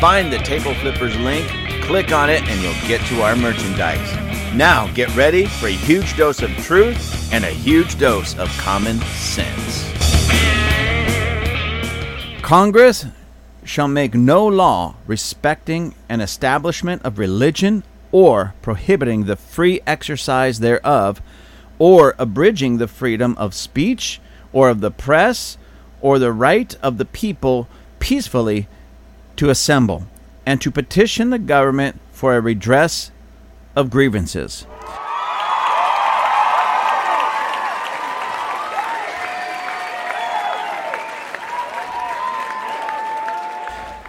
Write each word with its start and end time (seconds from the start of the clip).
Find 0.00 0.32
the 0.32 0.38
Table 0.38 0.72
Flippers 0.76 1.18
link, 1.18 1.46
click 1.82 2.12
on 2.12 2.30
it, 2.30 2.48
and 2.48 2.62
you'll 2.62 2.72
get 2.88 3.04
to 3.08 3.20
our 3.20 3.36
merchandise. 3.36 4.54
Now, 4.54 4.90
get 4.94 5.14
ready 5.14 5.44
for 5.44 5.66
a 5.66 5.70
huge 5.70 6.16
dose 6.16 6.40
of 6.40 6.48
truth 6.56 7.30
and 7.30 7.44
a 7.44 7.50
huge 7.50 7.98
dose 7.98 8.34
of 8.38 8.48
common 8.56 9.02
sense. 9.02 9.90
Congress 12.50 13.06
shall 13.62 13.86
make 13.86 14.12
no 14.12 14.44
law 14.44 14.96
respecting 15.06 15.94
an 16.08 16.20
establishment 16.20 17.00
of 17.02 17.16
religion 17.16 17.84
or 18.10 18.54
prohibiting 18.60 19.26
the 19.26 19.36
free 19.36 19.80
exercise 19.86 20.58
thereof 20.58 21.22
or 21.78 22.16
abridging 22.18 22.78
the 22.78 22.88
freedom 22.88 23.36
of 23.38 23.54
speech 23.54 24.20
or 24.52 24.68
of 24.68 24.80
the 24.80 24.90
press 24.90 25.58
or 26.00 26.18
the 26.18 26.32
right 26.32 26.74
of 26.82 26.98
the 26.98 27.04
people 27.04 27.68
peacefully 28.00 28.66
to 29.36 29.48
assemble 29.48 30.08
and 30.44 30.60
to 30.60 30.72
petition 30.72 31.30
the 31.30 31.38
government 31.38 32.00
for 32.10 32.34
a 32.34 32.40
redress 32.40 33.12
of 33.76 33.90
grievances. 33.90 34.66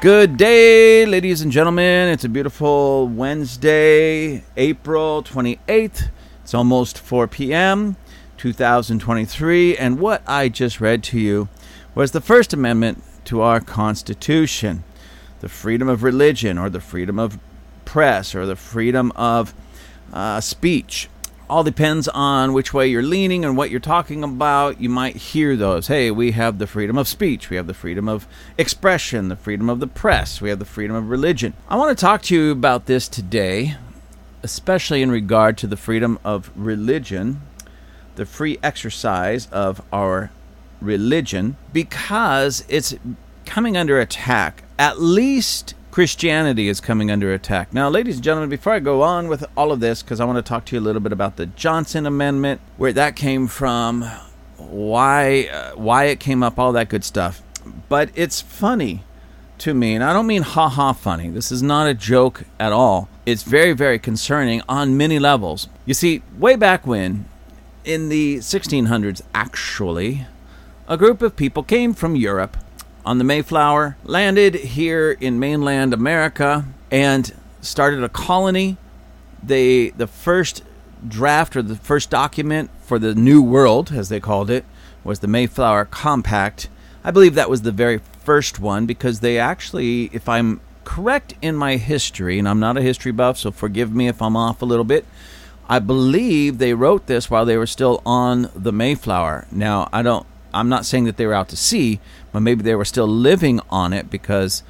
Good 0.02 0.36
day, 0.36 1.06
ladies 1.06 1.44
and 1.44 1.52
gentlemen. 1.52 2.10
It's 2.10 2.24
a 2.24 2.30
beautiful 2.30 3.08
Wednesday, 3.08 4.44
April 4.58 5.22
28th. 5.22 6.10
It's 6.42 6.56
almost 6.56 6.98
4 6.98 7.28
p.m., 7.28 7.98
2023. 8.38 9.78
And 9.78 10.00
what 10.00 10.24
I 10.26 10.50
just 10.50 10.82
read 10.82 11.04
to 11.04 11.20
you 11.20 11.50
was 11.94 12.14
the 12.14 12.20
First 12.20 12.52
Amendment 12.52 13.04
to 13.26 13.42
our 13.42 13.60
Constitution 13.60 14.84
the 15.40 15.48
freedom 15.48 15.88
of 15.88 16.02
religion, 16.02 16.58
or 16.58 16.72
the 16.72 16.82
freedom 16.82 17.20
of 17.20 17.38
press, 17.86 18.34
or 18.34 18.48
the 18.48 18.56
freedom 18.56 19.12
of 19.16 19.54
uh, 20.12 20.42
speech 20.42 21.10
all 21.52 21.66
depends 21.66 22.08
on 22.08 22.54
which 22.54 22.74
way 22.74 22.88
you're 22.88 23.04
leaning 23.04 23.44
and 23.44 23.58
what 23.58 23.70
you're 23.70 23.82
talking 23.82 24.24
about. 24.24 24.80
You 24.80 24.88
might 24.88 25.18
hear 25.18 25.58
those. 25.58 25.88
Hey, 25.88 26.10
we 26.10 26.32
have 26.32 26.60
the 26.60 26.66
freedom 26.66 26.98
of 26.98 27.10
speech, 27.10 27.50
we 27.50 27.58
have 27.58 27.68
the 27.68 27.74
freedom 27.74 28.08
of 28.08 28.26
expression, 28.58 29.28
the 29.28 29.36
freedom 29.36 29.70
of 29.70 29.82
the 29.82 29.88
press, 29.88 30.40
we 30.40 30.48
have 30.48 30.60
the 30.60 30.66
freedom 30.66 30.96
of 30.96 31.10
religion. 31.10 31.54
I 31.68 31.76
want 31.76 31.96
to 31.96 32.02
talk 32.02 32.22
to 32.24 32.36
you 32.36 32.54
about 32.54 32.86
this 32.86 33.10
today, 33.10 33.76
especially 34.42 35.02
in 35.02 35.12
regard 35.12 35.58
to 35.58 35.68
the 35.68 35.76
freedom 35.76 36.20
of 36.24 36.52
religion, 36.56 37.42
the 38.16 38.26
free 38.26 38.58
exercise 38.64 39.48
of 39.48 39.82
our 39.92 40.32
religion, 40.80 41.58
because 41.74 42.64
it's 42.70 42.96
coming 43.46 43.76
under 43.76 44.00
attack, 44.00 44.64
at 44.80 45.02
least 45.02 45.74
Christianity 45.92 46.70
is 46.70 46.80
coming 46.80 47.12
under 47.12 47.34
attack. 47.34 47.74
Now, 47.74 47.90
ladies 47.90 48.16
and 48.16 48.24
gentlemen, 48.24 48.50
before 48.50 48.72
I 48.72 48.80
go 48.80 49.02
on 49.02 49.28
with 49.28 49.44
all 49.58 49.74
of 49.74 49.82
this, 49.82 50.02
because 50.02 50.22
I 50.22 50.26
want 50.26 50.38
to 50.38 50.42
talk 50.42 50.64
to 50.66 50.76
you 50.76 50.80
a 50.80 50.82
little 50.82 51.02
bit 51.02 51.12
about 51.12 51.36
the 51.36 51.48
Johnson 51.48 52.06
Amendment, 52.06 52.62
where 52.78 52.94
that 52.94 53.18
came 53.18 53.48
from, 53.48 54.10
why 54.56 55.50
uh, 55.52 55.72
why 55.72 56.06
it 56.06 56.22
came 56.22 56.44
up, 56.44 56.58
all 56.58 56.72
that 56.72 56.88
good 56.88 57.04
stuff. 57.04 57.44
But 57.90 58.10
it's 58.16 58.40
funny 58.40 59.04
to 59.58 59.74
me, 59.74 59.94
and 59.94 60.02
I 60.02 60.14
don't 60.14 60.28
mean 60.28 60.44
ha 60.44 60.70
ha 60.70 60.94
funny. 60.94 61.30
This 61.30 61.52
is 61.52 61.62
not 61.62 61.88
a 61.88 61.94
joke 61.94 62.46
at 62.58 62.72
all. 62.72 63.10
It's 63.26 63.44
very 63.44 63.74
very 63.74 64.00
concerning 64.00 64.62
on 64.70 64.96
many 64.96 65.20
levels. 65.20 65.68
You 65.86 65.94
see, 65.94 66.24
way 66.40 66.56
back 66.56 66.88
when, 66.88 67.26
in 67.84 68.08
the 68.08 68.38
1600s, 68.38 69.22
actually, 69.36 70.26
a 70.88 70.96
group 70.96 71.22
of 71.22 71.36
people 71.36 71.64
came 71.64 71.94
from 71.94 72.16
Europe 72.16 72.56
on 73.06 73.18
the 73.18 73.24
Mayflower, 73.24 73.98
landed 74.04 74.56
here 74.56 75.12
in 75.12 75.40
mainland 75.40 75.94
America, 75.94 76.66
and 76.90 77.34
started 77.62 78.04
a 78.04 78.10
colony. 78.10 78.78
They 79.44 79.90
the 79.90 80.08
first 80.08 80.64
draft 81.08 81.56
or 81.56 81.62
the 81.62 81.76
first 81.76 82.10
document 82.10 82.70
for 82.82 83.00
the 83.00 83.16
New 83.16 83.42
World, 83.42 83.92
as 83.92 84.10
they 84.10 84.20
called 84.20 84.50
it, 84.50 84.66
was 85.04 85.20
the 85.20 85.28
Mayflower 85.28 85.86
Compact. 85.86 86.70
I 87.04 87.12
believe 87.12 87.36
that 87.36 87.50
was 87.50 87.64
the 87.64 87.72
very 87.72 88.00
first 88.24 88.60
one 88.60 88.86
because 88.86 89.20
they 89.20 89.40
actually, 89.40 90.12
if 90.14 90.30
I'm 90.30 90.62
correct 90.84 91.34
in 91.42 91.56
my 91.56 91.78
history, 91.78 92.38
and 92.38 92.48
I'm 92.48 92.60
not 92.60 92.78
a 92.78 92.82
history 92.82 93.12
buff, 93.12 93.38
so 93.38 93.52
forgive 93.52 93.94
me 93.94 94.08
if 94.08 94.22
I'm 94.22 94.36
off 94.36 94.62
a 94.62 94.66
little 94.66 94.86
bit. 94.86 95.06
I 95.68 95.80
believe 95.80 96.58
they 96.58 96.74
wrote 96.74 97.08
this 97.08 97.30
while 97.32 97.46
they 97.46 97.58
were 97.58 97.68
still 97.68 98.02
on 98.06 98.50
the 98.56 98.72
Mayflower. 98.72 99.48
Now, 99.52 99.90
I 99.92 100.02
don't 100.02 100.28
I'm 100.54 100.70
not 100.70 100.86
saying 100.86 101.06
that 101.06 101.18
they 101.18 101.26
were 101.26 101.34
out 101.34 101.50
to 101.50 101.58
sea, 101.58 102.00
but 102.32 102.42
maybe 102.42 102.64
they 102.64 102.76
were 102.76 102.86
still 102.86 103.08
living 103.08 103.60
on 103.70 103.94
it 103.94 104.10
because, 104.10 104.64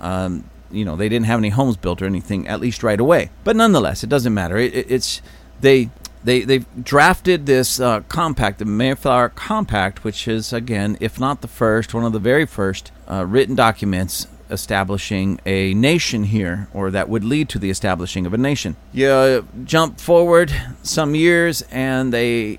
um, 0.00 0.44
you 0.70 0.84
know, 0.84 0.96
they 0.96 1.08
didn't 1.08 1.26
have 1.26 1.38
any 1.38 1.50
homes 1.50 1.76
built 1.76 2.02
or 2.02 2.06
anything, 2.06 2.46
at 2.48 2.60
least 2.60 2.82
right 2.82 3.00
away. 3.00 3.30
But 3.44 3.56
nonetheless, 3.56 4.02
it 4.02 4.10
doesn't 4.10 4.34
matter. 4.34 4.56
It, 4.56 4.74
it, 4.74 4.90
it's 4.90 5.22
they 5.60 5.90
they 6.24 6.42
they 6.42 6.58
drafted 6.82 7.46
this 7.46 7.80
uh, 7.80 8.00
compact, 8.08 8.58
the 8.58 8.64
Mayflower 8.64 9.30
Compact, 9.30 10.04
which 10.04 10.26
is 10.28 10.52
again, 10.52 10.96
if 11.00 11.18
not 11.18 11.40
the 11.40 11.48
first, 11.48 11.94
one 11.94 12.04
of 12.04 12.12
the 12.12 12.18
very 12.18 12.46
first 12.46 12.92
uh, 13.08 13.24
written 13.24 13.54
documents 13.54 14.26
establishing 14.48 15.40
a 15.44 15.74
nation 15.74 16.24
here, 16.24 16.68
or 16.72 16.90
that 16.90 17.08
would 17.08 17.24
lead 17.24 17.48
to 17.48 17.58
the 17.58 17.70
establishing 17.70 18.26
of 18.26 18.34
a 18.34 18.38
nation. 18.38 18.76
You 18.92 19.46
jump 19.64 20.00
forward 20.00 20.54
some 20.82 21.14
years, 21.14 21.62
and 21.70 22.12
they 22.12 22.58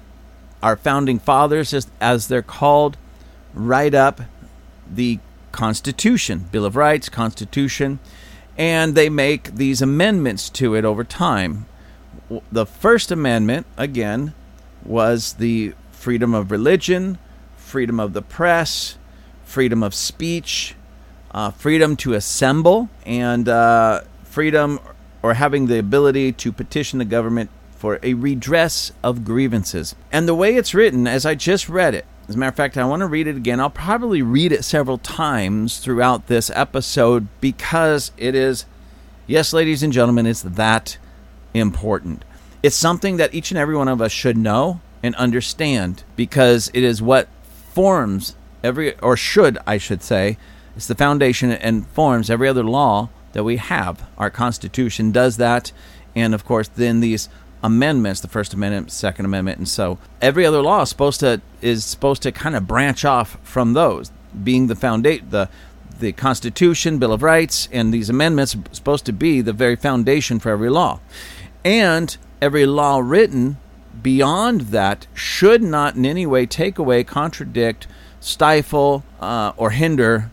our 0.62 0.76
founding 0.76 1.20
fathers, 1.20 1.74
as, 1.74 1.88
as 2.02 2.28
they're 2.28 2.42
called, 2.42 2.98
write 3.54 3.94
up 3.94 4.22
the 4.94 5.20
Constitution, 5.52 6.48
Bill 6.52 6.66
of 6.66 6.76
Rights, 6.76 7.10
Constitution, 7.10 8.00
and 8.58 8.96
they 8.96 9.10
make 9.10 9.56
these 9.56 9.82
amendments 9.82 10.50
to 10.52 10.76
it 10.76 10.86
over 10.86 11.04
time. 11.04 11.66
The 12.52 12.66
First 12.66 13.12
Amendment, 13.12 13.66
again, 13.78 14.34
was 14.84 15.34
the 15.34 15.74
freedom 15.92 16.34
of 16.34 16.52
religion, 16.52 17.18
freedom 17.56 18.00
of 18.00 18.14
the 18.14 18.22
press, 18.22 18.98
freedom 19.46 19.84
of 19.84 19.94
speech, 19.94 20.76
uh, 21.32 21.52
freedom 21.52 21.96
to 21.98 22.14
assemble, 22.14 22.90
and 23.06 23.48
uh, 23.48 24.02
freedom 24.24 24.80
or 25.24 25.34
having 25.34 25.68
the 25.68 25.80
ability 25.80 26.32
to 26.32 26.52
petition 26.52 27.00
the 27.00 27.06
government 27.06 27.50
for 27.72 28.00
a 28.02 28.14
redress 28.14 28.92
of 29.04 29.26
grievances. 29.26 29.96
And 30.12 30.28
the 30.28 30.36
way 30.36 30.56
it's 30.56 30.74
written, 30.74 31.08
as 31.08 31.26
I 31.26 31.36
just 31.36 31.70
read 31.70 31.94
it, 31.94 32.06
as 32.28 32.36
a 32.36 32.38
matter 32.38 32.50
of 32.50 32.56
fact, 32.56 32.78
I 32.78 32.86
want 32.86 33.00
to 33.02 33.08
read 33.08 33.28
it 33.28 33.38
again. 33.38 33.60
I'll 33.60 33.70
probably 33.70 34.22
read 34.22 34.52
it 34.52 34.66
several 34.66 34.98
times 34.98 35.80
throughout 35.80 36.28
this 36.28 36.50
episode 36.54 37.28
because 37.40 38.12
it 38.18 38.36
is, 38.36 38.66
yes, 39.28 39.54
ladies 39.54 39.82
and 39.82 39.94
gentlemen, 39.94 40.26
it's 40.26 40.42
that 40.42 40.98
important. 41.54 42.26
It's 42.62 42.76
something 42.76 43.18
that 43.18 43.34
each 43.34 43.52
and 43.52 43.58
every 43.58 43.78
one 43.78 43.88
of 43.88 44.02
us 44.02 44.12
should 44.12 44.38
know 44.38 44.82
and 45.02 45.16
understand 45.16 46.04
because 46.18 46.70
it 46.74 46.84
is 46.84 47.02
what 47.02 47.30
forms 47.72 48.36
every, 48.62 48.98
or 49.00 49.16
should, 49.16 49.58
I 49.66 49.78
should 49.78 50.04
say, 50.04 50.38
it's 50.76 50.88
the 50.88 50.96
foundation 50.96 51.52
and 51.52 51.88
forms 51.88 52.30
every 52.30 52.50
other 52.50 52.64
law 52.64 53.10
that 53.32 53.44
we 53.44 53.56
have. 53.58 54.06
Our 54.18 54.30
Constitution 54.30 55.12
does 55.12 55.38
that. 55.38 55.72
And 56.14 56.34
of 56.34 56.44
course, 56.44 56.68
then 56.68 57.00
these 57.00 57.30
amendments 57.64 58.22
the 58.22 58.28
first 58.28 58.54
amendment 58.54 58.92
second 58.92 59.26
amendment 59.26 59.58
and 59.58 59.68
so 59.68 59.98
every 60.22 60.46
other 60.46 60.62
law 60.62 60.82
is 60.82 60.90
supposed 60.90 61.20
to 61.20 61.42
is 61.62 61.84
supposed 61.84 62.22
to 62.22 62.32
kind 62.32 62.56
of 62.56 62.68
branch 62.68 63.04
off 63.04 63.38
from 63.44 63.74
those 63.74 64.12
being 64.44 64.68
the 64.68 64.76
foundation 64.76 65.28
the 65.30 65.50
the 66.00 66.12
constitution 66.12 67.00
bill 67.00 67.12
of 67.12 67.24
rights 67.24 67.68
and 67.72 67.94
these 67.94 68.10
amendments 68.10 68.56
are 68.56 68.62
supposed 68.72 69.06
to 69.06 69.12
be 69.14 69.42
the 69.42 69.54
very 69.54 69.76
foundation 69.76 70.40
for 70.40 70.52
every 70.52 70.70
law 70.70 71.00
and 71.66 72.18
every 72.42 72.66
law 72.66 73.00
written 73.00 73.58
beyond 74.04 74.62
that 74.62 75.08
should 75.16 75.64
not 75.64 75.96
in 75.96 76.06
any 76.06 76.26
way 76.26 76.46
take 76.46 76.78
away 76.78 77.04
contradict 77.04 77.88
stifle 78.20 79.04
uh, 79.20 79.52
or 79.58 79.72
hinder 79.72 80.30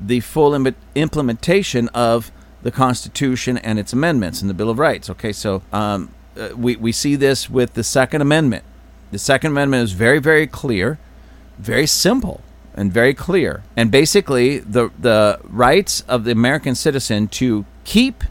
the 0.00 0.20
full 0.20 0.54
Im- 0.54 0.74
implementation 0.94 1.88
of 1.90 2.30
the 2.62 2.70
Constitution 2.70 3.58
and 3.58 3.78
its 3.78 3.92
amendments 3.92 4.40
and 4.40 4.50
the 4.50 4.54
Bill 4.54 4.70
of 4.70 4.78
Rights. 4.78 5.08
Okay, 5.10 5.32
so 5.32 5.62
um, 5.72 6.10
uh, 6.36 6.56
we, 6.56 6.76
we 6.76 6.92
see 6.92 7.16
this 7.16 7.48
with 7.48 7.74
the 7.74 7.84
Second 7.84 8.20
Amendment. 8.20 8.64
The 9.10 9.18
Second 9.18 9.52
Amendment 9.52 9.84
is 9.84 9.92
very, 9.92 10.18
very 10.18 10.46
clear, 10.46 10.98
very 11.58 11.86
simple, 11.86 12.42
and 12.74 12.92
very 12.92 13.14
clear. 13.14 13.62
And 13.76 13.90
basically, 13.90 14.58
the, 14.58 14.90
the 14.98 15.40
rights 15.44 16.02
of 16.02 16.24
the 16.24 16.32
American 16.32 16.74
citizen 16.74 17.28
to 17.28 17.64
keep 17.84 18.24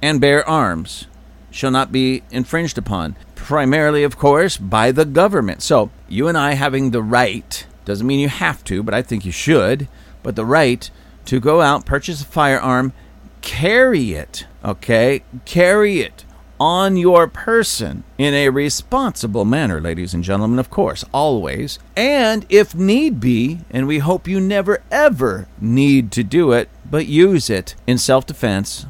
and 0.00 0.20
bear 0.20 0.48
arms 0.48 1.06
shall 1.50 1.70
not 1.70 1.92
be 1.92 2.22
infringed 2.30 2.78
upon, 2.78 3.14
primarily, 3.34 4.02
of 4.02 4.16
course, 4.16 4.56
by 4.56 4.90
the 4.90 5.04
government. 5.04 5.62
So, 5.62 5.90
you 6.08 6.28
and 6.28 6.36
I 6.36 6.54
having 6.54 6.90
the 6.90 7.02
right 7.02 7.66
doesn't 7.84 8.06
mean 8.06 8.20
you 8.20 8.28
have 8.28 8.64
to, 8.64 8.82
but 8.82 8.94
I 8.94 9.02
think 9.02 9.24
you 9.24 9.32
should, 9.32 9.88
but 10.22 10.34
the 10.36 10.44
right 10.44 10.90
to 11.26 11.40
go 11.40 11.60
out, 11.60 11.86
purchase 11.86 12.22
a 12.22 12.24
firearm, 12.24 12.92
carry 13.42 14.12
it, 14.14 14.46
okay? 14.64 15.22
Carry 15.44 16.00
it 16.00 16.24
on 16.58 16.96
your 16.96 17.26
person 17.26 18.04
in 18.18 18.34
a 18.34 18.48
responsible 18.48 19.44
manner, 19.44 19.80
ladies 19.80 20.14
and 20.14 20.22
gentlemen, 20.22 20.58
of 20.58 20.70
course, 20.70 21.04
always. 21.12 21.78
And 21.96 22.46
if 22.48 22.74
need 22.74 23.20
be, 23.20 23.60
and 23.70 23.86
we 23.86 23.98
hope 23.98 24.28
you 24.28 24.40
never 24.40 24.82
ever 24.90 25.48
need 25.60 26.12
to 26.12 26.22
do 26.22 26.52
it, 26.52 26.68
but 26.88 27.06
use 27.06 27.50
it 27.50 27.74
in 27.86 27.98
self 27.98 28.26
defense 28.26 28.86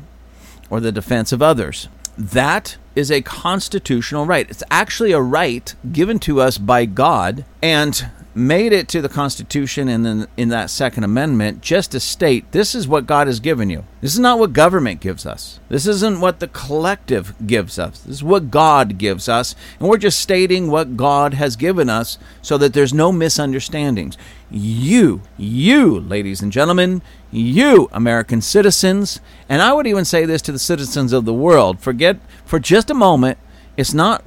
or 0.70 0.80
the 0.80 0.92
defense 0.92 1.32
of 1.32 1.42
others. 1.42 1.88
That 2.16 2.76
is 2.94 3.10
a 3.10 3.22
constitutional 3.22 4.26
right. 4.26 4.50
It's 4.50 4.62
actually 4.70 5.12
a 5.12 5.20
right 5.20 5.74
given 5.92 6.18
to 6.20 6.40
us 6.40 6.58
by 6.58 6.84
God. 6.84 7.44
And 7.62 8.10
made 8.34 8.72
it 8.72 8.88
to 8.88 9.02
the 9.02 9.08
Constitution 9.08 9.88
and 9.88 10.06
then 10.06 10.26
in 10.36 10.48
that 10.48 10.70
Second 10.70 11.04
Amendment 11.04 11.60
just 11.60 11.92
to 11.92 12.00
state 12.00 12.50
this 12.52 12.74
is 12.74 12.88
what 12.88 13.06
God 13.06 13.26
has 13.26 13.40
given 13.40 13.68
you. 13.68 13.84
This 14.00 14.14
is 14.14 14.18
not 14.18 14.38
what 14.38 14.52
government 14.52 15.00
gives 15.00 15.26
us. 15.26 15.60
This 15.68 15.86
isn't 15.86 16.20
what 16.20 16.40
the 16.40 16.48
collective 16.48 17.34
gives 17.46 17.78
us. 17.78 18.00
This 18.00 18.16
is 18.16 18.24
what 18.24 18.50
God 18.50 18.98
gives 18.98 19.28
us. 19.28 19.54
And 19.78 19.88
we're 19.88 19.98
just 19.98 20.20
stating 20.20 20.70
what 20.70 20.96
God 20.96 21.34
has 21.34 21.56
given 21.56 21.90
us 21.90 22.18
so 22.40 22.56
that 22.58 22.72
there's 22.72 22.94
no 22.94 23.12
misunderstandings. 23.12 24.16
You, 24.50 25.22
you, 25.36 26.00
ladies 26.00 26.42
and 26.42 26.52
gentlemen, 26.52 27.02
you, 27.32 27.88
American 27.92 28.40
citizens, 28.42 29.20
and 29.48 29.62
I 29.62 29.72
would 29.72 29.86
even 29.86 30.04
say 30.04 30.24
this 30.26 30.42
to 30.42 30.52
the 30.52 30.58
citizens 30.58 31.12
of 31.12 31.24
the 31.24 31.32
world 31.32 31.80
forget 31.80 32.18
for 32.44 32.60
just 32.60 32.90
a 32.90 32.94
moment, 32.94 33.38
it's 33.76 33.94
not 33.94 34.22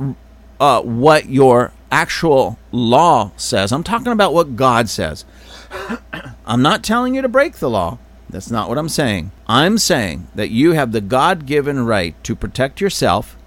uh, 0.59 0.81
what 0.81 1.29
your 1.29 1.71
actual 1.91 2.57
law 2.71 3.31
says. 3.37 3.71
I'm 3.71 3.83
talking 3.83 4.11
about 4.11 4.33
what 4.33 4.55
God 4.55 4.89
says. 4.89 5.23
I'm 6.45 6.61
not 6.61 6.83
telling 6.83 7.15
you 7.15 7.21
to 7.21 7.29
break 7.29 7.55
the 7.55 7.69
law. 7.69 7.99
That's 8.29 8.49
not 8.49 8.67
what 8.67 8.77
I'm 8.77 8.89
saying. 8.89 9.31
I'm 9.47 9.77
saying 9.77 10.27
that 10.33 10.49
you 10.49 10.71
have 10.71 10.91
the 10.91 11.01
God 11.01 11.45
given 11.45 11.85
right 11.85 12.21
to 12.23 12.35
protect 12.35 12.81
yourself, 12.81 13.37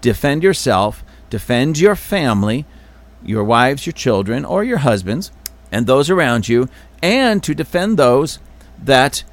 defend 0.00 0.42
yourself, 0.42 1.02
defend 1.30 1.78
your 1.78 1.96
family, 1.96 2.66
your 3.24 3.42
wives, 3.42 3.86
your 3.86 3.94
children, 3.94 4.44
or 4.44 4.62
your 4.62 4.78
husbands, 4.78 5.32
and 5.72 5.86
those 5.86 6.10
around 6.10 6.48
you, 6.48 6.68
and 7.02 7.42
to 7.42 7.54
defend 7.54 7.96
those 7.96 8.38
that 8.82 9.24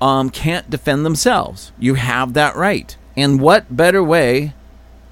um, 0.00 0.30
can't 0.30 0.70
defend 0.70 1.04
themselves. 1.04 1.72
You 1.78 1.94
have 1.94 2.32
that 2.34 2.56
right. 2.56 2.96
And 3.16 3.40
what 3.40 3.76
better 3.76 4.02
way 4.02 4.54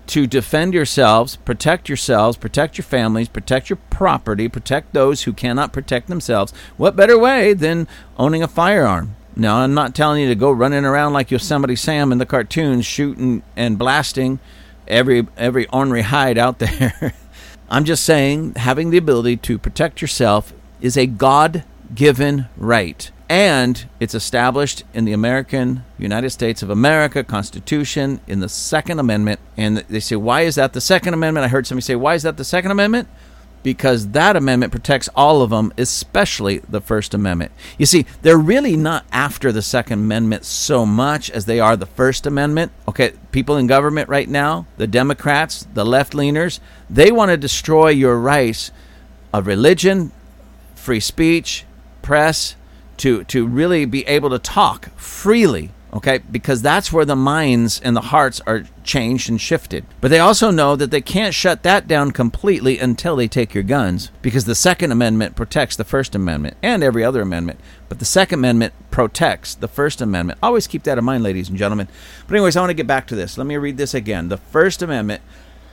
to 0.09 0.27
defend 0.27 0.73
yourselves, 0.73 1.37
protect 1.37 1.89
yourselves, 1.89 2.39
protect 2.39 2.79
your 2.79 2.85
families, 2.85 3.29
protect 3.29 3.69
your 3.69 3.79
property, 3.91 4.49
protect 4.49 4.95
those 4.95 5.23
who 5.23 5.33
cannot 5.35 5.73
protect 5.73 6.09
themselves. 6.09 6.53
What 6.79 6.97
better 6.97 7.19
way 7.19 7.53
than 7.53 7.87
owning 8.17 8.43
a 8.43 8.49
firearm? 8.49 9.17
Now, 9.37 9.59
I'm 9.59 9.75
not 9.75 9.95
telling 9.95 10.23
you 10.23 10.29
to 10.29 10.35
go 10.35 10.51
running 10.51 10.85
around 10.85 11.13
like 11.13 11.31
Yosemite 11.31 11.77
Sam 11.77 12.11
in 12.11 12.19
the 12.19 12.27
cartoons, 12.27 12.87
shooting 12.87 13.43
and 13.55 13.79
blasting 13.79 14.41
every 14.89 15.29
every 15.37 15.67
ornery 15.69 16.03
hide 16.03 16.39
out 16.39 16.59
there. 16.59 17.15
I'm 17.71 17.85
just 17.85 18.03
saying 18.03 18.55
having 18.57 18.91
the 18.91 18.97
ability 18.97 19.37
to 19.37 19.59
protect 19.59 20.01
yourself 20.01 20.55
is 20.81 20.97
a 20.97 21.07
God-given 21.07 22.49
right 22.57 23.11
and 23.29 23.87
it's 24.01 24.15
established 24.15 24.85
in 24.95 25.05
the 25.05 25.13
American 25.13 25.85
United 25.99 26.31
States 26.31 26.63
of 26.63 26.71
America 26.71 27.23
Constitution 27.23 28.21
in 28.27 28.41
the 28.41 28.49
Second 28.49 28.99
Amendment. 28.99 29.39
And 29.57 29.79
they 29.79 30.01
say, 30.01 30.17
why 30.17 30.43
is 30.43 30.55
that 30.55 30.73
the 30.73 30.81
Second 30.81 31.15
Amendment? 31.15 31.45
I 31.45 31.49
heard 31.49 31.67
somebody 31.67 31.85
say, 31.85 31.95
why 31.95 32.15
is 32.15 32.23
that 32.23 32.39
the 32.39 32.45
Second 32.45 32.71
Amendment? 32.71 33.09
Because 33.63 34.09
that 34.11 34.37
amendment 34.37 34.73
protects 34.73 35.09
all 35.17 35.43
of 35.43 35.51
them, 35.51 35.73
especially 35.77 36.59
the 36.69 36.81
First 36.81 37.13
Amendment. 37.13 37.53
You 37.77 37.87
see, 37.87 38.07
they're 38.23 38.39
really 38.39 38.77
not 38.77 39.05
after 39.13 39.51
the 39.53 39.63
Second 39.63 39.99
Amendment 39.99 40.45
so 40.45 40.87
much 40.87 41.29
as 41.29 41.45
they 41.45 41.59
are 41.59 41.77
the 41.77 41.85
First 41.85 42.25
Amendment. 42.25 42.73
Okay, 42.87 43.13
people 43.33 43.57
in 43.57 43.67
government 43.67 44.09
right 44.09 44.29
now, 44.29 44.67
the 44.77 44.87
Democrats, 44.87 45.67
the 45.75 45.85
left 45.85 46.13
leaners, 46.13 46.61
they 46.89 47.11
want 47.11 47.31
to 47.31 47.37
destroy 47.37 47.89
your 47.89 48.19
rights 48.19 48.71
of 49.35 49.47
religion, 49.47 50.13
free 50.77 51.01
speech, 51.01 51.67
press, 52.01 52.55
to 52.99 53.25
to 53.25 53.47
really 53.47 53.85
be 53.85 54.07
able 54.07 54.31
to 54.31 54.39
talk 54.39 54.91
freely 54.97 55.71
okay? 55.91 56.19
Because 56.19 56.61
that's 56.61 56.93
where 56.93 57.07
the 57.07 57.17
minds 57.17 57.81
and 57.81 57.97
the 57.97 58.03
hearts 58.03 58.43
are 58.47 58.65
changed 58.85 59.31
and 59.31 59.41
shifted. 59.41 59.87
But 60.03 60.11
they 60.11 60.19
also 60.19 60.51
know 60.51 60.77
that 60.77 60.91
they 60.91 61.01
can't 61.01 61.35
shut 61.35 61.63
that 61.63 61.89
down 61.89 62.11
completely 62.11 62.79
until 62.79 63.17
they 63.17 63.27
take 63.27 63.55
your 63.55 63.63
guns 63.63 64.11
because 64.21 64.45
the 64.45 64.55
second 64.55 64.93
amendment 64.93 65.35
protects 65.35 65.77
the 65.77 65.85
first 65.85 66.15
amendment 66.15 66.59
and 66.63 66.83
every 66.83 67.03
other 67.03 67.23
amendment 67.23 67.59
but 67.89 67.99
the 67.99 68.05
second 68.05 68.41
amendment 68.41 68.75
protects 68.91 69.55
the 69.55 69.69
first 69.69 70.01
amendment. 70.01 70.39
Always 70.43 70.67
keep 70.67 70.83
that 70.83 70.99
in 70.99 71.05
mind 71.05 71.23
ladies 71.23 71.49
and 71.49 71.57
gentlemen. 71.57 71.89
But 72.27 72.35
anyways 72.35 72.57
i 72.57 72.61
want 72.61 72.71
to 72.71 72.75
get 72.75 72.87
back 72.87 73.07
to 73.09 73.17
this. 73.17 73.39
Let 73.39 73.47
me 73.47 73.57
read 73.57 73.79
this 73.79 73.95
again. 73.95 74.29
The 74.29 74.37
first 74.37 74.83
amendment 74.83 75.23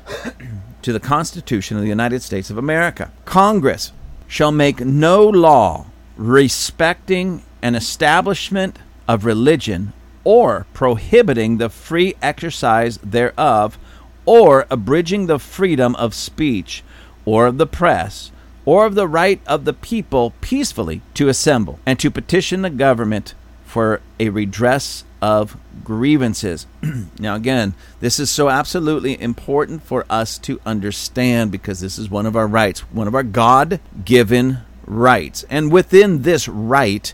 to 0.81 0.93
the 0.93 0.99
constitution 0.99 1.77
of 1.77 1.83
the 1.83 1.89
united 1.89 2.21
states 2.21 2.49
of 2.49 2.57
america. 2.57 3.11
Congress 3.25 3.91
shall 4.27 4.51
make 4.51 4.79
no 4.79 5.27
law 5.27 5.87
respecting 6.17 7.43
an 7.61 7.75
establishment 7.75 8.79
of 9.07 9.25
religion 9.25 9.93
or 10.23 10.65
prohibiting 10.73 11.57
the 11.57 11.69
free 11.69 12.15
exercise 12.21 12.97
thereof 12.97 13.77
or 14.25 14.65
abridging 14.69 15.27
the 15.27 15.39
freedom 15.39 15.95
of 15.95 16.13
speech 16.13 16.83
or 17.25 17.47
of 17.47 17.57
the 17.57 17.67
press 17.67 18.31
or 18.65 18.85
of 18.85 18.95
the 18.95 19.07
right 19.07 19.39
of 19.45 19.65
the 19.65 19.73
people 19.73 20.33
peacefully 20.41 21.01
to 21.13 21.29
assemble 21.29 21.79
and 21.85 21.99
to 21.99 22.09
petition 22.09 22.63
the 22.63 22.69
government 22.69 23.35
for 23.63 24.01
a 24.19 24.29
redress 24.29 25.03
of 25.21 25.57
grievances. 25.83 26.65
now, 27.19 27.35
again, 27.35 27.73
this 27.99 28.19
is 28.19 28.29
so 28.29 28.49
absolutely 28.49 29.19
important 29.21 29.83
for 29.83 30.05
us 30.09 30.37
to 30.39 30.59
understand 30.65 31.51
because 31.51 31.79
this 31.79 31.97
is 31.97 32.09
one 32.09 32.25
of 32.25 32.35
our 32.35 32.47
rights, 32.47 32.81
one 32.91 33.07
of 33.07 33.15
our 33.15 33.23
God 33.23 33.79
given 34.03 34.59
rights. 34.85 35.45
And 35.49 35.71
within 35.71 36.21
this 36.21 36.47
right, 36.47 37.13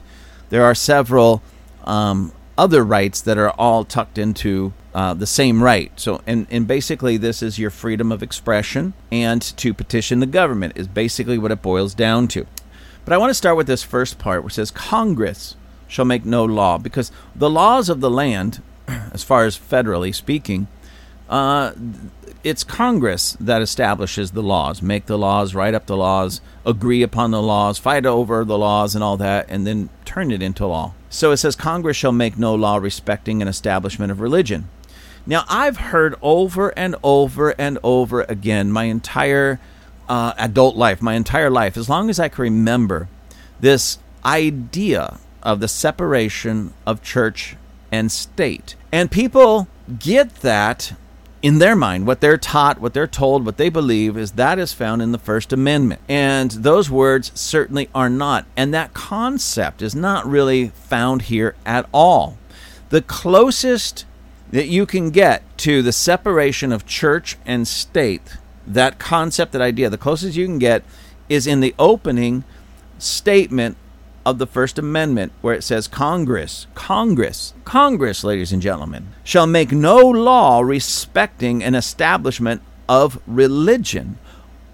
there 0.49 0.63
are 0.63 0.75
several 0.75 1.41
um, 1.83 2.31
other 2.57 2.83
rights 2.83 3.21
that 3.21 3.37
are 3.37 3.51
all 3.51 3.83
tucked 3.83 4.17
into 4.17 4.73
uh, 4.93 5.13
the 5.13 5.25
same 5.25 5.63
right. 5.63 5.91
So, 5.99 6.21
and, 6.27 6.47
and 6.49 6.67
basically, 6.67 7.17
this 7.17 7.41
is 7.41 7.57
your 7.57 7.69
freedom 7.69 8.11
of 8.11 8.21
expression 8.21 8.93
and 9.11 9.41
to 9.57 9.73
petition 9.73 10.19
the 10.19 10.25
government, 10.25 10.73
is 10.75 10.87
basically 10.87 11.37
what 11.37 11.51
it 11.51 11.61
boils 11.61 11.93
down 11.93 12.27
to. 12.29 12.45
But 13.05 13.13
I 13.13 13.17
want 13.17 13.29
to 13.29 13.35
start 13.35 13.57
with 13.57 13.67
this 13.67 13.83
first 13.83 14.19
part, 14.19 14.43
which 14.43 14.53
says 14.53 14.69
Congress 14.69 15.55
shall 15.87 16.05
make 16.05 16.25
no 16.25 16.45
law, 16.45 16.77
because 16.77 17.11
the 17.35 17.49
laws 17.49 17.89
of 17.89 17.99
the 17.99 18.11
land, 18.11 18.61
as 18.87 19.23
far 19.23 19.45
as 19.45 19.57
federally 19.57 20.13
speaking, 20.13 20.67
uh, 21.29 21.71
it's 22.43 22.63
Congress 22.63 23.37
that 23.39 23.61
establishes 23.61 24.31
the 24.31 24.43
laws, 24.43 24.81
make 24.81 25.05
the 25.05 25.17
laws, 25.17 25.53
write 25.53 25.73
up 25.73 25.85
the 25.85 25.97
laws, 25.97 26.41
agree 26.65 27.03
upon 27.03 27.31
the 27.31 27.41
laws, 27.41 27.77
fight 27.77 28.05
over 28.05 28.43
the 28.43 28.57
laws 28.57 28.95
and 28.95 29.03
all 29.03 29.17
that, 29.17 29.45
and 29.49 29.65
then 29.65 29.89
turn 30.05 30.31
it 30.31 30.41
into 30.41 30.65
law. 30.65 30.93
So 31.09 31.31
it 31.31 31.37
says 31.37 31.55
Congress 31.55 31.97
shall 31.97 32.11
make 32.11 32.37
no 32.37 32.55
law 32.55 32.77
respecting 32.77 33.41
an 33.41 33.47
establishment 33.47 34.11
of 34.11 34.19
religion. 34.19 34.69
Now, 35.25 35.45
I've 35.49 35.77
heard 35.77 36.15
over 36.21 36.69
and 36.77 36.95
over 37.03 37.51
and 37.51 37.77
over 37.83 38.21
again 38.23 38.71
my 38.71 38.85
entire 38.85 39.59
uh, 40.09 40.33
adult 40.37 40.75
life, 40.75 41.01
my 41.01 41.13
entire 41.13 41.49
life, 41.49 41.77
as 41.77 41.89
long 41.89 42.09
as 42.09 42.19
I 42.19 42.29
can 42.29 42.41
remember, 42.41 43.07
this 43.59 43.99
idea 44.25 45.19
of 45.43 45.59
the 45.59 45.67
separation 45.67 46.73
of 46.85 47.03
church 47.03 47.55
and 47.91 48.11
state. 48.11 48.75
And 48.91 49.11
people 49.11 49.67
get 49.99 50.35
that 50.37 50.93
in 51.41 51.57
their 51.57 51.75
mind, 51.75 52.05
what 52.05 52.21
they're 52.21 52.37
taught, 52.37 52.79
what 52.79 52.93
they're 52.93 53.07
told, 53.07 53.45
what 53.45 53.57
they 53.57 53.69
believe 53.69 54.15
is 54.15 54.33
that 54.33 54.59
is 54.59 54.73
found 54.73 55.01
in 55.01 55.11
the 55.11 55.17
First 55.17 55.51
Amendment. 55.51 56.01
And 56.07 56.51
those 56.51 56.89
words 56.89 57.31
certainly 57.33 57.89
are 57.95 58.09
not. 58.09 58.45
And 58.55 58.73
that 58.73 58.93
concept 58.93 59.81
is 59.81 59.95
not 59.95 60.25
really 60.25 60.67
found 60.69 61.23
here 61.23 61.55
at 61.65 61.87
all. 61.91 62.37
The 62.89 63.01
closest 63.01 64.05
that 64.51 64.67
you 64.67 64.85
can 64.85 65.09
get 65.09 65.43
to 65.59 65.81
the 65.81 65.91
separation 65.91 66.71
of 66.71 66.85
church 66.85 67.37
and 67.45 67.67
state, 67.67 68.37
that 68.67 68.99
concept, 68.99 69.53
that 69.53 69.61
idea, 69.61 69.89
the 69.89 69.97
closest 69.97 70.37
you 70.37 70.45
can 70.45 70.59
get 70.59 70.83
is 71.29 71.47
in 71.47 71.61
the 71.61 71.73
opening 71.79 72.43
statement 72.99 73.77
of 74.25 74.37
the 74.37 74.47
First 74.47 74.77
Amendment, 74.77 75.31
where 75.41 75.53
it 75.53 75.63
says 75.63 75.87
Congress, 75.87 76.67
Congress, 76.75 77.53
Congress, 77.65 78.23
ladies 78.23 78.51
and 78.51 78.61
gentlemen, 78.61 79.07
shall 79.23 79.47
make 79.47 79.71
no 79.71 79.97
law 79.97 80.61
respecting 80.61 81.63
an 81.63 81.75
establishment 81.75 82.61
of 82.87 83.21
religion 83.25 84.17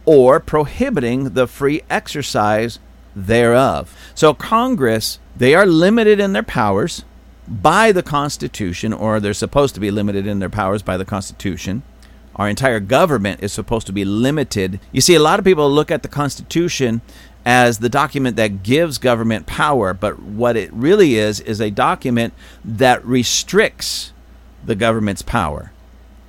or 0.06 0.39
prohibiting 0.39 1.34
the 1.34 1.48
free 1.48 1.82
exercise 1.89 2.80
thereof. 3.16 3.96
So, 4.16 4.34
Congress, 4.34 5.20
they 5.36 5.54
are 5.54 5.66
limited 5.66 6.20
in 6.20 6.34
their 6.34 6.44
powers 6.44 7.04
by 7.48 7.92
the 7.92 8.04
Constitution, 8.04 8.94
or 8.94 9.20
they're 9.20 9.34
supposed 9.34 9.75
to 9.75 9.82
be 9.82 9.92
limited 9.92 10.27
in 10.27 10.39
their 10.39 10.50
powers 10.50 10.82
by 10.82 10.98
the 10.98 11.06
Constitution. 11.06 11.84
Our 12.36 12.48
entire 12.48 12.80
government 12.80 13.42
is 13.42 13.51
supposed 13.51 13.88
to 13.88 13.94
be 13.94 14.06
limited. 14.06 14.80
You 14.92 15.01
see, 15.01 15.16
a 15.16 15.20
lot 15.20 15.39
of 15.39 15.46
people 15.46 15.72
look 15.72 15.89
at 15.89 16.04
the 16.04 16.08
Constitution 16.08 17.01
as 17.48 17.77
the 17.77 17.88
document 17.88 18.36
that 18.36 18.62
gives 18.62 18.98
government 18.98 19.46
power, 19.46 19.94
but 19.94 20.22
what 20.22 20.58
it 20.58 20.72
really 20.74 21.16
is 21.16 21.39
is 21.39 21.62
a 21.62 21.72
document 21.72 22.34
that 22.66 23.04
restricts 23.06 24.12
the 24.66 24.75
government's 24.75 25.22
power 25.22 25.72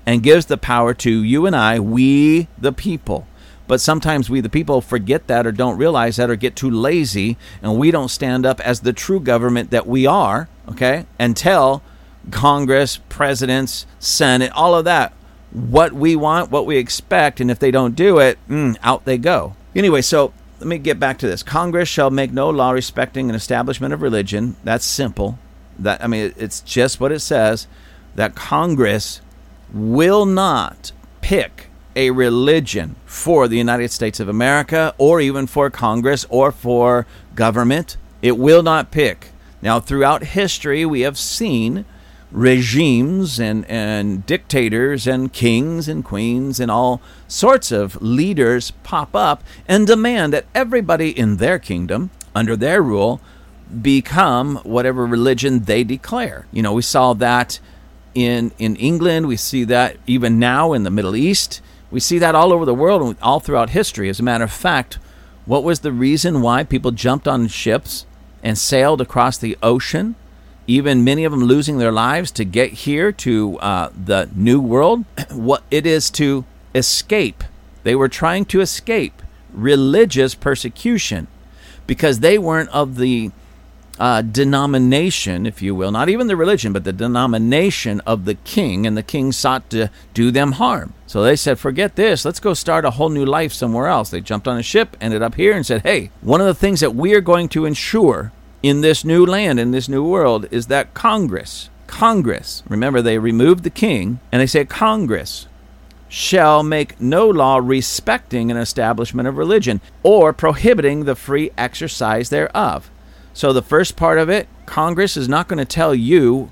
and 0.06 0.22
gives 0.22 0.46
the 0.46 0.56
power 0.56 0.94
to 0.94 1.10
you 1.24 1.44
and 1.44 1.56
I, 1.56 1.80
we 1.80 2.46
the 2.56 2.72
people. 2.72 3.26
But 3.66 3.80
sometimes 3.80 4.30
we, 4.30 4.40
the 4.40 4.48
people, 4.48 4.80
forget 4.80 5.26
that 5.26 5.44
or 5.44 5.50
don't 5.50 5.76
realize 5.76 6.18
that 6.18 6.30
or 6.30 6.36
get 6.36 6.54
too 6.54 6.70
lazy 6.70 7.36
and 7.62 7.76
we 7.76 7.90
don't 7.90 8.10
stand 8.10 8.46
up 8.46 8.60
as 8.60 8.80
the 8.80 8.92
true 8.92 9.18
government 9.18 9.72
that 9.72 9.88
we 9.88 10.06
are, 10.06 10.48
okay? 10.68 11.04
And 11.18 11.36
tell 11.36 11.82
Congress, 12.30 13.00
presidents, 13.08 13.86
Senate, 13.98 14.52
all 14.52 14.76
of 14.76 14.84
that 14.84 15.12
what 15.50 15.94
we 15.94 16.14
want, 16.14 16.52
what 16.52 16.66
we 16.66 16.76
expect, 16.76 17.40
and 17.40 17.50
if 17.50 17.58
they 17.58 17.72
don't 17.72 17.96
do 17.96 18.18
it, 18.18 18.38
mm, 18.48 18.76
out 18.82 19.04
they 19.04 19.18
go. 19.18 19.56
Anyway, 19.74 20.02
so 20.02 20.32
let 20.58 20.66
me 20.66 20.78
get 20.78 20.98
back 20.98 21.18
to 21.18 21.26
this. 21.26 21.42
Congress 21.42 21.88
shall 21.88 22.10
make 22.10 22.32
no 22.32 22.50
law 22.50 22.70
respecting 22.70 23.28
an 23.28 23.36
establishment 23.36 23.94
of 23.94 24.02
religion. 24.02 24.56
That's 24.64 24.84
simple. 24.84 25.38
That 25.78 26.02
I 26.02 26.06
mean, 26.06 26.34
it's 26.36 26.60
just 26.60 27.00
what 27.00 27.12
it 27.12 27.20
says. 27.20 27.66
That 28.14 28.34
Congress 28.34 29.20
will 29.72 30.26
not 30.26 30.92
pick 31.20 31.68
a 31.94 32.10
religion 32.10 32.96
for 33.06 33.48
the 33.48 33.56
United 33.56 33.90
States 33.90 34.20
of 34.20 34.28
America, 34.28 34.94
or 34.98 35.20
even 35.20 35.46
for 35.46 35.70
Congress, 35.70 36.26
or 36.28 36.52
for 36.52 37.06
government. 37.34 37.96
It 38.22 38.38
will 38.38 38.62
not 38.62 38.90
pick. 38.90 39.28
Now, 39.62 39.80
throughout 39.80 40.22
history, 40.22 40.84
we 40.84 41.00
have 41.00 41.18
seen 41.18 41.84
regimes 42.30 43.40
and, 43.40 43.64
and 43.66 44.26
dictators 44.26 45.06
and 45.06 45.32
kings 45.32 45.88
and 45.88 46.04
queens 46.04 46.60
and 46.60 46.70
all 46.70 47.00
sorts 47.26 47.72
of 47.72 48.00
leaders 48.02 48.70
pop 48.82 49.14
up 49.14 49.42
and 49.66 49.86
demand 49.86 50.32
that 50.32 50.46
everybody 50.54 51.16
in 51.16 51.38
their 51.38 51.58
kingdom, 51.58 52.10
under 52.34 52.54
their 52.56 52.82
rule, 52.82 53.20
become 53.82 54.56
whatever 54.56 55.06
religion 55.06 55.60
they 55.64 55.84
declare. 55.84 56.46
You 56.52 56.62
know, 56.62 56.72
we 56.72 56.82
saw 56.82 57.12
that 57.14 57.60
in 58.14 58.52
in 58.58 58.76
England, 58.76 59.28
we 59.28 59.36
see 59.36 59.64
that 59.64 59.96
even 60.06 60.38
now 60.38 60.72
in 60.72 60.82
the 60.82 60.90
Middle 60.90 61.16
East, 61.16 61.60
we 61.90 62.00
see 62.00 62.18
that 62.18 62.34
all 62.34 62.52
over 62.52 62.64
the 62.64 62.74
world 62.74 63.02
and 63.02 63.16
all 63.22 63.40
throughout 63.40 63.70
history. 63.70 64.08
As 64.08 64.20
a 64.20 64.22
matter 64.22 64.44
of 64.44 64.52
fact, 64.52 64.98
what 65.44 65.64
was 65.64 65.80
the 65.80 65.92
reason 65.92 66.42
why 66.42 66.64
people 66.64 66.90
jumped 66.90 67.28
on 67.28 67.48
ships 67.48 68.06
and 68.42 68.58
sailed 68.58 69.00
across 69.00 69.38
the 69.38 69.56
ocean 69.62 70.14
even 70.68 71.02
many 71.02 71.24
of 71.24 71.32
them 71.32 71.42
losing 71.42 71.78
their 71.78 71.90
lives 71.90 72.30
to 72.30 72.44
get 72.44 72.70
here 72.70 73.10
to 73.10 73.58
uh, 73.58 73.90
the 73.92 74.28
new 74.34 74.60
world. 74.60 75.04
what 75.32 75.64
it 75.70 75.86
is 75.86 76.10
to 76.10 76.44
escape. 76.74 77.42
They 77.82 77.96
were 77.96 78.08
trying 78.08 78.44
to 78.46 78.60
escape 78.60 79.22
religious 79.52 80.34
persecution 80.34 81.26
because 81.86 82.20
they 82.20 82.36
weren't 82.36 82.68
of 82.68 82.96
the 82.96 83.30
uh, 83.98 84.22
denomination, 84.22 85.46
if 85.46 85.60
you 85.62 85.74
will, 85.74 85.90
not 85.90 86.08
even 86.08 86.26
the 86.28 86.36
religion, 86.36 86.72
but 86.72 86.84
the 86.84 86.92
denomination 86.92 88.00
of 88.06 88.26
the 88.26 88.34
king, 88.34 88.86
and 88.86 88.96
the 88.96 89.02
king 89.02 89.32
sought 89.32 89.68
to 89.70 89.90
do 90.14 90.30
them 90.30 90.52
harm. 90.52 90.92
So 91.06 91.22
they 91.22 91.34
said, 91.34 91.58
forget 91.58 91.96
this, 91.96 92.24
let's 92.24 92.38
go 92.38 92.54
start 92.54 92.84
a 92.84 92.90
whole 92.90 93.08
new 93.08 93.24
life 93.24 93.52
somewhere 93.52 93.88
else. 93.88 94.10
They 94.10 94.20
jumped 94.20 94.46
on 94.46 94.58
a 94.58 94.62
ship, 94.62 94.96
ended 95.00 95.22
up 95.22 95.34
here, 95.34 95.52
and 95.52 95.66
said, 95.66 95.82
hey, 95.82 96.10
one 96.20 96.40
of 96.40 96.46
the 96.46 96.54
things 96.54 96.80
that 96.80 96.94
we 96.94 97.14
are 97.14 97.20
going 97.20 97.48
to 97.50 97.64
ensure 97.64 98.30
in 98.62 98.80
this 98.80 99.04
new 99.04 99.24
land, 99.24 99.60
in 99.60 99.70
this 99.70 99.88
new 99.88 100.04
world, 100.04 100.46
is 100.50 100.66
that 100.66 100.94
Congress, 100.94 101.70
Congress, 101.86 102.62
remember 102.68 103.00
they 103.00 103.18
removed 103.18 103.64
the 103.64 103.70
king, 103.70 104.20
and 104.32 104.40
they 104.40 104.46
say 104.46 104.64
Congress 104.64 105.46
shall 106.08 106.62
make 106.62 107.00
no 107.00 107.28
law 107.28 107.58
respecting 107.62 108.50
an 108.50 108.56
establishment 108.56 109.28
of 109.28 109.36
religion 109.36 109.80
or 110.02 110.32
prohibiting 110.32 111.04
the 111.04 111.14
free 111.14 111.50
exercise 111.58 112.30
thereof. 112.30 112.90
So 113.34 113.52
the 113.52 113.62
first 113.62 113.94
part 113.94 114.18
of 114.18 114.28
it, 114.28 114.48
Congress 114.66 115.16
is 115.16 115.28
not 115.28 115.48
going 115.48 115.58
to 115.58 115.64
tell 115.64 115.94
you 115.94 116.50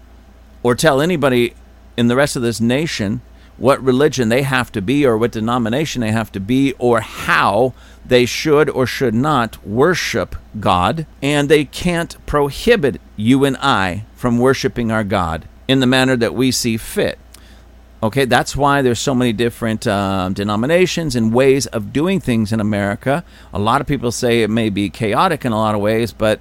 or 0.63 0.75
tell 0.75 1.01
anybody 1.01 1.55
in 1.97 2.09
the 2.09 2.17
rest 2.17 2.37
of 2.37 2.43
this 2.43 2.61
nation 2.61 3.23
what 3.57 3.83
religion 3.83 4.29
they 4.29 4.43
have 4.43 4.71
to 4.73 4.83
be 4.83 5.07
or 5.07 5.17
what 5.17 5.33
denomination 5.33 6.01
they 6.01 6.13
have 6.13 6.31
to 6.33 6.41
be 6.41 6.75
or 6.75 7.01
how 7.01 7.73
they 8.05 8.27
should 8.27 8.71
or 8.71 8.87
should 8.87 9.15
not 9.15 9.65
worship 9.67 10.37
God, 10.61 11.07
and 11.23 11.49
they 11.49 11.65
can't 11.65 12.17
prohibit 12.27 13.01
you 13.17 13.45
and 13.45 13.57
I 13.57 14.05
from 14.15 14.39
worshiping 14.39 14.93
our 14.93 15.05
God 15.05 15.49
in 15.67 15.81
the 15.81 15.87
manner 15.87 16.17
that 16.17 16.35
we 16.35 16.51
see 16.51 16.77
fit. 16.77 17.19
Okay, 18.03 18.27
that's 18.27 18.55
why 18.55 18.83
there's 18.83 19.01
so 19.01 19.15
many 19.15 19.33
different 19.33 19.87
uh, 19.87 20.29
denominations 20.33 21.17
and 21.17 21.33
ways 21.33 21.67
of 21.67 21.93
doing 21.93 22.21
things 22.21 22.53
in 22.53 22.61
America. 22.61 23.25
A 23.53 23.59
lot 23.59 23.81
of 23.81 23.87
people 23.87 24.13
say 24.13 24.43
it 24.43 24.51
may 24.51 24.69
be 24.69 24.91
chaotic 24.91 25.45
in 25.45 25.53
a 25.53 25.59
lot 25.59 25.75
of 25.75 25.81
ways, 25.81 26.13
but 26.13 26.39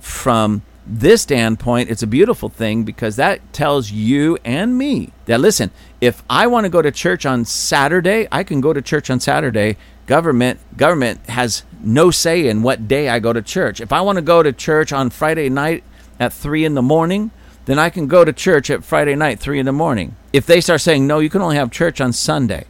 from 0.00 0.62
this 0.88 1.22
standpoint, 1.22 1.90
it's 1.90 2.02
a 2.02 2.06
beautiful 2.06 2.48
thing 2.48 2.84
because 2.84 3.16
that 3.16 3.52
tells 3.52 3.90
you 3.90 4.38
and 4.44 4.78
me 4.78 5.12
that 5.26 5.40
listen, 5.40 5.70
if 6.00 6.22
I 6.30 6.46
want 6.46 6.64
to 6.64 6.70
go 6.70 6.80
to 6.80 6.90
church 6.90 7.26
on 7.26 7.44
Saturday, 7.44 8.26
I 8.32 8.42
can 8.42 8.60
go 8.60 8.72
to 8.72 8.80
church 8.80 9.10
on 9.10 9.20
Saturday. 9.20 9.76
Government 10.06 10.58
government 10.76 11.26
has 11.26 11.64
no 11.80 12.10
say 12.10 12.48
in 12.48 12.62
what 12.62 12.88
day 12.88 13.10
I 13.10 13.18
go 13.18 13.34
to 13.34 13.42
church. 13.42 13.80
If 13.80 13.92
I 13.92 14.00
want 14.00 14.16
to 14.16 14.22
go 14.22 14.42
to 14.42 14.52
church 14.52 14.92
on 14.92 15.10
Friday 15.10 15.50
night 15.50 15.84
at 16.18 16.32
three 16.32 16.64
in 16.64 16.74
the 16.74 16.82
morning, 16.82 17.30
then 17.66 17.78
I 17.78 17.90
can 17.90 18.06
go 18.06 18.24
to 18.24 18.32
church 18.32 18.70
at 18.70 18.82
Friday 18.82 19.14
night, 19.14 19.38
three 19.38 19.58
in 19.58 19.66
the 19.66 19.72
morning. 19.72 20.16
If 20.32 20.46
they 20.46 20.62
start 20.62 20.80
saying 20.80 21.06
no, 21.06 21.18
you 21.18 21.28
can 21.28 21.42
only 21.42 21.56
have 21.56 21.70
church 21.70 22.00
on 22.00 22.14
Sunday, 22.14 22.64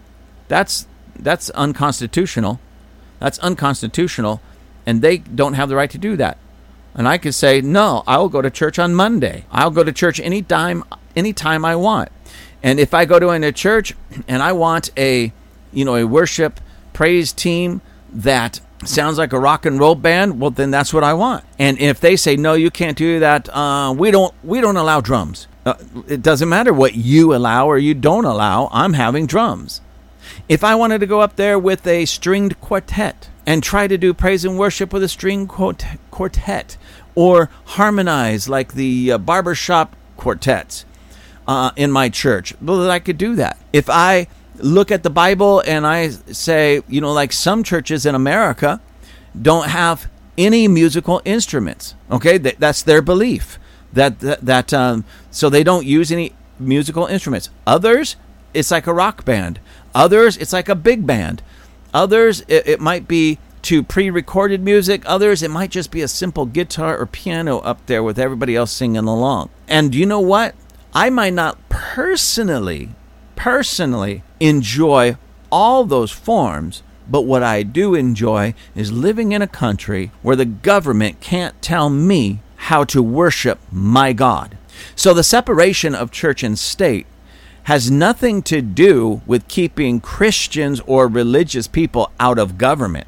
that's 0.49 0.89
that's 1.17 1.51
unconstitutional. 1.51 2.59
That's 3.21 3.39
unconstitutional, 3.41 4.41
and 4.87 5.03
they 5.03 5.19
don't 5.19 5.55
have 5.55 5.69
the 5.69 5.77
right 5.77 5.91
to 5.91 5.99
do 5.99 6.17
that. 6.17 6.39
And 6.99 7.07
I 7.07 7.17
could 7.17 7.35
say, 7.35 7.61
no, 7.61 8.03
I 8.09 8.19
will 8.19 8.29
go 8.29 8.43
to 8.43 8.51
church 8.51 8.77
on 8.77 8.93
Monday. 8.93 9.45
I'll 9.53 9.71
go 9.71 9.85
to 9.85 9.93
church 9.93 10.19
any 10.19 10.43
time, 10.43 10.83
any 11.15 11.33
time 11.33 11.65
I 11.65 11.77
want. 11.77 12.11
And 12.61 12.81
if 12.81 12.93
I 12.93 13.05
go 13.05 13.21
to 13.21 13.31
a 13.31 13.53
church 13.53 13.95
and 14.27 14.43
I 14.43 14.51
want 14.51 14.91
a, 14.99 15.33
you 15.73 15.85
know, 15.85 15.95
a 15.95 16.05
worship 16.05 16.59
praise 16.93 17.33
team 17.33 17.83
that 18.13 18.61
sounds 18.85 19.17
like 19.17 19.33
a 19.33 19.39
rock 19.39 19.65
and 19.65 19.79
roll 19.79 19.95
band, 19.95 20.41
well, 20.41 20.51
then 20.51 20.73
that's 20.73 20.93
what 20.93 21.05
I 21.05 21.15
want. 21.15 21.45
And 21.57 21.79
if 21.79 22.01
they 22.01 22.17
say 22.17 22.35
no, 22.35 22.55
you 22.55 22.69
can't 22.69 22.99
do 22.99 23.21
that, 23.21 23.49
uh, 23.49 23.95
we 23.97 24.11
don't 24.11 24.35
we 24.43 24.61
don't 24.61 24.77
allow 24.77 25.01
drums. 25.01 25.47
Uh, 25.65 25.75
it 26.09 26.21
doesn't 26.21 26.49
matter 26.49 26.73
what 26.73 26.95
you 26.97 27.33
allow 27.33 27.69
or 27.69 27.79
you 27.79 27.95
don't 27.95 28.25
allow. 28.25 28.69
I'm 28.73 28.95
having 28.95 29.27
drums. 29.27 29.83
If 30.49 30.65
I 30.65 30.75
wanted 30.75 30.99
to 30.99 31.07
go 31.07 31.21
up 31.21 31.37
there 31.37 31.61
with 31.61 31.87
a 31.87 32.07
stringed 32.07 32.61
quartet 32.61 33.29
and 33.49 33.63
try 33.63 33.87
to 33.87 33.97
do 33.97 34.13
praise 34.13 34.45
and 34.45 34.59
worship 34.59 34.93
with 34.93 35.03
a 35.03 35.09
string 35.09 35.47
quartet 35.47 36.77
or 37.15 37.49
harmonize 37.65 38.47
like 38.47 38.75
the 38.75 39.13
uh, 39.13 39.17
barbershop 39.17 39.97
quartets 40.19 40.85
uh, 41.47 41.71
in 41.75 41.91
my 41.91 42.11
church, 42.11 42.55
well, 42.61 42.91
I 42.91 42.99
could 42.99 43.17
do 43.17 43.37
that. 43.37 43.57
If 43.73 43.89
I 43.89 44.27
look 44.57 44.91
at 44.91 45.03
the 45.03 45.09
Bible 45.09 45.63
and 45.67 45.87
I 45.87 46.11
say, 46.11 46.83
you 46.89 47.01
know, 47.01 47.15
like 47.15 47.33
some 47.33 47.65
churches 47.65 48.05
in 48.05 48.15
America 48.15 48.83
don't 49.41 49.69
have 49.71 50.11
any 50.37 50.69
musical 50.69 51.23
instruments, 51.25 51.95
okay, 52.11 52.37
that's 52.37 52.83
their 52.83 53.01
belief. 53.01 53.59
That, 53.95 54.21
that, 54.21 54.45
that 54.45 54.75
um, 54.75 55.07
so 55.31 55.49
they 55.49 55.65
don't 55.65 55.87
use 55.87 56.13
any 56.13 56.35
musical 56.59 57.07
instruments. 57.07 57.49
Others, 57.67 58.17
it's 58.53 58.71
like 58.71 58.87
a 58.87 58.93
rock 58.93 59.25
band. 59.25 59.59
Others, 59.95 60.37
it's 60.37 60.53
like 60.53 60.69
a 60.69 60.75
big 60.75 61.07
band. 61.07 61.41
Others, 61.95 62.43
it, 62.49 62.67
it 62.67 62.81
might 62.81 63.09
be 63.09 63.39
to 63.63 63.83
pre 63.83 64.11
recorded 64.11 64.63
music. 64.63 65.03
Others, 65.07 65.43
it 65.43 65.51
might 65.51 65.71
just 65.71 65.91
be 65.91 66.03
a 66.03 66.09
simple 66.09 66.47
guitar 66.47 66.97
or 66.99 67.07
piano 67.07 67.59
up 67.59 67.85
there 67.87 68.03
with 68.03 68.19
everybody 68.19 68.57
else 68.57 68.73
singing 68.73 69.05
along. 69.05 69.51
And 69.67 69.95
you 69.95 70.07
know 70.07 70.21
what? 70.21 70.55
I 70.95 71.11
might 71.11 71.35
not 71.35 71.59
personally, 71.69 72.91
personally 73.37 74.23
enjoy 74.41 75.17
all 75.51 75.85
those 75.85 76.11
forms, 76.11 76.83
but 77.09 77.23
what 77.23 77.43
I 77.43 77.63
do 77.63 77.95
enjoy 77.95 78.55
is 78.75 78.93
living 78.93 79.33
in 79.33 79.43
a 79.43 79.47
country 79.47 80.11
where 80.23 80.37
the 80.37 80.45
government 80.45 81.21
can't 81.21 81.61
tell 81.63 81.91
me 81.91 82.41
how 82.57 82.85
to 82.85 83.03
worship 83.03 83.59
my 83.71 84.13
God. 84.13 84.57
So 84.95 85.15
the 85.15 85.23
separation 85.23 85.95
of 85.95 86.11
church 86.11 86.43
and 86.43 86.59
state 86.59 87.07
has 87.69 87.91
nothing 87.91 88.41
to 88.41 88.63
do 88.63 89.21
with 89.27 89.47
keeping 89.47 90.01
Christians 90.01 90.81
or 90.87 91.07
religious 91.07 91.67
people 91.67 92.11
out 92.19 92.39
of 92.39 92.57
government. 92.57 93.07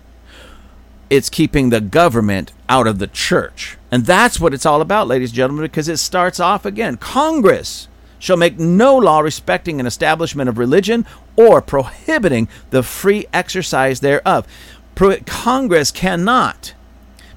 It's 1.09 1.31
keeping 1.31 1.71
the 1.71 1.81
government 1.81 2.53
out 2.69 2.87
of 2.87 2.99
the 2.99 3.07
church. 3.07 3.79
And 3.91 4.05
that's 4.05 4.39
what 4.39 4.53
it's 4.53 4.67
all 4.67 4.83
about, 4.83 5.09
ladies 5.09 5.31
and 5.31 5.37
gentlemen, 5.37 5.63
because 5.65 5.89
it 5.89 5.97
starts 5.97 6.39
off 6.39 6.67
again. 6.67 6.99
Congress 6.99 7.89
shall 8.19 8.37
make 8.37 8.59
no 8.59 8.99
law 8.99 9.21
respecting 9.21 9.81
an 9.81 9.87
establishment 9.87 10.51
of 10.51 10.59
religion 10.59 11.07
or 11.37 11.63
prohibiting 11.63 12.47
the 12.69 12.83
free 12.83 13.25
exercise 13.33 14.01
thereof. 14.01 14.47
Congress 15.25 15.91
cannot 15.91 16.75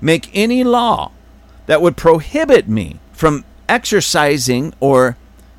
make 0.01 0.29
any 0.33 0.61
law 0.61 1.13
that 1.67 1.81
would 1.81 1.95
prohibit 1.95 2.67
me 2.67 2.99
from 3.13 3.45
exercising 3.69 4.73
or 4.81 5.15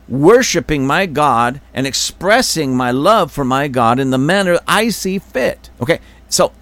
worshiping 0.08 0.86
my 0.86 1.06
God 1.06 1.60
and 1.72 1.86
expressing 1.86 2.76
my 2.76 2.90
love 2.90 3.32
for 3.32 3.44
my 3.44 3.68
God 3.68 3.98
in 3.98 4.10
the 4.10 4.18
manner 4.18 4.58
I 4.66 4.90
see 4.90 5.18
fit. 5.18 5.70
Okay, 5.80 6.00
so 6.28 6.52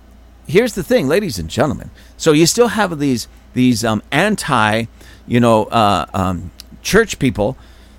here's 0.47 0.75
the 0.75 0.83
thing, 0.83 1.09
ladies 1.09 1.39
and 1.39 1.49
gentlemen. 1.49 1.91
So 2.17 2.33
you 2.33 2.47
still 2.47 2.69
have 2.69 2.99
these 2.99 3.29
these 3.55 3.85
um, 3.85 4.03
anti, 4.11 4.85
you 5.27 5.41
know, 5.41 5.65
uh, 5.65 6.07
um, 6.15 6.51
church 6.83 7.19
people 7.19 7.57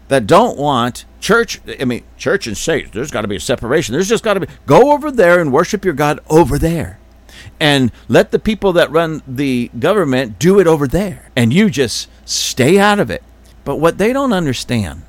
that 0.08 0.28
don't 0.28 0.58
want 0.58 1.06
church. 1.20 1.62
I 1.80 1.86
mean, 1.86 2.04
church 2.18 2.48
and 2.48 2.58
state. 2.58 2.92
There's 2.92 3.12
got 3.12 3.22
to 3.22 3.28
be 3.28 3.36
a 3.36 3.42
separation. 3.42 3.94
There's 3.94 4.10
just 4.10 4.24
got 4.24 4.36
to 4.36 4.42
be 4.42 4.48
go 4.66 4.94
over 4.94 5.12
there 5.12 5.40
and 5.40 5.52
worship 5.52 5.86
your 5.86 5.94
God 5.94 6.20
over 6.30 6.58
there, 6.58 7.00
and 7.60 7.92
let 8.08 8.32
the 8.32 8.40
people 8.40 8.74
that 8.74 8.92
run 8.92 9.22
the 9.28 9.70
government 9.78 10.40
do 10.40 10.60
it 10.60 10.68
over 10.68 10.88
there, 10.88 11.32
and 11.36 11.54
you 11.54 11.70
just 11.70 12.10
stay 12.26 12.80
out 12.80 13.00
of 13.00 13.10
it. 13.10 13.24
But 13.64 13.78
what 13.78 13.98
they 13.98 14.12
don't 14.12 14.34
understand 14.34 15.04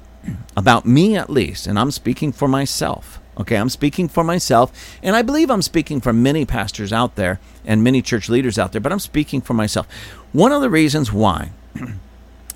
about 0.56 0.86
me, 0.86 1.16
at 1.16 1.30
least, 1.30 1.66
and 1.66 1.78
I'm 1.78 1.90
speaking 1.90 2.32
for 2.32 2.48
myself 2.48 3.20
Okay, 3.36 3.56
I'm 3.56 3.68
speaking 3.68 4.08
for 4.08 4.22
myself, 4.22 4.96
and 5.02 5.16
I 5.16 5.22
believe 5.22 5.50
I'm 5.50 5.62
speaking 5.62 6.00
for 6.00 6.12
many 6.12 6.44
pastors 6.44 6.92
out 6.92 7.16
there 7.16 7.40
and 7.64 7.82
many 7.82 8.00
church 8.00 8.28
leaders 8.28 8.58
out 8.58 8.72
there, 8.72 8.80
but 8.80 8.92
I'm 8.92 9.00
speaking 9.00 9.40
for 9.40 9.54
myself. 9.54 9.88
One 10.32 10.52
of 10.52 10.62
the 10.62 10.70
reasons 10.70 11.12
why 11.12 11.50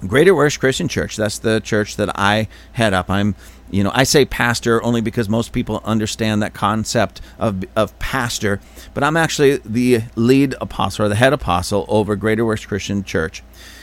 Greater 0.07 0.35
Works 0.35 0.57
Christian 0.57 0.87
Church, 0.87 1.17
that's 1.17 1.39
the 1.39 1.61
church 1.61 1.97
that 1.97 2.17
I 2.17 2.47
head 2.73 2.95
up. 2.95 3.11
I'm, 3.11 3.35
you 3.71 3.83
know, 3.83 3.91
I 3.93 4.05
say 4.05 4.25
pastor 4.25 4.81
only 4.85 5.01
because 5.01 5.29
most 5.29 5.53
people 5.53 5.83
understand 5.85 6.43
that 6.43 6.55
concept 6.55 7.21
of, 7.41 7.65
of 7.75 7.99
pastor, 7.99 8.61
but 8.95 9.03
I'm 9.03 9.17
actually 9.17 9.57
the 9.57 10.03
lead 10.15 10.55
apostle 10.61 11.07
or 11.07 11.09
the 11.09 11.17
head 11.17 11.33
apostle 11.33 11.87
over 11.89 12.15
Greater 12.15 12.45
Works 12.45 12.67
Christian 12.67 13.03
Church. 13.03 13.43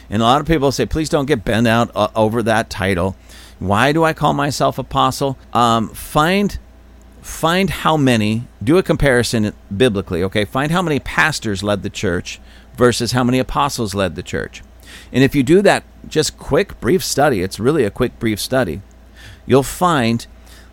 And 0.09 0.21
a 0.21 0.25
lot 0.25 0.39
of 0.39 0.47
people 0.47 0.71
say, 0.71 0.85
please 0.85 1.09
don't 1.09 1.25
get 1.25 1.43
bent 1.43 1.67
out 1.67 1.91
uh, 1.93 2.07
over 2.15 2.41
that 2.43 2.69
title. 2.69 3.17
Why 3.59 3.91
do 3.91 4.03
I 4.03 4.13
call 4.13 4.33
myself 4.33 4.77
apostle? 4.77 5.37
Um, 5.53 5.89
find 5.89 6.59
find 7.21 7.71
how 7.71 7.97
many, 7.97 8.43
do 8.63 8.77
a 8.77 8.83
comparison 8.83 9.51
biblically, 9.75 10.21
okay? 10.21 10.45
Find 10.45 10.71
how 10.71 10.83
many 10.83 10.99
pastors 10.99 11.63
led 11.63 11.81
the 11.81 11.89
church 11.89 12.39
versus 12.77 13.13
how 13.13 13.23
many 13.23 13.39
apostles 13.39 13.95
led 13.95 14.15
the 14.15 14.21
church. 14.21 14.61
And 15.11 15.23
if 15.23 15.33
you 15.33 15.41
do 15.41 15.63
that 15.63 15.83
just 16.07 16.37
quick, 16.37 16.79
brief 16.79 17.03
study, 17.03 17.41
it's 17.41 17.59
really 17.59 17.83
a 17.83 17.89
quick, 17.89 18.19
brief 18.19 18.39
study, 18.39 18.81
you'll 19.47 19.63
find 19.63 20.27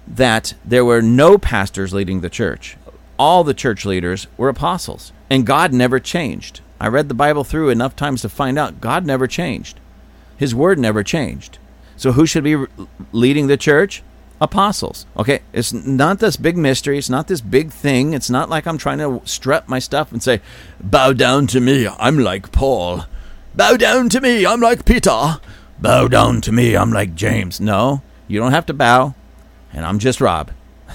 that 0.07 0.53
there 0.63 0.85
were 0.85 1.01
no 1.01 1.39
pastors 1.39 1.95
leading 1.95 2.21
the 2.21 2.29
church. 2.29 2.77
All 3.19 3.45
the 3.45 3.55
church 3.55 3.87
leaders 3.87 4.27
were 4.37 4.51
apostles. 4.51 5.13
And 5.31 5.47
God 5.47 5.73
never 5.73 5.99
changed. 5.99 6.61
I 6.79 6.89
read 6.89 7.09
the 7.09 7.15
Bible 7.15 7.45
through 7.45 7.71
enough 7.71 7.97
times 7.97 8.21
to 8.23 8.29
find 8.29 8.59
out 8.59 8.81
God 8.81 9.07
never 9.07 9.27
changed. 9.27 9.81
His 10.37 10.55
word 10.55 10.79
never 10.79 11.03
changed. 11.03 11.59
So 12.03 12.11
who 12.13 12.27
should 12.27 12.43
be 12.43 12.57
leading 13.13 13.47
the 13.47 13.57
church? 13.57 14.03
apostles. 14.41 15.07
Okay, 15.17 15.41
it's 15.53 15.73
not 15.73 16.19
this 16.19 16.37
big 16.37 16.57
mystery. 16.57 16.99
It's 16.99 17.09
not 17.09 17.29
this 17.29 17.41
big 17.41 17.71
thing. 17.71 18.13
It's 18.13 18.29
not 18.29 18.51
like 18.51 18.67
I'm 18.67 18.77
trying 18.77 18.99
to 18.99 19.23
strut 19.25 19.69
my 19.69 19.79
stuff 19.79 20.11
and 20.11 20.21
say, 20.21 20.41
"Bow 20.81 21.13
down 21.13 21.47
to 21.49 21.61
me. 21.61 21.87
I'm 21.87 22.19
like 22.19 22.51
Paul. 22.51 23.07
Bow 23.55 23.77
down 23.77 24.09
to 24.09 24.21
me. 24.21 24.45
I'm 24.45 24.61
like 24.61 24.85
Peter. 24.85 25.39
Bow 25.79 26.09
down 26.09 26.41
to 26.41 26.51
me. 26.51 26.77
I'm 26.77 26.91
like 26.91 27.15
James." 27.15 27.61
No, 27.61 28.03
you 28.27 28.41
don't 28.41 28.51
have 28.51 28.67
to 28.67 28.75
bow. 28.75 29.15
And 29.73 29.87
I'm 29.87 30.01
just 30.01 30.21
Rob. 30.21 30.51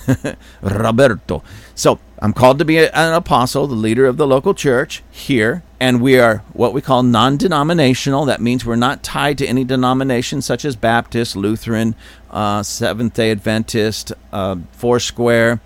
Roberto. 0.61 1.43
So 1.75 1.99
I'm 2.19 2.33
called 2.33 2.59
to 2.59 2.65
be 2.65 2.79
an 2.79 3.13
apostle, 3.13 3.67
the 3.67 3.75
leader 3.75 4.05
of 4.05 4.17
the 4.17 4.25
local 4.25 4.53
church 4.53 5.03
here, 5.11 5.63
and 5.79 6.01
we 6.01 6.19
are 6.19 6.37
what 6.53 6.73
we 6.73 6.81
call 6.81 7.03
non 7.03 7.37
denominational. 7.37 8.25
That 8.25 8.41
means 8.41 8.65
we're 8.65 8.75
not 8.75 9.03
tied 9.03 9.37
to 9.39 9.47
any 9.47 9.63
denomination 9.63 10.41
such 10.41 10.65
as 10.65 10.75
Baptist, 10.75 11.35
Lutheran, 11.35 11.95
uh, 12.31 12.63
Seventh 12.63 13.13
day 13.13 13.31
Adventist, 13.31 14.13
uh, 14.33 14.57
Foursquare. 14.71 15.59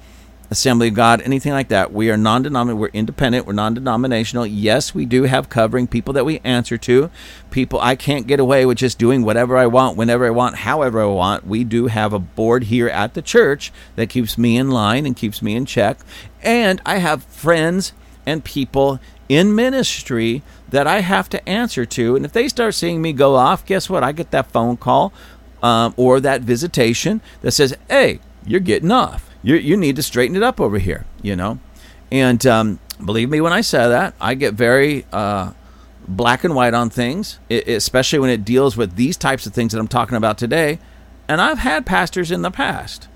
Assembly 0.52 0.90
of 0.90 0.96
God, 0.96 1.22
anything 1.22 1.54
like 1.54 1.70
that. 1.70 1.94
We 1.94 2.12
are 2.12 2.18
non 2.18 2.42
denominational. 2.42 2.82
We're 2.82 2.90
independent. 2.90 3.48
We're 3.48 3.54
non 3.54 3.74
denominational. 3.74 4.46
Yes, 4.46 4.94
we 4.94 5.06
do 5.06 5.24
have 5.24 5.48
covering 5.48 5.88
people 5.88 6.14
that 6.16 6.26
we 6.26 6.40
answer 6.40 6.78
to. 6.80 7.10
People, 7.52 7.80
I 7.80 7.96
can't 7.96 8.28
get 8.28 8.42
away 8.42 8.66
with 8.66 8.78
just 8.78 9.00
doing 9.00 9.24
whatever 9.24 9.56
I 9.56 9.68
want, 9.68 9.96
whenever 9.96 10.26
I 10.28 10.32
want, 10.32 10.58
however 10.58 11.02
I 11.02 11.06
want. 11.06 11.48
We 11.48 11.64
do 11.64 11.88
have 11.88 12.12
a 12.12 12.20
board 12.20 12.66
here 12.66 12.90
at 12.90 13.14
the 13.14 13.22
church 13.22 13.72
that 13.96 14.10
keeps 14.10 14.38
me 14.38 14.58
in 14.58 14.70
line 14.72 15.06
and 15.06 15.16
keeps 15.16 15.42
me 15.42 15.56
in 15.56 15.66
check. 15.66 16.00
And 16.42 16.82
I 16.86 16.98
have 16.98 17.24
friends 17.24 17.94
and 18.26 18.44
people 18.44 19.00
in 19.30 19.56
ministry 19.56 20.44
that 20.68 20.86
I 20.86 21.00
have 21.00 21.30
to 21.30 21.48
answer 21.48 21.86
to. 21.86 22.18
And 22.18 22.26
if 22.26 22.34
they 22.34 22.50
start 22.50 22.76
seeing 22.76 23.02
me 23.02 23.14
go 23.14 23.36
off, 23.36 23.66
guess 23.66 23.90
what? 23.90 24.04
I 24.04 24.12
get 24.12 24.32
that 24.32 24.52
phone 24.52 24.76
call 24.76 25.14
um, 25.64 25.94
or 25.96 26.20
that 26.20 26.42
visitation 26.42 27.22
that 27.40 27.52
says, 27.52 27.74
hey, 27.88 28.20
you're 28.46 28.60
getting 28.60 28.92
off 28.92 29.31
you 29.44 29.56
you 29.56 29.78
need 29.78 29.96
to 29.96 30.04
straighten 30.04 30.36
it 30.36 30.44
up 30.44 30.60
over 30.60 30.80
here, 30.80 31.06
you 31.22 31.36
know. 31.36 31.60
And 32.12 32.46
um, 32.46 32.80
believe 33.04 33.30
me 33.30 33.42
when 33.42 33.54
I 33.54 33.62
say 33.62 33.88
that, 33.88 34.14
I 34.20 34.34
get 34.34 34.54
very 34.54 35.06
uh, 35.12 35.54
black 36.08 36.44
and 36.44 36.56
white 36.56 36.74
on 36.74 36.90
things, 36.90 37.40
especially 37.50 38.20
when 38.20 38.30
it 38.30 38.44
deals 38.44 38.76
with 38.76 38.96
these 38.96 39.18
types 39.18 39.46
of 39.46 39.54
things 39.54 39.72
that 39.72 39.80
I'm 39.80 39.88
talking 39.88 40.18
about 40.18 40.38
today. 40.38 40.80
And 41.28 41.40
I've 41.40 41.60
had 41.60 41.86
pastors 41.86 42.32
in 42.32 42.42
the 42.42 42.52
past. 42.52 43.08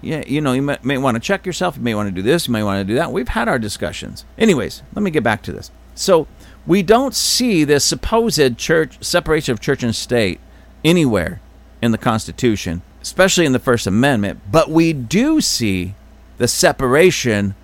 Yeah, 0.00 0.22
you 0.26 0.40
know, 0.40 0.52
you 0.52 0.62
may, 0.62 0.78
may 0.82 0.98
want 0.98 1.16
to 1.16 1.20
check 1.20 1.44
yourself. 1.44 1.76
You 1.76 1.82
may 1.82 1.94
want 1.94 2.08
to 2.08 2.14
do 2.14 2.22
this. 2.22 2.46
You 2.46 2.52
may 2.52 2.62
want 2.62 2.80
to 2.80 2.84
do 2.84 2.94
that. 2.96 3.12
We've 3.12 3.28
had 3.28 3.48
our 3.48 3.58
discussions. 3.58 4.24
Anyways, 4.38 4.82
let 4.94 5.02
me 5.02 5.10
get 5.10 5.22
back 5.22 5.42
to 5.42 5.52
this. 5.52 5.70
So 5.94 6.28
we 6.66 6.82
don't 6.82 7.14
see 7.14 7.64
this 7.64 7.84
supposed 7.84 8.58
church 8.58 9.02
separation 9.02 9.52
of 9.52 9.60
church 9.60 9.82
and 9.82 9.94
state 9.94 10.40
anywhere 10.84 11.40
in 11.82 11.90
the 11.90 11.98
Constitution 11.98 12.82
especially 13.02 13.46
in 13.46 13.52
the 13.52 13.58
First 13.58 13.86
Amendment, 13.86 14.40
but 14.50 14.70
we 14.70 14.92
do 14.92 15.40
see 15.40 15.94
the 16.38 16.48
separation 16.48 17.54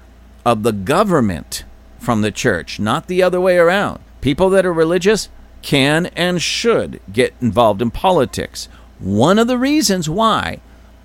of 0.44 0.62
the 0.62 0.72
government 0.72 1.64
from 1.98 2.22
the 2.22 2.30
church, 2.30 2.78
not 2.78 3.06
the 3.06 3.22
other 3.22 3.40
way 3.40 3.56
around. 3.56 4.00
People 4.20 4.50
that 4.50 4.66
are 4.66 4.72
religious 4.72 5.28
can 5.62 6.06
and 6.14 6.42
should 6.42 7.00
get 7.12 7.34
involved 7.40 7.80
in 7.80 7.90
politics. 7.90 8.68
One 8.98 9.38
of 9.38 9.46
the 9.46 9.58
reasons 9.58 10.08
why 10.08 10.60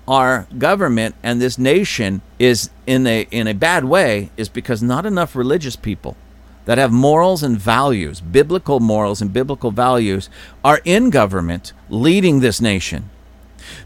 our 0.06 0.46
government 0.58 1.14
and 1.22 1.40
this 1.40 1.58
nation 1.58 2.20
is 2.38 2.70
in 2.86 3.06
a 3.06 3.26
in 3.30 3.46
a 3.46 3.54
bad 3.54 3.84
way 3.84 4.30
is 4.36 4.48
because 4.48 4.82
not 4.82 5.06
enough 5.06 5.36
religious 5.36 5.76
people 5.76 6.16
that 6.66 6.78
have 6.78 6.92
morals 6.92 7.42
and 7.42 7.58
values, 7.58 8.20
biblical 8.20 8.80
morals 8.80 9.22
and 9.22 9.32
biblical 9.32 9.70
values 9.70 10.28
are 10.64 10.80
in 10.84 11.10
government 11.10 11.72
leading 11.88 12.40
this 12.40 12.60
nation 12.60 13.08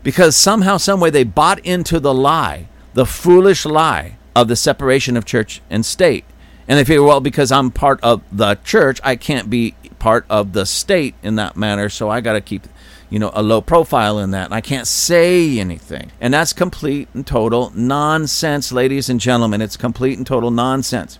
because 0.02 0.36
somehow, 0.36 0.76
someway, 0.76 1.10
they 1.10 1.24
bought 1.24 1.58
into 1.60 2.00
the 2.00 2.14
lie, 2.14 2.68
the 2.94 3.06
foolish 3.06 3.64
lie 3.64 4.16
of 4.34 4.48
the 4.48 4.56
separation 4.56 5.16
of 5.16 5.24
church 5.24 5.60
and 5.70 5.84
state. 5.84 6.24
And 6.66 6.78
they 6.78 6.84
figure, 6.84 7.02
well, 7.02 7.20
because 7.20 7.52
I'm 7.52 7.70
part 7.70 8.00
of 8.02 8.22
the 8.32 8.54
church, 8.64 9.00
I 9.04 9.16
can't 9.16 9.50
be 9.50 9.74
part 9.98 10.26
of 10.28 10.52
the 10.52 10.66
state 10.66 11.14
in 11.22 11.36
that 11.36 11.56
manner, 11.56 11.88
so 11.88 12.10
I 12.10 12.20
got 12.20 12.34
to 12.34 12.40
keep, 12.40 12.66
you 13.10 13.18
know, 13.18 13.30
a 13.34 13.42
low 13.42 13.60
profile 13.60 14.18
in 14.18 14.30
that, 14.32 14.46
and 14.46 14.54
I 14.54 14.60
can't 14.60 14.86
say 14.86 15.58
anything. 15.58 16.10
And 16.20 16.32
that's 16.32 16.52
complete 16.52 17.08
and 17.14 17.26
total 17.26 17.70
nonsense, 17.74 18.72
ladies 18.72 19.08
and 19.08 19.20
gentlemen. 19.20 19.60
It's 19.60 19.76
complete 19.76 20.18
and 20.18 20.26
total 20.26 20.50
nonsense. 20.50 21.18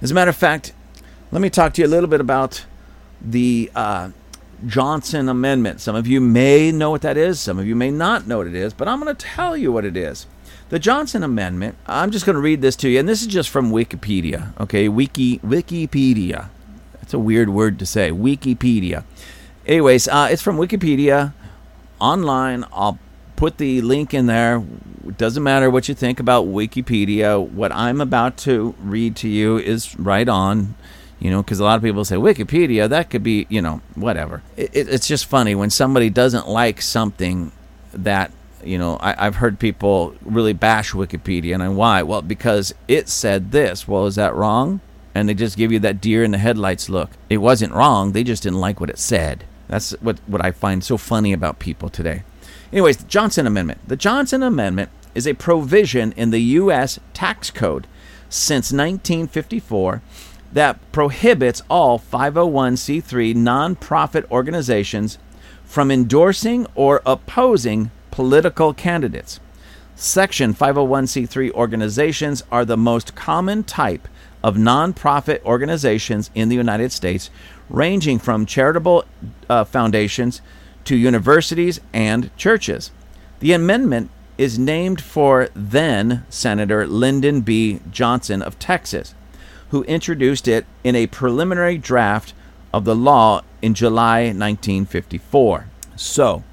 As 0.00 0.10
a 0.10 0.14
matter 0.14 0.30
of 0.30 0.36
fact, 0.36 0.72
let 1.30 1.40
me 1.40 1.48
talk 1.48 1.74
to 1.74 1.82
you 1.82 1.86
a 1.86 1.88
little 1.88 2.08
bit 2.08 2.20
about 2.20 2.64
the 3.20 3.70
uh, 3.74 4.10
Johnson 4.66 5.28
Amendment. 5.28 5.80
Some 5.80 5.96
of 5.96 6.06
you 6.06 6.20
may 6.20 6.72
know 6.72 6.90
what 6.90 7.02
that 7.02 7.16
is, 7.16 7.40
some 7.40 7.58
of 7.58 7.66
you 7.66 7.74
may 7.74 7.90
not 7.90 8.26
know 8.26 8.38
what 8.38 8.46
it 8.46 8.54
is, 8.54 8.72
but 8.72 8.88
I'm 8.88 9.00
going 9.00 9.14
to 9.14 9.26
tell 9.26 9.56
you 9.56 9.72
what 9.72 9.84
it 9.84 9.96
is. 9.96 10.26
The 10.68 10.78
Johnson 10.78 11.22
Amendment, 11.22 11.76
I'm 11.86 12.10
just 12.10 12.24
going 12.24 12.36
to 12.36 12.40
read 12.40 12.62
this 12.62 12.76
to 12.76 12.88
you, 12.88 12.98
and 12.98 13.08
this 13.08 13.20
is 13.20 13.26
just 13.26 13.50
from 13.50 13.70
Wikipedia, 13.70 14.58
okay? 14.58 14.88
Wiki 14.88 15.38
Wikipedia. 15.40 16.48
That's 16.94 17.12
a 17.12 17.18
weird 17.18 17.50
word 17.50 17.78
to 17.80 17.86
say. 17.86 18.10
Wikipedia. 18.10 19.04
Anyways, 19.66 20.08
uh, 20.08 20.28
it's 20.30 20.40
from 20.40 20.56
Wikipedia 20.56 21.34
online. 22.00 22.64
I'll 22.72 22.98
put 23.36 23.58
the 23.58 23.82
link 23.82 24.14
in 24.14 24.26
there. 24.26 24.64
It 25.06 25.18
doesn't 25.18 25.42
matter 25.42 25.68
what 25.68 25.88
you 25.88 25.94
think 25.94 26.20
about 26.20 26.46
Wikipedia. 26.46 27.46
What 27.46 27.72
I'm 27.72 28.00
about 28.00 28.36
to 28.38 28.74
read 28.80 29.16
to 29.16 29.28
you 29.28 29.58
is 29.58 29.98
right 29.98 30.28
on 30.28 30.74
you 31.22 31.30
know, 31.30 31.40
because 31.40 31.60
a 31.60 31.64
lot 31.64 31.76
of 31.76 31.84
people 31.84 32.04
say 32.04 32.16
Wikipedia, 32.16 32.88
that 32.88 33.08
could 33.08 33.22
be, 33.22 33.46
you 33.48 33.62
know, 33.62 33.80
whatever. 33.94 34.42
It, 34.56 34.70
it's 34.74 35.06
just 35.06 35.26
funny 35.26 35.54
when 35.54 35.70
somebody 35.70 36.10
doesn't 36.10 36.48
like 36.48 36.82
something 36.82 37.52
that, 37.92 38.32
you 38.64 38.76
know, 38.76 38.98
I, 39.00 39.22
have 39.22 39.36
heard 39.36 39.60
people 39.60 40.16
really 40.22 40.52
bash 40.52 40.90
Wikipedia. 40.90 41.54
And 41.54 41.76
why? 41.76 42.02
Well, 42.02 42.22
because 42.22 42.74
it 42.88 43.08
said 43.08 43.52
this. 43.52 43.86
Well, 43.86 44.06
is 44.06 44.16
that 44.16 44.34
wrong? 44.34 44.80
And 45.14 45.28
they 45.28 45.34
just 45.34 45.56
give 45.56 45.70
you 45.70 45.78
that 45.78 46.00
deer 46.00 46.24
in 46.24 46.32
the 46.32 46.38
headlights 46.38 46.88
look. 46.88 47.10
It 47.30 47.36
wasn't 47.36 47.72
wrong. 47.72 48.10
They 48.10 48.24
just 48.24 48.42
didn't 48.42 48.58
like 48.58 48.80
what 48.80 48.90
it 48.90 48.98
said. 48.98 49.44
That's 49.68 49.92
what, 50.00 50.18
what 50.26 50.44
I 50.44 50.50
find 50.50 50.82
so 50.82 50.96
funny 50.96 51.32
about 51.32 51.60
people 51.60 51.88
today. 51.88 52.24
Anyways, 52.72 52.96
the 52.96 53.06
Johnson 53.06 53.46
Amendment. 53.46 53.86
The 53.86 53.96
Johnson 53.96 54.42
Amendment 54.42 54.90
is 55.14 55.28
a 55.28 55.34
provision 55.34 56.10
in 56.16 56.30
the 56.30 56.40
U.S. 56.40 56.98
tax 57.14 57.52
code 57.52 57.86
since 58.28 58.72
1954 58.72 60.02
that 60.52 60.78
prohibits 60.92 61.62
all 61.70 61.98
501c3 61.98 63.34
nonprofit 63.34 64.30
organizations 64.30 65.18
from 65.64 65.90
endorsing 65.90 66.66
or 66.74 67.00
opposing 67.06 67.90
political 68.10 68.74
candidates. 68.74 69.40
Section 69.94 70.54
501c3 70.54 71.52
organizations 71.52 72.42
are 72.50 72.64
the 72.64 72.76
most 72.76 73.14
common 73.14 73.62
type 73.62 74.08
of 74.42 74.56
nonprofit 74.56 75.42
organizations 75.44 76.30
in 76.34 76.48
the 76.48 76.56
United 76.56 76.92
States, 76.92 77.30
ranging 77.68 78.18
from 78.18 78.44
charitable 78.44 79.04
uh, 79.48 79.64
foundations 79.64 80.42
to 80.84 80.96
universities 80.96 81.80
and 81.92 82.36
churches. 82.36 82.90
The 83.40 83.52
amendment 83.52 84.10
is 84.38 84.58
named 84.58 85.00
for 85.00 85.48
then 85.54 86.24
Senator 86.28 86.86
Lyndon 86.86 87.42
B. 87.42 87.80
Johnson 87.90 88.42
of 88.42 88.58
Texas, 88.58 89.14
who 89.72 89.82
introduced 89.84 90.46
it 90.46 90.66
in 90.84 90.94
a 90.94 91.06
preliminary 91.06 91.78
draft 91.78 92.34
of 92.74 92.84
the 92.84 92.94
law 92.94 93.40
in 93.62 93.72
July 93.72 94.24
1954. 94.24 95.66
So, 95.96 96.44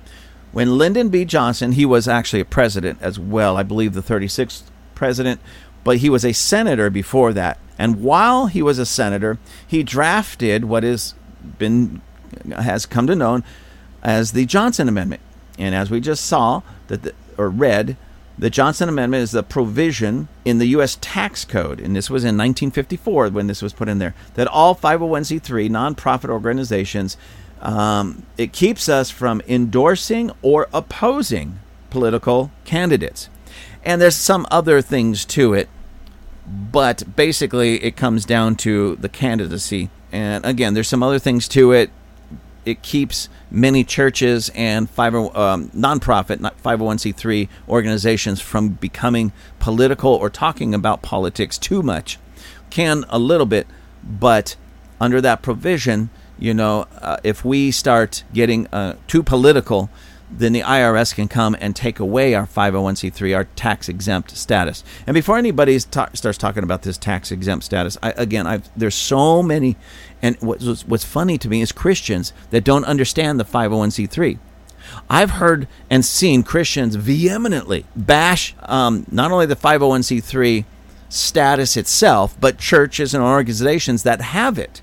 when 0.54 0.78
Lyndon 0.78 1.10
B. 1.10 1.26
Johnson, 1.26 1.74
he 1.74 1.86
was 1.86 2.08
actually 2.08 2.40
a 2.40 2.46
president 2.46 2.98
as 3.02 3.20
well, 3.20 3.58
I 3.58 3.64
believe 3.64 3.94
the 3.94 4.02
36th 4.02 4.64
president, 4.96 5.42
but 5.84 5.98
he 5.98 6.10
was 6.10 6.24
a 6.24 6.32
senator 6.34 6.90
before 6.90 7.34
that. 7.34 7.60
And 7.78 8.02
while 8.02 8.48
he 8.48 8.62
was 8.62 8.80
a 8.80 8.86
senator, 8.86 9.38
he 9.68 9.84
drafted 9.84 10.64
what 10.64 10.84
has 10.84 11.14
been 11.58 12.02
has 12.52 12.86
come 12.86 13.06
to 13.08 13.16
known 13.18 13.44
as 14.02 14.32
the 14.32 14.46
Johnson 14.46 14.88
Amendment. 14.88 15.22
And 15.58 15.76
as 15.76 15.92
we 15.92 16.00
just 16.00 16.26
saw 16.26 16.62
that 16.88 17.04
the, 17.04 17.14
or 17.38 17.50
read, 17.50 17.98
the 18.40 18.50
Johnson 18.50 18.88
Amendment 18.88 19.22
is 19.22 19.32
the 19.32 19.44
provision 19.44 20.30
in 20.46 20.60
the 20.60 20.68
U.S. 20.68 20.98
tax 21.02 21.44
code, 21.44 21.82
and 21.82 21.94
this 21.94 22.10
was 22.10 22.24
in 22.24 22.38
1954 22.38 23.30
when 23.30 23.48
this 23.48 23.62
was 23.62 23.74
put 23.74 23.90
in 23.90 24.00
there, 24.00 24.16
that 24.36 24.48
all 24.48 24.74
501c3 24.74 25.70
nonprofit 25.70 26.30
organizations, 26.30 27.18
um, 27.62 28.26
it 28.38 28.54
keeps 28.54 28.88
us 28.88 29.10
from 29.10 29.42
endorsing 29.46 30.32
or 30.42 30.70
opposing 30.74 31.60
political 31.90 32.50
candidates. 32.64 33.30
And 33.84 34.02
there's 34.02 34.16
some 34.16 34.48
other 34.50 34.82
things 34.82 35.26
to 35.26 35.54
it, 35.54 35.68
but 36.48 37.18
basically 37.18 37.84
it 37.84 37.98
comes 37.98 38.24
down 38.24 38.56
to 38.58 38.96
the 38.96 39.10
candidacy. 39.10 39.90
And 40.14 40.46
again, 40.46 40.74
there's 40.76 40.88
some 40.88 41.04
other 41.04 41.20
things 41.20 41.50
to 41.50 41.74
it. 41.74 41.92
It 42.66 42.82
keeps 42.82 43.30
many 43.50 43.84
churches 43.84 44.50
and 44.54 44.90
five, 44.90 45.16
um, 45.16 45.70
nonprofit, 45.70 46.40
501c3 46.64 47.48
organizations 47.68 48.42
from 48.42 48.70
becoming 48.70 49.32
political 49.60 50.14
or 50.14 50.30
talking 50.30 50.74
about 50.74 51.02
politics 51.02 51.58
too 51.58 51.82
much. 51.82 52.20
Can 52.70 53.06
a 53.10 53.18
little 53.18 53.46
bit, 53.46 53.68
but 54.04 54.56
under 55.00 55.22
that 55.22 55.42
provision, 55.42 56.10
you 56.38 56.54
know, 56.54 56.88
uh, 57.02 57.18
if 57.24 57.44
we 57.44 57.72
start 57.72 58.24
getting 58.34 58.68
uh, 58.68 58.96
too 59.08 59.24
political, 59.24 59.90
then 60.32 60.54
the 60.54 60.62
IRS 60.62 61.14
can 61.14 61.28
come 61.28 61.56
and 61.60 61.76
take 61.76 62.00
away 62.00 62.34
our 62.34 62.46
501c3, 62.46 63.36
our 63.36 63.46
tax 63.56 63.90
exempt 63.90 64.36
status. 64.38 64.84
And 65.08 65.14
before 65.14 65.38
anybody 65.38 65.80
ta- 65.80 66.10
starts 66.14 66.38
talking 66.38 66.64
about 66.64 66.84
this 66.84 66.98
tax 66.98 67.32
exempt 67.32 67.66
status, 67.66 67.98
I, 68.04 68.12
again, 68.12 68.46
I've, 68.46 68.70
there's 68.78 68.96
so 68.96 69.42
many, 69.42 69.76
and 70.22 70.36
what's, 70.40 70.86
what's 70.86 71.04
funny 71.04 71.38
to 71.40 71.50
me 71.50 71.62
is 71.62 71.72
Christians 71.72 72.34
that 72.52 72.64
don't 72.64 72.86
understand 72.86 73.40
the 73.40 73.46
501c3. 73.46 74.40
I've 75.10 75.32
heard 75.32 75.68
and 75.90 76.04
seen 76.04 76.44
Christians 76.44 76.96
vehemently 76.96 77.86
bash 77.96 78.56
um, 78.64 79.06
not 79.12 79.32
only 79.32 79.46
the 79.46 79.56
501c3 79.56 80.66
status 81.10 81.76
itself, 81.76 82.40
but 82.40 82.58
churches 82.58 83.14
and 83.14 83.24
organizations 83.24 84.04
that 84.04 84.22
have 84.22 84.58
it 84.58 84.82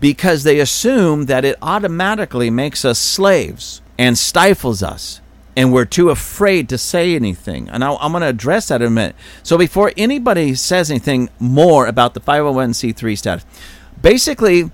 because 0.00 0.44
they 0.44 0.58
assume 0.58 1.26
that 1.26 1.44
it 1.44 1.56
automatically 1.62 2.50
makes 2.50 2.84
us 2.84 2.98
slaves 2.98 3.82
and 4.00 4.16
stifles 4.16 4.82
us. 4.82 5.20
And 5.54 5.74
we're 5.74 5.84
too 5.84 6.08
afraid 6.08 6.70
to 6.70 6.78
say 6.78 7.14
anything. 7.14 7.68
And 7.68 7.84
I, 7.84 7.92
am 8.02 8.12
going 8.12 8.22
to 8.22 8.28
address 8.28 8.68
that 8.68 8.80
in 8.80 8.86
a 8.86 8.90
minute. 8.90 9.14
So, 9.42 9.58
before 9.58 9.92
anybody 9.94 10.54
says 10.54 10.90
anything 10.90 11.28
more 11.38 11.86
about 11.86 12.14
the 12.14 12.20
501c3 12.20 13.18
status, 13.18 13.44
basically, 14.00 14.70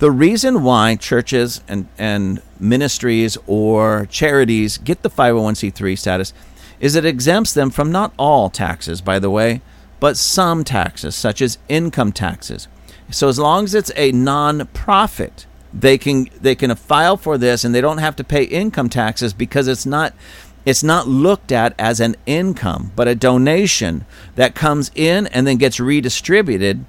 the 0.00 0.10
reason 0.10 0.64
why 0.64 0.96
churches 0.96 1.60
and, 1.68 1.86
and 1.96 2.42
ministries 2.58 3.38
or 3.46 4.06
charities 4.06 4.78
get 4.78 5.02
the 5.02 5.10
501c3 5.10 5.96
status 5.96 6.32
is 6.80 6.96
it 6.96 7.04
exempts 7.04 7.52
them 7.52 7.70
from 7.70 7.92
not 7.92 8.12
all 8.18 8.50
taxes, 8.50 9.00
by 9.00 9.20
the 9.20 9.30
way, 9.30 9.60
but 10.00 10.16
some 10.16 10.64
taxes, 10.64 11.14
such 11.14 11.40
as 11.40 11.58
income 11.68 12.10
taxes. 12.10 12.66
So, 13.12 13.28
as 13.28 13.38
long 13.38 13.62
as 13.62 13.76
it's 13.76 13.92
a 13.94 14.10
non-profit, 14.10 15.46
they 15.72 15.98
can 15.98 16.28
they 16.40 16.54
can 16.54 16.74
file 16.74 17.16
for 17.16 17.36
this 17.38 17.64
and 17.64 17.74
they 17.74 17.80
don't 17.80 17.98
have 17.98 18.16
to 18.16 18.24
pay 18.24 18.44
income 18.44 18.88
taxes 18.88 19.32
because 19.32 19.68
it's 19.68 19.86
not 19.86 20.14
it's 20.64 20.82
not 20.82 21.06
looked 21.06 21.52
at 21.52 21.74
as 21.78 22.00
an 22.00 22.16
income 22.26 22.92
but 22.96 23.08
a 23.08 23.14
donation 23.14 24.04
that 24.34 24.54
comes 24.54 24.90
in 24.94 25.26
and 25.28 25.46
then 25.46 25.56
gets 25.56 25.78
redistributed 25.78 26.84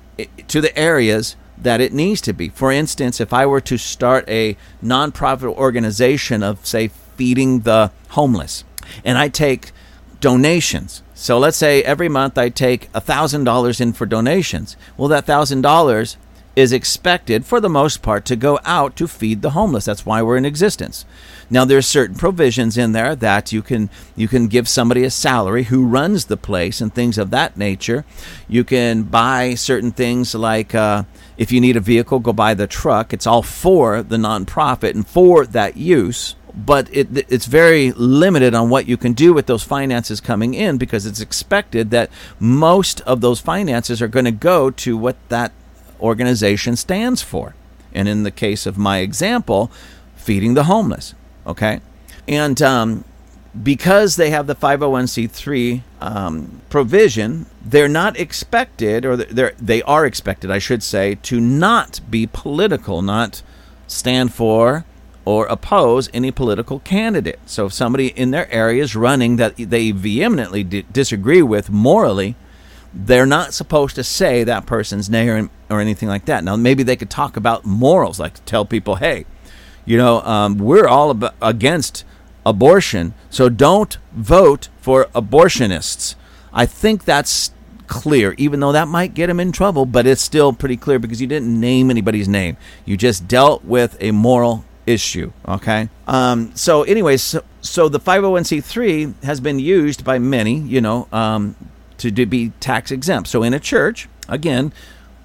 to 0.47 0.61
the 0.61 0.77
areas 0.77 1.35
that 1.57 1.81
it 1.81 1.93
needs 1.93 2.21
to 2.21 2.33
be. 2.33 2.49
For 2.49 2.71
instance, 2.71 3.19
if 3.19 3.33
I 3.33 3.45
were 3.45 3.61
to 3.61 3.77
start 3.77 4.27
a 4.29 4.55
nonprofit 4.83 5.55
organization 5.55 6.43
of 6.43 6.65
say 6.65 6.89
feeding 7.15 7.61
the 7.61 7.91
homeless 8.09 8.63
and 9.03 9.17
I 9.17 9.27
take 9.27 9.71
donations. 10.19 11.03
So 11.13 11.37
let's 11.37 11.57
say 11.57 11.83
every 11.83 12.09
month 12.09 12.37
I 12.37 12.49
take 12.49 12.91
$1,000 12.93 13.81
in 13.81 13.93
for 13.93 14.05
donations. 14.05 14.77
Well, 14.95 15.07
that 15.09 15.25
$1,000 15.25 16.15
is 16.57 16.73
expected, 16.73 17.45
for 17.45 17.61
the 17.61 17.69
most 17.69 18.01
part, 18.01 18.25
to 18.25 18.35
go 18.35 18.59
out 18.65 18.95
to 18.95 19.07
feed 19.07 19.43
the 19.43 19.51
homeless. 19.51 19.85
That's 19.85 20.07
why 20.07 20.23
we're 20.23 20.37
in 20.37 20.45
existence. 20.45 21.05
Now, 21.51 21.65
there's 21.65 21.85
certain 21.85 22.15
provisions 22.15 22.79
in 22.79 22.93
there 22.93 23.15
that 23.15 23.51
you 23.51 23.61
can 23.61 23.91
you 24.15 24.27
can 24.27 24.47
give 24.47 24.67
somebody 24.67 25.03
a 25.03 25.11
salary 25.11 25.65
who 25.65 25.85
runs 25.85 26.25
the 26.25 26.35
place 26.35 26.81
and 26.81 26.91
things 26.91 27.19
of 27.19 27.29
that 27.29 27.57
nature. 27.57 28.05
You 28.47 28.63
can 28.63 29.03
buy 29.03 29.53
certain 29.53 29.91
things 29.91 30.33
like 30.33 30.73
uh, 30.73 31.03
if 31.37 31.51
you 31.51 31.61
need 31.61 31.77
a 31.77 31.79
vehicle, 31.79 32.17
go 32.17 32.33
buy 32.33 32.55
the 32.55 32.65
truck. 32.65 33.13
It's 33.13 33.27
all 33.27 33.43
for 33.43 34.01
the 34.01 34.17
nonprofit 34.17 34.95
and 34.95 35.07
for 35.07 35.45
that 35.45 35.77
use 35.77 36.35
but 36.57 36.89
it, 36.91 37.31
it's 37.31 37.45
very 37.45 37.91
limited 37.91 38.55
on 38.55 38.67
what 38.67 38.87
you 38.87 38.97
can 38.97 39.13
do 39.13 39.31
with 39.31 39.45
those 39.45 39.61
finances 39.61 40.19
coming 40.19 40.55
in 40.55 40.79
because 40.79 41.05
it's 41.05 41.21
expected 41.21 41.91
that 41.91 42.09
most 42.39 42.99
of 43.01 43.21
those 43.21 43.39
finances 43.39 44.01
are 44.01 44.07
going 44.07 44.25
to 44.25 44.31
go 44.31 44.71
to 44.71 44.97
what 44.97 45.17
that 45.29 45.51
organization 45.99 46.75
stands 46.75 47.21
for. 47.21 47.55
And 47.93 48.07
in 48.07 48.23
the 48.23 48.31
case 48.31 48.65
of 48.65 48.77
my 48.77 48.99
example, 48.99 49.71
feeding 50.15 50.53
the 50.53 50.65
homeless. 50.65 51.15
Okay. 51.45 51.79
And 52.27 52.61
um, 52.61 53.03
because 53.63 54.17
they 54.17 54.29
have 54.29 54.47
the 54.47 54.55
501c3 54.55 55.81
um, 56.01 56.61
provision, 56.69 57.45
they're 57.63 57.87
not 57.87 58.19
expected, 58.19 59.05
or 59.05 59.15
they're, 59.15 59.53
they 59.57 59.81
are 59.83 60.05
expected, 60.05 60.51
I 60.51 60.59
should 60.59 60.83
say, 60.83 61.15
to 61.23 61.39
not 61.39 62.01
be 62.09 62.27
political, 62.27 63.01
not 63.01 63.41
stand 63.87 64.33
for 64.33 64.85
or 65.25 65.45
oppose 65.47 66.09
any 66.13 66.31
political 66.31 66.79
candidate. 66.79 67.39
So 67.45 67.65
if 67.65 67.73
somebody 67.73 68.07
in 68.07 68.31
their 68.31 68.49
area 68.51 68.81
is 68.81 68.95
running 68.95 69.35
that 69.35 69.57
they 69.57 69.91
vehemently 69.91 70.63
d- 70.63 70.85
disagree 70.91 71.41
with 71.41 71.69
morally, 71.69 72.35
they're 72.93 73.25
not 73.25 73.53
supposed 73.53 73.95
to 73.95 74.03
say 74.03 74.43
that 74.43 74.65
person's 74.65 75.09
name 75.09 75.51
or, 75.69 75.75
or 75.77 75.81
anything 75.81 76.09
like 76.09 76.25
that. 76.25 76.43
Now, 76.43 76.55
maybe 76.55 76.83
they 76.83 76.95
could 76.95 77.09
talk 77.09 77.37
about 77.37 77.65
morals, 77.65 78.19
like 78.19 78.43
tell 78.45 78.65
people, 78.65 78.95
hey, 78.95 79.25
you 79.85 79.97
know, 79.97 80.21
um, 80.21 80.57
we're 80.57 80.87
all 80.87 81.11
about, 81.11 81.35
against 81.41 82.03
abortion, 82.45 83.13
so 83.29 83.49
don't 83.49 83.97
vote 84.13 84.69
for 84.81 85.05
abortionists. 85.15 86.15
I 86.53 86.65
think 86.65 87.05
that's 87.05 87.51
clear, 87.87 88.35
even 88.37 88.59
though 88.59 88.71
that 88.71 88.87
might 88.87 89.13
get 89.13 89.29
him 89.29 89.39
in 89.39 89.51
trouble, 89.51 89.85
but 89.85 90.05
it's 90.05 90.21
still 90.21 90.53
pretty 90.53 90.77
clear 90.77 90.99
because 90.99 91.21
you 91.21 91.27
didn't 91.27 91.59
name 91.59 91.89
anybody's 91.89 92.27
name. 92.27 92.57
You 92.85 92.97
just 92.97 93.27
dealt 93.27 93.63
with 93.63 93.97
a 93.99 94.11
moral 94.11 94.65
issue. 94.85 95.31
Okay. 95.47 95.89
Um, 96.07 96.55
so, 96.55 96.83
anyways, 96.83 97.21
so, 97.21 97.43
so 97.61 97.89
the 97.89 97.99
501c3 97.99 99.23
has 99.23 99.39
been 99.39 99.59
used 99.59 100.03
by 100.03 100.19
many, 100.19 100.59
you 100.59 100.81
know, 100.81 101.07
um, 101.11 101.55
to, 101.97 102.11
be 102.11 102.51
tax 102.59 102.91
exempt. 102.91 103.29
So 103.29 103.43
in 103.43 103.53
a 103.53 103.59
church, 103.59 104.07
again, 104.29 104.71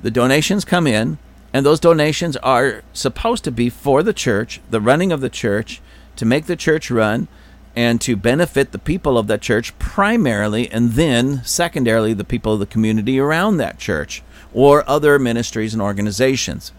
the 0.02 0.10
donations 0.10 0.64
come 0.64 0.86
in, 0.86 1.18
and 1.52 1.66
those 1.66 1.80
donations 1.80 2.36
are 2.38 2.82
supposed 2.92 3.44
to 3.44 3.52
be 3.52 3.68
for 3.68 4.02
the 4.02 4.12
church, 4.12 4.60
the 4.70 4.80
running 4.80 5.12
of 5.12 5.20
the 5.20 5.30
church, 5.30 5.80
to 6.16 6.24
make 6.24 6.46
the 6.46 6.56
church 6.56 6.90
run, 6.90 7.28
and 7.74 8.00
to 8.02 8.16
benefit 8.16 8.72
the 8.72 8.78
people 8.78 9.16
of 9.16 9.26
that 9.28 9.40
church 9.40 9.76
primarily, 9.78 10.70
and 10.70 10.92
then 10.92 11.42
secondarily, 11.44 12.12
the 12.12 12.24
people 12.24 12.54
of 12.54 12.60
the 12.60 12.66
community 12.66 13.18
around 13.18 13.56
that 13.56 13.78
church 13.78 14.22
or 14.52 14.88
other 14.88 15.18
ministries 15.18 15.72
and 15.72 15.82
organizations. 15.82 16.72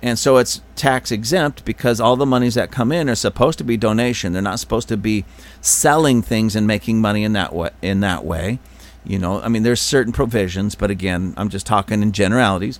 And 0.00 0.18
so 0.18 0.36
it's 0.36 0.60
tax 0.76 1.10
exempt 1.10 1.64
because 1.64 2.00
all 2.00 2.16
the 2.16 2.26
monies 2.26 2.54
that 2.54 2.70
come 2.70 2.92
in 2.92 3.10
are 3.10 3.16
supposed 3.16 3.58
to 3.58 3.64
be 3.64 3.76
donation. 3.76 4.32
They're 4.32 4.42
not 4.42 4.60
supposed 4.60 4.88
to 4.88 4.96
be 4.96 5.24
selling 5.60 6.22
things 6.22 6.54
and 6.54 6.66
making 6.66 7.00
money 7.00 7.24
in 7.24 7.32
that 7.32 7.52
way. 7.52 7.70
In 7.82 8.00
that 8.00 8.24
way, 8.24 8.60
you 9.08 9.18
know, 9.18 9.40
I 9.40 9.48
mean, 9.48 9.64
there's 9.64 9.80
certain 9.80 10.12
provisions, 10.12 10.76
but 10.76 10.90
again, 10.90 11.34
I'm 11.36 11.48
just 11.48 11.66
talking 11.66 12.02
in 12.02 12.12
generalities. 12.12 12.78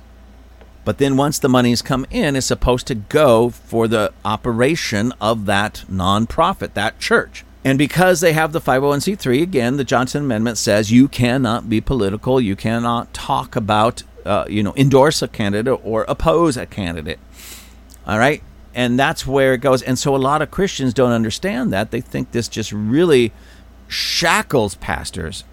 But 0.84 0.98
then 0.98 1.16
once 1.16 1.40
the 1.40 1.48
money's 1.48 1.82
come 1.82 2.06
in, 2.10 2.36
it's 2.36 2.46
supposed 2.46 2.86
to 2.86 2.94
go 2.94 3.50
for 3.50 3.88
the 3.88 4.12
operation 4.24 5.12
of 5.20 5.46
that 5.46 5.84
nonprofit, 5.90 6.74
that 6.74 7.00
church. 7.00 7.44
And 7.64 7.76
because 7.76 8.20
they 8.20 8.32
have 8.32 8.52
the 8.52 8.60
501c3, 8.60 9.42
again, 9.42 9.76
the 9.76 9.84
Johnson 9.84 10.22
Amendment 10.22 10.56
says 10.56 10.92
you 10.92 11.08
cannot 11.08 11.68
be 11.68 11.80
political, 11.80 12.40
you 12.40 12.54
cannot 12.54 13.12
talk 13.12 13.56
about 13.56 14.04
uh, 14.28 14.44
you 14.46 14.62
know, 14.62 14.74
endorse 14.76 15.22
a 15.22 15.28
candidate 15.28 15.80
or 15.82 16.04
oppose 16.06 16.58
a 16.58 16.66
candidate. 16.66 17.18
All 18.06 18.18
right, 18.18 18.42
and 18.74 18.98
that's 18.98 19.26
where 19.26 19.54
it 19.54 19.58
goes. 19.58 19.82
And 19.82 19.98
so 19.98 20.14
a 20.14 20.18
lot 20.18 20.42
of 20.42 20.50
Christians 20.50 20.92
don't 20.92 21.12
understand 21.12 21.72
that. 21.72 21.90
They 21.90 22.02
think 22.02 22.32
this 22.32 22.46
just 22.46 22.70
really 22.70 23.32
shackles 23.86 24.74
pastors, 24.76 25.44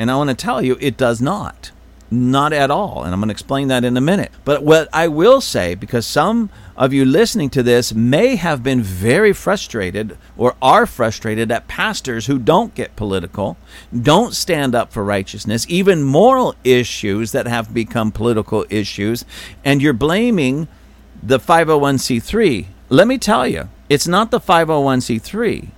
and 0.00 0.10
I 0.10 0.16
want 0.16 0.30
to 0.30 0.34
tell 0.34 0.62
you, 0.62 0.78
it 0.80 0.96
does 0.96 1.20
not. 1.20 1.72
Not 2.10 2.54
at 2.54 2.70
all. 2.70 3.04
And 3.04 3.12
I'm 3.12 3.20
going 3.20 3.28
to 3.28 3.32
explain 3.32 3.68
that 3.68 3.84
in 3.84 3.98
a 3.98 4.00
minute. 4.00 4.32
But 4.46 4.62
what 4.62 4.88
I 4.94 5.08
will 5.08 5.42
say, 5.42 5.74
because 5.74 6.06
some 6.06 6.48
of 6.74 6.94
you 6.94 7.04
listening 7.04 7.50
to 7.50 7.62
this 7.62 7.92
may 7.92 8.36
have 8.36 8.62
been 8.62 8.80
very 8.80 9.34
frustrated 9.34 10.16
or 10.38 10.56
are 10.62 10.86
frustrated 10.86 11.52
at 11.52 11.68
pastors 11.68 12.24
who 12.24 12.38
don't 12.38 12.74
get 12.74 12.96
political, 12.96 13.58
don't 13.94 14.34
stand 14.34 14.74
up 14.74 14.90
for 14.90 15.04
righteousness, 15.04 15.66
even 15.68 16.02
moral 16.02 16.54
issues 16.64 17.32
that 17.32 17.46
have 17.46 17.74
become 17.74 18.10
political 18.10 18.64
issues, 18.70 19.26
and 19.66 19.82
you're 19.82 19.92
blaming 19.92 20.66
the 21.22 21.38
501c3. 21.38 22.68
Let 22.88 23.06
me 23.06 23.18
tell 23.18 23.46
you, 23.46 23.68
it's 23.90 24.08
not 24.08 24.30
the 24.30 24.40
501c3. 24.40 25.68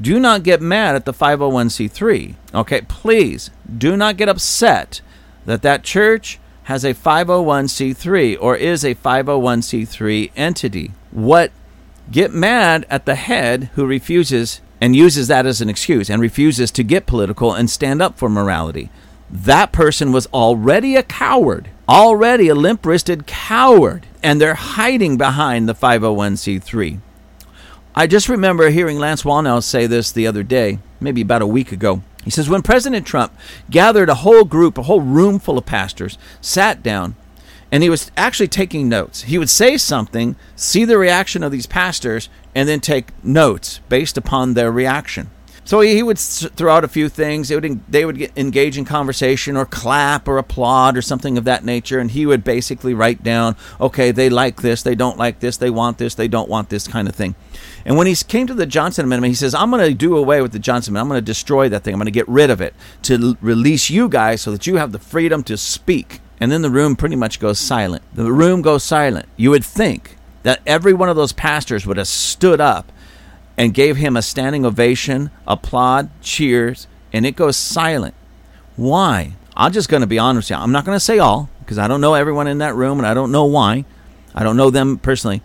Do 0.00 0.18
not 0.18 0.42
get 0.42 0.60
mad 0.60 0.94
at 0.94 1.04
the 1.04 1.12
501c3. 1.12 2.34
Okay, 2.54 2.80
please 2.82 3.50
do 3.78 3.96
not 3.96 4.16
get 4.16 4.28
upset 4.28 5.00
that 5.46 5.62
that 5.62 5.84
church 5.84 6.40
has 6.64 6.84
a 6.84 6.94
501c3 6.94 8.36
or 8.40 8.56
is 8.56 8.84
a 8.84 8.94
501c3 8.94 10.32
entity. 10.36 10.92
What 11.10 11.52
get 12.10 12.32
mad 12.32 12.86
at 12.90 13.06
the 13.06 13.14
head 13.14 13.70
who 13.74 13.86
refuses 13.86 14.60
and 14.80 14.96
uses 14.96 15.28
that 15.28 15.46
as 15.46 15.60
an 15.60 15.68
excuse 15.68 16.10
and 16.10 16.20
refuses 16.20 16.70
to 16.72 16.82
get 16.82 17.06
political 17.06 17.54
and 17.54 17.70
stand 17.70 18.02
up 18.02 18.18
for 18.18 18.28
morality. 18.28 18.90
That 19.30 19.72
person 19.72 20.12
was 20.12 20.26
already 20.26 20.96
a 20.96 21.02
coward, 21.02 21.70
already 21.88 22.48
a 22.48 22.54
limp 22.54 22.84
wristed 22.84 23.26
coward, 23.26 24.06
and 24.22 24.40
they're 24.40 24.54
hiding 24.54 25.16
behind 25.16 25.68
the 25.68 25.74
501c3. 25.74 27.00
I 27.96 28.08
just 28.08 28.28
remember 28.28 28.70
hearing 28.70 28.98
Lance 28.98 29.22
Wallnau 29.22 29.62
say 29.62 29.86
this 29.86 30.10
the 30.10 30.26
other 30.26 30.42
day, 30.42 30.80
maybe 30.98 31.20
about 31.20 31.42
a 31.42 31.46
week 31.46 31.70
ago. 31.70 32.02
He 32.24 32.30
says, 32.30 32.48
when 32.48 32.62
President 32.62 33.06
Trump 33.06 33.32
gathered 33.70 34.08
a 34.08 34.16
whole 34.16 34.42
group, 34.42 34.76
a 34.76 34.82
whole 34.82 35.00
room 35.00 35.38
full 35.38 35.58
of 35.58 35.64
pastors, 35.64 36.18
sat 36.40 36.82
down, 36.82 37.14
and 37.70 37.84
he 37.84 37.90
was 37.90 38.10
actually 38.16 38.48
taking 38.48 38.88
notes. 38.88 39.22
He 39.22 39.38
would 39.38 39.48
say 39.48 39.76
something, 39.76 40.34
see 40.56 40.84
the 40.84 40.98
reaction 40.98 41.44
of 41.44 41.52
these 41.52 41.66
pastors, 41.66 42.28
and 42.52 42.68
then 42.68 42.80
take 42.80 43.12
notes 43.24 43.78
based 43.88 44.18
upon 44.18 44.54
their 44.54 44.72
reaction. 44.72 45.30
So 45.66 45.80
he 45.80 46.02
would 46.02 46.18
throw 46.18 46.74
out 46.74 46.84
a 46.84 46.88
few 46.88 47.08
things. 47.08 47.48
They 47.48 47.56
would 47.56 47.86
they 47.90 48.04
would 48.04 48.30
engage 48.36 48.76
in 48.76 48.84
conversation 48.84 49.56
or 49.56 49.64
clap 49.64 50.28
or 50.28 50.36
applaud 50.36 50.96
or 50.96 51.02
something 51.02 51.38
of 51.38 51.44
that 51.44 51.64
nature, 51.64 51.98
and 51.98 52.10
he 52.10 52.26
would 52.26 52.44
basically 52.44 52.92
write 52.92 53.22
down, 53.22 53.56
okay, 53.80 54.10
they 54.10 54.28
like 54.28 54.60
this, 54.60 54.82
they 54.82 54.94
don't 54.94 55.16
like 55.16 55.40
this, 55.40 55.56
they 55.56 55.70
want 55.70 55.96
this, 55.96 56.14
they 56.14 56.28
don't 56.28 56.50
want 56.50 56.68
this 56.68 56.86
kind 56.86 57.08
of 57.08 57.14
thing. 57.14 57.34
And 57.86 57.96
when 57.96 58.06
he 58.06 58.14
came 58.14 58.46
to 58.46 58.54
the 58.54 58.66
Johnson 58.66 59.06
Amendment, 59.06 59.30
he 59.30 59.34
says, 59.34 59.54
I'm 59.54 59.70
going 59.70 59.86
to 59.86 59.94
do 59.94 60.16
away 60.16 60.42
with 60.42 60.52
the 60.52 60.58
Johnson 60.58 60.92
Amendment. 60.92 61.04
I'm 61.04 61.14
going 61.14 61.24
to 61.24 61.32
destroy 61.32 61.68
that 61.70 61.82
thing. 61.82 61.94
I'm 61.94 61.98
going 61.98 62.06
to 62.06 62.10
get 62.10 62.28
rid 62.28 62.50
of 62.50 62.60
it 62.60 62.74
to 63.02 63.36
release 63.40 63.90
you 63.90 64.08
guys 64.08 64.42
so 64.42 64.50
that 64.52 64.66
you 64.66 64.76
have 64.76 64.92
the 64.92 64.98
freedom 64.98 65.42
to 65.44 65.56
speak. 65.56 66.20
And 66.40 66.50
then 66.50 66.62
the 66.62 66.70
room 66.70 66.96
pretty 66.96 67.16
much 67.16 67.40
goes 67.40 67.58
silent. 67.58 68.02
The 68.12 68.32
room 68.32 68.60
goes 68.62 68.84
silent. 68.84 69.28
You 69.36 69.50
would 69.50 69.64
think 69.64 70.16
that 70.42 70.60
every 70.66 70.92
one 70.92 71.08
of 71.08 71.16
those 71.16 71.32
pastors 71.32 71.86
would 71.86 71.96
have 71.96 72.08
stood 72.08 72.60
up 72.60 72.90
and 73.56 73.74
gave 73.74 73.96
him 73.96 74.16
a 74.16 74.22
standing 74.22 74.64
ovation, 74.64 75.30
applaud, 75.46 76.10
cheers, 76.20 76.86
and 77.12 77.24
it 77.24 77.36
goes 77.36 77.56
silent. 77.56 78.14
Why? 78.76 79.34
I'm 79.56 79.72
just 79.72 79.88
going 79.88 80.00
to 80.00 80.06
be 80.06 80.18
honest 80.18 80.50
with 80.50 80.58
you. 80.58 80.62
I'm 80.62 80.72
not 80.72 80.84
going 80.84 80.96
to 80.96 81.04
say 81.04 81.18
all 81.18 81.48
because 81.60 81.78
I 81.78 81.88
don't 81.88 82.00
know 82.00 82.14
everyone 82.14 82.48
in 82.48 82.58
that 82.58 82.74
room 82.74 82.98
and 82.98 83.06
I 83.06 83.14
don't 83.14 83.32
know 83.32 83.44
why. 83.44 83.84
I 84.34 84.42
don't 84.42 84.56
know 84.56 84.70
them 84.70 84.98
personally. 84.98 85.42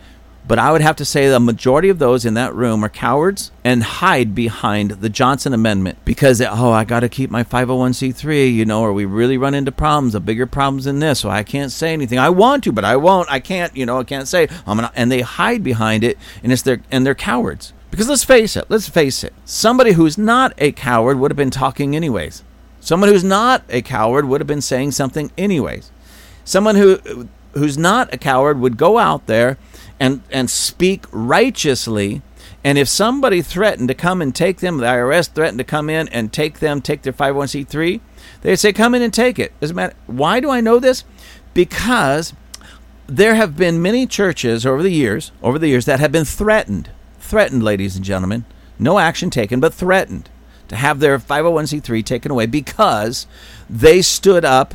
But 0.48 0.58
I 0.58 0.72
would 0.72 0.82
have 0.82 0.96
to 0.96 1.06
say 1.06 1.30
the 1.30 1.40
majority 1.40 1.90
of 1.90 2.00
those 2.00 2.26
in 2.26 2.34
that 2.34 2.56
room 2.56 2.84
are 2.84 2.90
cowards 2.90 3.52
and 3.64 3.84
hide 3.84 4.34
behind 4.34 4.90
the 4.90 5.08
Johnson 5.08 5.54
Amendment 5.54 6.00
because, 6.06 6.42
oh, 6.42 6.72
I 6.72 6.86
got 6.86 7.02
to 7.02 7.10
keep 7.10 7.30
my 7.30 7.44
501c3, 7.44 8.52
you 8.52 8.66
know, 8.66 8.82
or 8.82 8.92
we 8.92 9.06
really 9.06 9.38
run 9.38 9.54
into 9.54 9.72
problems, 9.72 10.16
a 10.16 10.20
bigger 10.20 10.48
problems 10.48 10.86
than 10.86 10.98
this, 10.98 11.20
so 11.20 11.30
I 11.30 11.44
can't 11.44 11.72
say 11.72 11.94
anything. 11.94 12.18
I 12.18 12.30
want 12.30 12.64
to, 12.64 12.72
but 12.72 12.84
I 12.84 12.96
won't. 12.96 13.30
I 13.30 13.40
can't, 13.40 13.78
you 13.78 13.86
know, 13.86 14.00
I 14.00 14.04
can't 14.04 14.28
say. 14.28 14.48
I'm 14.66 14.78
gonna, 14.78 14.92
and 14.96 15.12
they 15.12 15.22
hide 15.22 15.64
behind 15.64 16.04
it, 16.04 16.18
and 16.42 16.52
it's 16.52 16.64
their 16.64 16.82
and 16.90 17.06
they're 17.06 17.14
cowards. 17.14 17.74
Because 17.92 18.08
let's 18.08 18.24
face 18.24 18.56
it, 18.56 18.66
let's 18.70 18.88
face 18.88 19.24
it. 19.24 19.34
Somebody 19.46 19.94
who's 19.94 20.18
not 20.18 20.54
a 20.58 20.72
coward 20.72 21.20
would 21.20 21.32
have 21.32 21.38
been 21.38 21.50
talking 21.50 21.96
anyways. 21.96 22.44
Someone 22.80 23.10
who's 23.10 23.24
not 23.24 23.64
a 23.70 23.82
coward 23.82 24.26
would 24.26 24.42
have 24.42 24.48
been 24.48 24.62
saying 24.62 24.92
something 24.92 25.32
anyways. 25.38 25.92
Someone 26.46 26.76
who 26.76 27.28
who's 27.54 27.78
not 27.78 28.14
a 28.14 28.18
coward 28.18 28.60
would 28.60 28.78
go 28.78 28.98
out 28.98 29.26
there 29.26 29.58
and, 30.00 30.22
and 30.32 30.50
speak 30.50 31.06
righteously. 31.12 32.22
And 32.64 32.78
if 32.78 32.88
somebody 32.88 33.42
threatened 33.42 33.88
to 33.88 33.94
come 33.94 34.22
and 34.22 34.36
take 34.36 34.60
them, 34.60 34.78
the 34.78 34.86
IRS 34.86 35.30
threatened 35.30 35.60
to 35.60 35.64
come 35.64 35.90
in 35.90 36.08
and 36.10 36.32
take 36.32 36.60
them, 36.60 36.82
take 36.82 37.02
their 37.02 37.14
501c3, 37.14 38.02
they'd 38.42 38.56
say, 38.58 38.74
come 38.74 38.94
in 38.96 39.02
and 39.02 39.14
take 39.14 39.40
it. 39.40 39.58
Doesn't 39.60 39.76
matter. 39.76 39.96
Why 40.08 40.40
do 40.40 40.50
I 40.50 40.62
know 40.62 40.80
this? 40.80 41.04
Because 41.54 42.34
there 43.08 43.36
have 43.36 43.58
been 43.58 43.82
many 43.82 44.06
churches 44.06 44.66
over 44.66 44.84
the 44.84 44.92
years, 44.92 45.32
over 45.42 45.58
the 45.58 45.68
years, 45.68 45.86
that 45.86 46.00
have 46.00 46.12
been 46.12 46.26
threatened, 46.26 46.90
threatened, 47.30 47.64
ladies 47.64 47.96
and 47.96 48.04
gentlemen, 48.04 48.44
no 48.78 49.00
action 49.00 49.30
taken, 49.30 49.60
but 49.60 49.74
threatened 49.74 50.30
to 50.68 50.76
have 50.76 51.00
their 51.00 51.18
501c3 51.20 52.04
taken 52.04 52.32
away 52.32 52.46
because 52.46 53.28
they 53.70 54.02
stood 54.02 54.44
up 54.44 54.74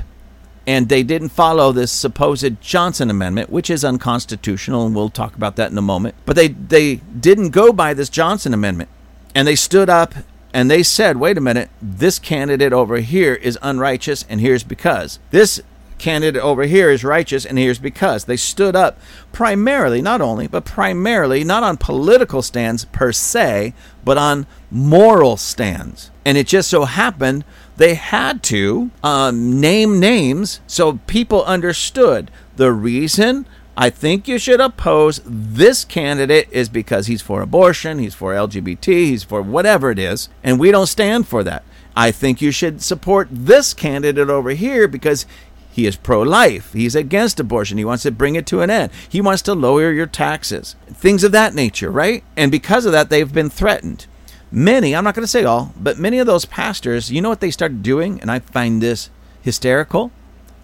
and 0.67 0.89
they 0.89 1.03
didn't 1.03 1.29
follow 1.29 1.73
this 1.73 1.93
supposed 1.93 2.61
Johnson 2.61 3.11
Amendment, 3.11 3.51
which 3.51 3.69
is 3.69 3.85
unconstitutional, 3.85 4.87
and 4.87 4.95
we'll 4.95 5.11
talk 5.11 5.35
about 5.37 5.57
that 5.57 5.71
in 5.71 5.77
a 5.77 5.83
moment. 5.83 6.15
But 6.25 6.37
they, 6.37 6.49
they 6.49 6.97
didn't 6.97 7.51
go 7.51 7.73
by 7.73 7.93
this 7.93 8.09
Johnson 8.09 8.55
Amendment, 8.55 8.89
and 9.35 9.47
they 9.47 9.57
stood 9.57 9.91
up 9.91 10.15
and 10.55 10.71
they 10.71 10.85
said, 10.85 11.17
wait 11.17 11.37
a 11.37 11.41
minute, 11.41 11.69
this 11.83 12.21
candidate 12.21 12.73
over 12.73 12.99
here 12.99 13.35
is 13.35 13.59
unrighteous, 13.61 14.25
and 14.29 14.41
here's 14.41 14.63
because. 14.63 15.19
This 15.33 15.61
candidate 15.99 16.43
over 16.43 16.65
here 16.65 16.91
is 16.91 17.05
righteous, 17.05 17.45
and 17.45 17.59
here's 17.59 17.79
because. 17.79 18.25
They 18.25 18.37
stood 18.37 18.77
up 18.77 18.99
primarily, 19.33 20.03
not 20.03 20.21
only, 20.21 20.47
but 20.47 20.65
primarily, 20.65 21.45
not 21.45 21.63
on 21.63 21.77
political 21.77 22.43
stands 22.43 22.85
per 22.87 23.13
se, 23.13 23.75
but 24.05 24.19
on 24.19 24.47
moral 24.71 25.37
stands. 25.37 26.11
And 26.25 26.39
it 26.39 26.47
just 26.47 26.69
so 26.69 26.85
happened 26.85 27.45
they 27.77 27.95
had 27.95 28.43
to 28.45 28.91
um, 29.03 29.61
name 29.61 29.99
names 29.99 30.61
so 30.67 31.01
people 31.07 31.45
understood 31.45 32.31
the 32.57 32.73
reason 32.73 33.47
I 33.77 33.91
think 33.91 34.29
you 34.29 34.39
should 34.39 34.61
oppose 34.61 35.21
this 35.25 35.85
candidate 35.85 36.49
is 36.53 36.69
because 36.69 37.09
he's 37.09 37.23
for 37.23 37.43
abortion, 37.43 37.99
he's 37.99 38.15
for 38.15 38.33
LGBT, 38.33 38.87
he's 38.87 39.25
for 39.25 39.43
whatever 39.43 39.91
it 39.91 39.99
is, 39.99 40.29
and 40.45 40.61
we 40.61 40.71
don't 40.71 40.87
stand 40.87 41.27
for 41.27 41.43
that. 41.43 41.65
I 41.97 42.11
think 42.11 42.41
you 42.41 42.51
should 42.51 42.83
support 42.83 43.29
this 43.31 43.75
candidate 43.75 44.29
over 44.29 44.51
here 44.51 44.87
because 44.87 45.27
he 45.75 45.87
is 45.87 45.97
pro 45.97 46.23
life. 46.23 46.73
He's 46.73 46.95
against 46.95 47.41
abortion. 47.41 47.79
He 47.79 47.85
wants 47.85 48.05
to 48.05 48.13
bring 48.13 48.37
it 48.37 48.47
to 48.47 48.61
an 48.61 48.71
end. 48.71 48.93
He 49.09 49.21
wants 49.21 49.43
to 49.43 49.55
lower 49.55 49.91
your 49.91 50.07
taxes. 50.07 50.77
Things 50.87 51.25
of 51.25 51.33
that 51.33 51.53
nature, 51.53 51.91
right? 51.91 52.23
And 52.37 52.53
because 52.53 52.87
of 52.87 52.93
that, 52.93 53.11
they've 53.11 53.33
been 53.33 53.51
threatened. 53.51 54.07
Many, 54.53 54.95
I'm 54.95 55.03
not 55.03 55.17
going 55.17 55.25
to 55.25 55.27
say 55.27 55.43
all, 55.43 55.75
but 55.77 55.99
many 55.99 56.21
of 56.21 56.29
those 56.29 56.45
pastors, 56.45 57.11
you 57.11 57.21
know 57.21 57.29
what 57.29 57.41
they 57.41 57.51
started 57.51 57.83
doing? 57.83 58.21
And 58.21 58.31
I 58.31 58.39
find 58.39 58.81
this 58.81 59.11
hysterical 59.43 60.13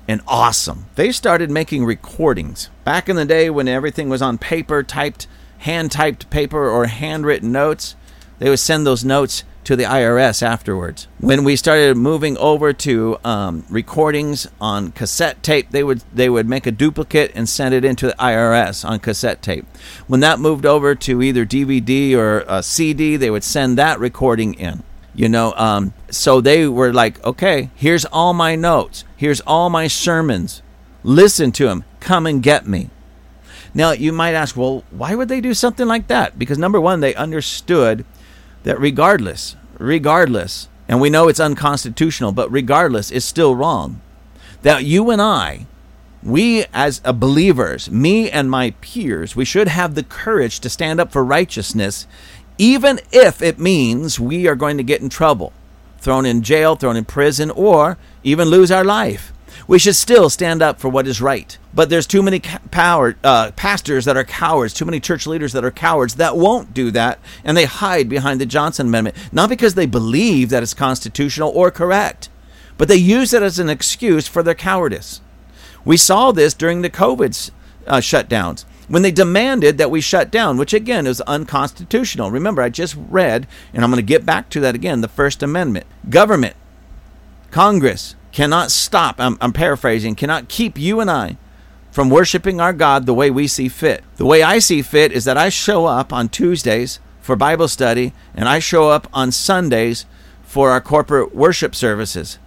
and 0.07 0.20
awesome. 0.29 0.87
They 0.94 1.11
started 1.11 1.51
making 1.51 1.85
recordings. 1.85 2.70
Back 2.85 3.09
in 3.09 3.16
the 3.16 3.25
day 3.25 3.51
when 3.51 3.66
everything 3.66 4.09
was 4.09 4.23
on 4.23 4.38
paper, 4.38 4.85
typed, 4.85 5.27
hand 5.59 5.90
typed 5.90 6.31
paper, 6.31 6.70
or 6.70 6.87
handwritten 6.87 7.51
notes, 7.51 7.96
they 8.38 8.49
would 8.49 8.61
send 8.61 8.87
those 8.87 9.05
notes 9.05 9.42
to 9.70 9.76
the 9.76 9.85
IRS 9.85 10.42
afterwards. 10.42 11.06
When 11.20 11.44
we 11.44 11.54
started 11.54 11.96
moving 11.96 12.37
over 12.38 12.72
to 12.72 13.18
um, 13.22 13.64
recordings 13.70 14.48
on 14.61 14.90
cassette 14.90 15.44
tape, 15.44 15.70
they 15.70 15.85
would 15.85 16.02
they 16.12 16.28
would 16.28 16.48
make 16.48 16.66
a 16.66 16.72
duplicate 16.72 17.30
and 17.37 17.48
send 17.48 17.72
it 17.72 17.85
into 17.85 18.09
the 18.09 18.14
IRS 18.14 18.85
on 18.85 18.98
cassette 18.98 19.42
tape. 19.42 19.64
When 20.09 20.18
that 20.20 20.40
moved 20.40 20.66
over 20.66 20.96
to 20.96 21.22
either 21.22 21.46
DVD 21.46 22.16
or 22.16 22.40
a 22.48 22.64
CD, 22.64 23.16
they 23.16 23.30
would 23.30 23.44
send 23.44 23.78
that 23.78 24.00
recording 24.00 24.54
in. 24.54 24.83
You 25.14 25.28
know, 25.28 25.52
um, 25.52 25.94
so 26.11 26.40
they 26.40 26.66
were 26.66 26.92
like, 26.92 27.24
okay, 27.24 27.70
here's 27.76 28.04
all 28.06 28.33
my 28.33 28.56
notes, 28.56 29.04
here's 29.16 29.40
all 29.42 29.70
my 29.70 29.87
sermons. 29.87 30.62
Listen 31.04 31.52
to 31.52 31.66
them. 31.66 31.85
Come 32.00 32.26
and 32.26 32.42
get 32.42 32.66
me. 32.66 32.90
Now, 33.72 33.92
you 33.92 34.11
might 34.11 34.35
ask, 34.35 34.56
well, 34.56 34.83
why 34.90 35.14
would 35.14 35.28
they 35.28 35.40
do 35.40 35.54
something 35.54 35.87
like 35.87 36.09
that? 36.09 36.40
Because 36.40 36.59
number 36.59 36.80
one, 36.80 36.98
they 36.98 37.14
understood 37.14 38.04
that 38.64 38.80
regardless, 38.80 39.56
regardless, 39.80 40.68
and 40.88 41.00
we 41.00 41.10
know 41.10 41.28
it's 41.28 41.40
unconstitutional, 41.40 42.32
but 42.32 42.50
regardless, 42.52 43.10
it's 43.10 43.24
still 43.24 43.54
wrong. 43.54 44.00
That 44.62 44.84
you 44.84 45.10
and 45.10 45.22
I, 45.22 45.66
we 46.22 46.64
as 46.72 47.00
believers, 47.00 47.90
me 47.90 48.30
and 48.30 48.50
my 48.50 48.72
peers, 48.82 49.34
we 49.34 49.44
should 49.44 49.68
have 49.68 49.94
the 49.94 50.02
courage 50.02 50.60
to 50.60 50.68
stand 50.68 51.00
up 51.00 51.10
for 51.10 51.24
righteousness, 51.24 52.06
even 52.58 53.00
if 53.10 53.40
it 53.40 53.58
means 53.58 54.20
we 54.20 54.46
are 54.46 54.54
going 54.54 54.76
to 54.76 54.82
get 54.82 55.00
in 55.00 55.08
trouble, 55.08 55.52
thrown 55.98 56.26
in 56.26 56.42
jail, 56.42 56.76
thrown 56.76 56.96
in 56.96 57.06
prison, 57.06 57.50
or 57.50 57.96
even 58.22 58.48
lose 58.48 58.70
our 58.70 58.84
life. 58.84 59.32
We 59.66 59.78
should 59.78 59.96
still 59.96 60.30
stand 60.30 60.62
up 60.62 60.80
for 60.80 60.88
what 60.88 61.06
is 61.06 61.20
right. 61.20 61.56
But 61.72 61.90
there's 61.90 62.06
too 62.06 62.22
many 62.22 62.40
power, 62.40 63.16
uh, 63.22 63.52
pastors 63.52 64.04
that 64.04 64.16
are 64.16 64.24
cowards, 64.24 64.74
too 64.74 64.84
many 64.84 65.00
church 65.00 65.26
leaders 65.26 65.52
that 65.52 65.64
are 65.64 65.70
cowards 65.70 66.14
that 66.16 66.36
won't 66.36 66.74
do 66.74 66.90
that, 66.90 67.18
and 67.44 67.56
they 67.56 67.64
hide 67.64 68.08
behind 68.08 68.40
the 68.40 68.46
Johnson 68.46 68.88
Amendment, 68.88 69.16
not 69.32 69.48
because 69.48 69.74
they 69.74 69.86
believe 69.86 70.50
that 70.50 70.62
it's 70.62 70.74
constitutional 70.74 71.50
or 71.50 71.70
correct, 71.70 72.28
but 72.76 72.88
they 72.88 72.96
use 72.96 73.32
it 73.32 73.42
as 73.42 73.58
an 73.58 73.68
excuse 73.68 74.26
for 74.26 74.42
their 74.42 74.54
cowardice. 74.54 75.20
We 75.84 75.96
saw 75.96 76.32
this 76.32 76.54
during 76.54 76.82
the 76.82 76.90
COVID 76.90 77.50
uh, 77.86 77.98
shutdowns 77.98 78.64
when 78.88 79.02
they 79.02 79.12
demanded 79.12 79.78
that 79.78 79.90
we 79.90 80.00
shut 80.00 80.32
down, 80.32 80.56
which 80.56 80.74
again 80.74 81.06
is 81.06 81.20
unconstitutional. 81.22 82.30
Remember, 82.30 82.60
I 82.60 82.70
just 82.70 82.96
read, 82.98 83.46
and 83.72 83.84
I'm 83.84 83.90
going 83.90 84.04
to 84.04 84.06
get 84.06 84.26
back 84.26 84.50
to 84.50 84.60
that 84.60 84.74
again 84.74 85.00
the 85.00 85.08
First 85.08 85.44
Amendment. 85.44 85.86
Government, 86.08 86.56
Congress 87.52 88.16
cannot 88.32 88.70
stop, 88.70 89.16
I'm, 89.18 89.36
I'm 89.40 89.52
paraphrasing, 89.52 90.14
cannot 90.14 90.48
keep 90.48 90.78
you 90.78 91.00
and 91.00 91.10
I 91.10 91.36
from 91.90 92.10
worshiping 92.10 92.60
our 92.60 92.72
God 92.72 93.06
the 93.06 93.14
way 93.14 93.30
we 93.30 93.46
see 93.46 93.68
fit. 93.68 94.04
The 94.16 94.26
way 94.26 94.42
I 94.42 94.58
see 94.58 94.82
fit 94.82 95.12
is 95.12 95.24
that 95.24 95.36
I 95.36 95.48
show 95.48 95.86
up 95.86 96.12
on 96.12 96.28
Tuesdays 96.28 97.00
for 97.20 97.36
Bible 97.36 97.68
study 97.68 98.12
and 98.34 98.48
I 98.48 98.58
show 98.58 98.90
up 98.90 99.08
on 99.12 99.32
Sundays 99.32 100.06
for 100.42 100.70
our 100.70 100.80
corporate 100.80 101.34
worship 101.34 101.74
services. 101.74 102.38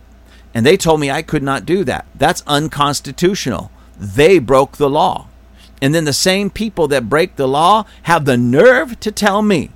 And 0.53 0.65
they 0.65 0.77
told 0.77 0.99
me 0.99 1.09
I 1.09 1.21
could 1.21 1.43
not 1.43 1.65
do 1.65 1.83
that. 1.83 2.05
That's 2.15 2.43
unconstitutional. 2.47 3.71
They 3.97 4.39
broke 4.39 4.77
the 4.77 4.89
law. 4.89 5.27
And 5.81 5.93
then 5.93 6.05
the 6.05 6.13
same 6.13 6.49
people 6.49 6.87
that 6.89 7.09
break 7.09 7.35
the 7.35 7.47
law 7.47 7.85
have 8.03 8.25
the 8.25 8.37
nerve 8.37 8.99
to 9.01 9.11
tell 9.11 9.41
me 9.41 9.71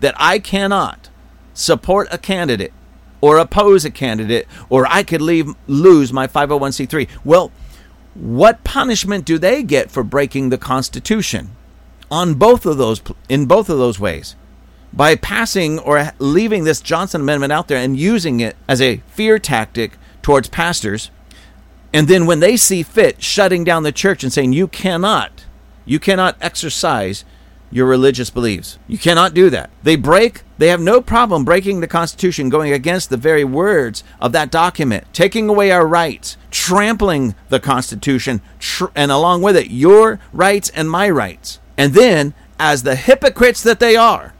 that 0.00 0.14
I 0.16 0.38
cannot 0.38 1.10
support 1.52 2.08
a 2.10 2.18
candidate 2.18 2.72
or 3.20 3.38
oppose 3.38 3.84
a 3.84 3.90
candidate 3.90 4.46
or 4.68 4.86
I 4.88 5.02
could 5.02 5.22
leave 5.22 5.54
lose 5.66 6.12
my 6.12 6.26
501c3. 6.26 7.08
Well, 7.24 7.52
what 8.14 8.64
punishment 8.64 9.24
do 9.24 9.38
they 9.38 9.62
get 9.62 9.90
for 9.90 10.02
breaking 10.02 10.48
the 10.48 10.58
constitution? 10.58 11.50
On 12.10 12.34
both 12.34 12.66
of 12.66 12.76
those 12.76 13.00
in 13.28 13.46
both 13.46 13.68
of 13.68 13.78
those 13.78 14.00
ways. 14.00 14.36
By 14.92 15.14
passing 15.14 15.78
or 15.78 16.10
leaving 16.18 16.64
this 16.64 16.80
Johnson 16.80 17.20
amendment 17.20 17.52
out 17.52 17.68
there 17.68 17.78
and 17.78 17.96
using 17.96 18.40
it 18.40 18.56
as 18.68 18.80
a 18.80 18.96
fear 19.06 19.38
tactic 19.38 19.92
towards 20.20 20.48
pastors, 20.48 21.12
and 21.92 22.08
then 22.08 22.26
when 22.26 22.40
they 22.40 22.56
see 22.56 22.82
fit 22.82 23.22
shutting 23.22 23.62
down 23.62 23.84
the 23.84 23.92
church 23.92 24.24
and 24.24 24.32
saying 24.32 24.52
you 24.52 24.66
cannot 24.66 25.44
you 25.84 25.98
cannot 25.98 26.36
exercise 26.40 27.24
your 27.70 27.86
religious 27.86 28.30
beliefs. 28.30 28.78
You 28.88 28.98
cannot 28.98 29.34
do 29.34 29.50
that. 29.50 29.70
They 29.82 29.96
break, 29.96 30.42
they 30.60 30.68
have 30.68 30.80
no 30.80 31.00
problem 31.00 31.46
breaking 31.46 31.80
the 31.80 31.88
Constitution, 31.88 32.50
going 32.50 32.70
against 32.70 33.08
the 33.08 33.16
very 33.16 33.44
words 33.44 34.04
of 34.20 34.32
that 34.32 34.50
document, 34.50 35.06
taking 35.14 35.48
away 35.48 35.70
our 35.70 35.86
rights, 35.86 36.36
trampling 36.50 37.34
the 37.48 37.58
Constitution, 37.58 38.42
tr- 38.58 38.92
and 38.94 39.10
along 39.10 39.40
with 39.40 39.56
it, 39.56 39.70
your 39.70 40.20
rights 40.34 40.68
and 40.68 40.90
my 40.90 41.08
rights. 41.08 41.60
And 41.78 41.94
then, 41.94 42.34
as 42.58 42.82
the 42.82 42.94
hypocrites 42.94 43.62
that 43.62 43.80
they 43.80 43.96
are, 43.96 44.34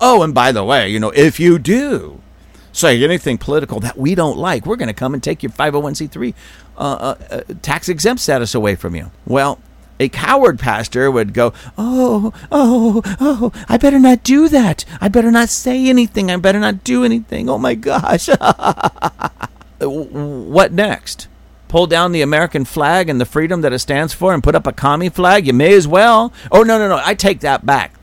oh, 0.00 0.22
and 0.22 0.32
by 0.32 0.52
the 0.52 0.62
way, 0.62 0.88
you 0.88 1.00
know, 1.00 1.10
if 1.10 1.40
you 1.40 1.58
do 1.58 2.22
say 2.70 3.02
anything 3.02 3.36
political 3.36 3.80
that 3.80 3.98
we 3.98 4.14
don't 4.14 4.38
like, 4.38 4.66
we're 4.66 4.76
going 4.76 4.86
to 4.86 4.94
come 4.94 5.14
and 5.14 5.22
take 5.22 5.42
your 5.42 5.50
501c3 5.50 6.32
uh, 6.76 6.80
uh, 6.80 7.16
uh, 7.28 7.40
tax 7.62 7.88
exempt 7.88 8.22
status 8.22 8.54
away 8.54 8.76
from 8.76 8.94
you. 8.94 9.10
Well, 9.26 9.58
a 9.98 10.08
coward 10.08 10.58
pastor 10.58 11.10
would 11.10 11.32
go, 11.32 11.52
Oh, 11.78 12.32
oh, 12.52 13.02
oh, 13.20 13.52
I 13.68 13.76
better 13.78 13.98
not 13.98 14.22
do 14.22 14.48
that. 14.48 14.84
I 15.00 15.08
better 15.08 15.30
not 15.30 15.48
say 15.48 15.88
anything. 15.88 16.30
I 16.30 16.36
better 16.36 16.60
not 16.60 16.84
do 16.84 17.04
anything. 17.04 17.48
Oh 17.48 17.58
my 17.58 17.74
gosh. 17.74 18.28
what 19.80 20.72
next? 20.72 21.28
Pull 21.68 21.86
down 21.86 22.12
the 22.12 22.22
American 22.22 22.64
flag 22.64 23.08
and 23.08 23.20
the 23.20 23.24
freedom 23.24 23.60
that 23.62 23.72
it 23.72 23.80
stands 23.80 24.12
for 24.12 24.32
and 24.32 24.42
put 24.42 24.54
up 24.54 24.66
a 24.66 24.72
commie 24.72 25.08
flag? 25.08 25.46
You 25.46 25.52
may 25.52 25.74
as 25.74 25.88
well. 25.88 26.32
Oh, 26.52 26.62
no, 26.62 26.78
no, 26.78 26.88
no. 26.88 27.00
I 27.02 27.14
take 27.14 27.40
that 27.40 27.66
back. 27.66 27.94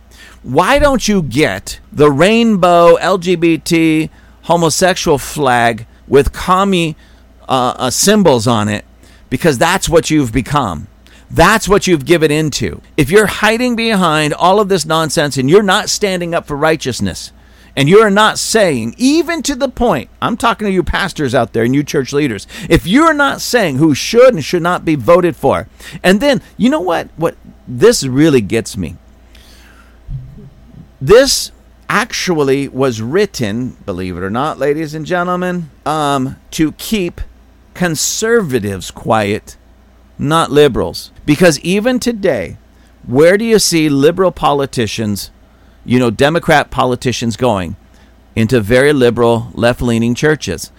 Why 0.41 0.79
don't 0.79 1.07
you 1.07 1.21
get 1.21 1.79
the 1.91 2.11
rainbow 2.11 2.97
LGBT 2.97 4.09
homosexual 4.43 5.17
flag 5.17 5.85
with 6.07 6.33
commie 6.33 6.97
uh, 7.47 7.75
uh, 7.77 7.89
symbols 7.89 8.45
on 8.47 8.67
it? 8.67 8.83
Because 9.29 9.57
that's 9.57 9.87
what 9.87 10.09
you've 10.09 10.33
become. 10.33 10.87
That's 11.29 11.67
what 11.67 11.87
you've 11.87 12.05
given 12.05 12.31
into. 12.31 12.81
If 12.97 13.09
you're 13.09 13.27
hiding 13.27 13.75
behind 13.75 14.33
all 14.33 14.59
of 14.59 14.69
this 14.69 14.85
nonsense 14.85 15.37
and 15.37 15.49
you're 15.49 15.63
not 15.63 15.89
standing 15.89 16.33
up 16.33 16.45
for 16.45 16.55
righteousness, 16.55 17.31
and 17.75 17.89
you're 17.89 18.11
not 18.11 18.37
saying, 18.37 18.93
even 18.97 19.41
to 19.43 19.55
the 19.55 19.69
point, 19.69 20.09
I'm 20.21 20.37
talking 20.37 20.67
to 20.67 20.71
you 20.71 20.83
pastors 20.83 21.33
out 21.33 21.53
there 21.53 21.63
and 21.63 21.73
you 21.73 21.83
church 21.83 22.13
leaders, 22.13 22.45
if 22.69 22.85
you're 22.85 23.13
not 23.13 23.41
saying 23.41 23.77
who 23.77 23.95
should 23.95 24.35
and 24.35 24.45
should 24.45 24.61
not 24.61 24.85
be 24.85 24.95
voted 24.95 25.35
for, 25.35 25.67
and 26.03 26.21
then, 26.21 26.41
you 26.55 26.69
know 26.69 26.81
what? 26.81 27.09
What 27.17 27.35
this 27.67 28.03
really 28.03 28.41
gets 28.41 28.77
me. 28.77 28.97
This 31.01 31.51
actually 31.89 32.67
was 32.67 33.01
written, 33.01 33.71
believe 33.85 34.17
it 34.17 34.23
or 34.23 34.29
not, 34.29 34.59
ladies 34.59 34.93
and 34.93 35.05
gentlemen, 35.05 35.69
um, 35.85 36.37
to 36.51 36.73
keep 36.73 37.21
conservatives 37.73 38.91
quiet 38.91 39.57
not 40.17 40.51
liberals. 40.51 41.11
Because 41.25 41.59
even 41.59 41.99
today, 41.99 42.57
where 43.05 43.37
do 43.37 43.45
you 43.45 43.59
see 43.59 43.89
liberal 43.89 44.31
politicians, 44.31 45.31
you 45.85 45.99
know, 45.99 46.11
Democrat 46.11 46.71
politicians 46.71 47.37
going? 47.37 47.75
Into 48.35 48.61
very 48.61 48.93
liberal, 48.93 49.49
left 49.53 49.81
leaning 49.81 50.15
churches. 50.15 50.71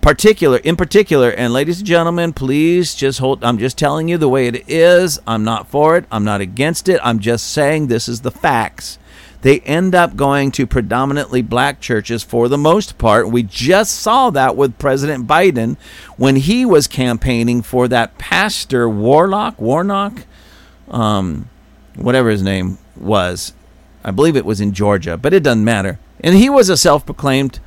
Particular, 0.00 0.58
in 0.58 0.76
particular, 0.76 1.30
and 1.30 1.52
ladies 1.52 1.78
and 1.78 1.86
gentlemen, 1.86 2.32
please 2.32 2.94
just 2.94 3.18
hold. 3.18 3.44
I'm 3.44 3.58
just 3.58 3.76
telling 3.76 4.08
you 4.08 4.16
the 4.16 4.28
way 4.28 4.46
it 4.46 4.68
is. 4.68 5.18
I'm 5.26 5.44
not 5.44 5.68
for 5.68 5.96
it. 5.96 6.06
I'm 6.10 6.24
not 6.24 6.40
against 6.40 6.88
it. 6.88 7.00
I'm 7.02 7.18
just 7.18 7.50
saying 7.52 7.88
this 7.88 8.08
is 8.08 8.20
the 8.20 8.30
facts 8.30 8.98
they 9.42 9.60
end 9.60 9.94
up 9.94 10.16
going 10.16 10.50
to 10.52 10.66
predominantly 10.66 11.42
black 11.42 11.80
churches 11.80 12.22
for 12.22 12.48
the 12.48 12.58
most 12.58 12.98
part. 12.98 13.30
We 13.30 13.42
just 13.42 13.94
saw 13.94 14.30
that 14.30 14.56
with 14.56 14.78
President 14.78 15.26
Biden 15.26 15.76
when 16.16 16.36
he 16.36 16.64
was 16.64 16.86
campaigning 16.86 17.62
for 17.62 17.88
that 17.88 18.18
pastor 18.18 18.88
Warlock, 18.88 19.60
Warnock, 19.60 20.24
um, 20.88 21.48
whatever 21.96 22.28
his 22.28 22.42
name 22.42 22.78
was. 22.96 23.52
I 24.04 24.10
believe 24.10 24.36
it 24.36 24.44
was 24.44 24.60
in 24.60 24.72
Georgia, 24.72 25.16
but 25.16 25.32
it 25.32 25.42
doesn't 25.42 25.64
matter. 25.64 25.98
And 26.20 26.34
he 26.34 26.50
was 26.50 26.68
a 26.68 26.76
self 26.76 27.06
proclaimed 27.06 27.60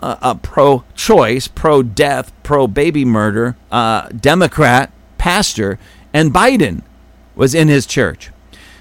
uh, 0.00 0.16
a 0.20 0.34
pro 0.34 0.84
choice, 0.94 1.48
pro 1.48 1.82
death, 1.82 2.32
pro 2.42 2.66
baby 2.66 3.04
murder 3.04 3.56
uh, 3.70 4.08
Democrat 4.08 4.92
pastor, 5.16 5.78
and 6.12 6.32
Biden 6.32 6.82
was 7.34 7.54
in 7.54 7.68
his 7.68 7.86
church. 7.86 8.30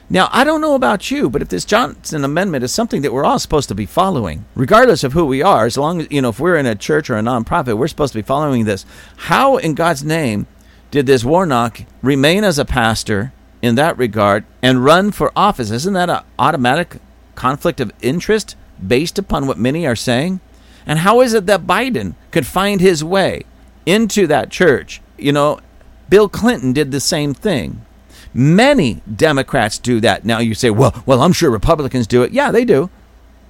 Now, 0.09 0.29
I 0.31 0.43
don't 0.43 0.61
know 0.61 0.75
about 0.75 1.09
you, 1.09 1.29
but 1.29 1.41
if 1.41 1.49
this 1.49 1.65
Johnson 1.65 2.23
Amendment 2.23 2.63
is 2.63 2.73
something 2.73 3.01
that 3.01 3.13
we're 3.13 3.23
all 3.23 3.39
supposed 3.39 3.69
to 3.69 3.75
be 3.75 3.85
following, 3.85 4.45
regardless 4.53 5.03
of 5.03 5.13
who 5.13 5.25
we 5.25 5.41
are, 5.41 5.65
as 5.65 5.77
long 5.77 6.01
as, 6.01 6.07
you 6.11 6.21
know, 6.21 6.29
if 6.29 6.39
we're 6.39 6.57
in 6.57 6.65
a 6.65 6.75
church 6.75 7.09
or 7.09 7.17
a 7.17 7.21
nonprofit, 7.21 7.77
we're 7.77 7.87
supposed 7.87 8.13
to 8.13 8.19
be 8.19 8.23
following 8.23 8.65
this. 8.65 8.85
How, 9.15 9.57
in 9.57 9.75
God's 9.75 10.03
name, 10.03 10.45
did 10.91 11.05
this 11.05 11.23
Warnock 11.23 11.81
remain 12.01 12.43
as 12.43 12.59
a 12.59 12.65
pastor 12.65 13.33
in 13.61 13.75
that 13.75 13.97
regard 13.97 14.43
and 14.61 14.83
run 14.83 15.11
for 15.11 15.31
office? 15.35 15.71
Isn't 15.71 15.93
that 15.93 16.09
an 16.09 16.23
automatic 16.37 16.97
conflict 17.35 17.79
of 17.79 17.91
interest 18.01 18.55
based 18.85 19.17
upon 19.17 19.47
what 19.47 19.57
many 19.57 19.87
are 19.87 19.95
saying? 19.95 20.41
And 20.85 20.99
how 20.99 21.21
is 21.21 21.33
it 21.33 21.45
that 21.45 21.65
Biden 21.65 22.15
could 22.29 22.45
find 22.45 22.81
his 22.81 23.03
way 23.03 23.43
into 23.85 24.27
that 24.27 24.51
church? 24.51 25.01
You 25.17 25.31
know, 25.31 25.61
Bill 26.09 26.27
Clinton 26.27 26.73
did 26.73 26.91
the 26.91 26.99
same 26.99 27.33
thing. 27.33 27.85
Many 28.33 29.01
Democrats 29.15 29.77
do 29.77 29.99
that. 30.01 30.25
Now 30.25 30.39
you 30.39 30.55
say, 30.55 30.69
well, 30.69 31.03
well, 31.05 31.21
I'm 31.21 31.33
sure 31.33 31.51
Republicans 31.51 32.07
do 32.07 32.23
it. 32.23 32.31
Yeah, 32.31 32.51
they 32.51 32.65
do. 32.65 32.89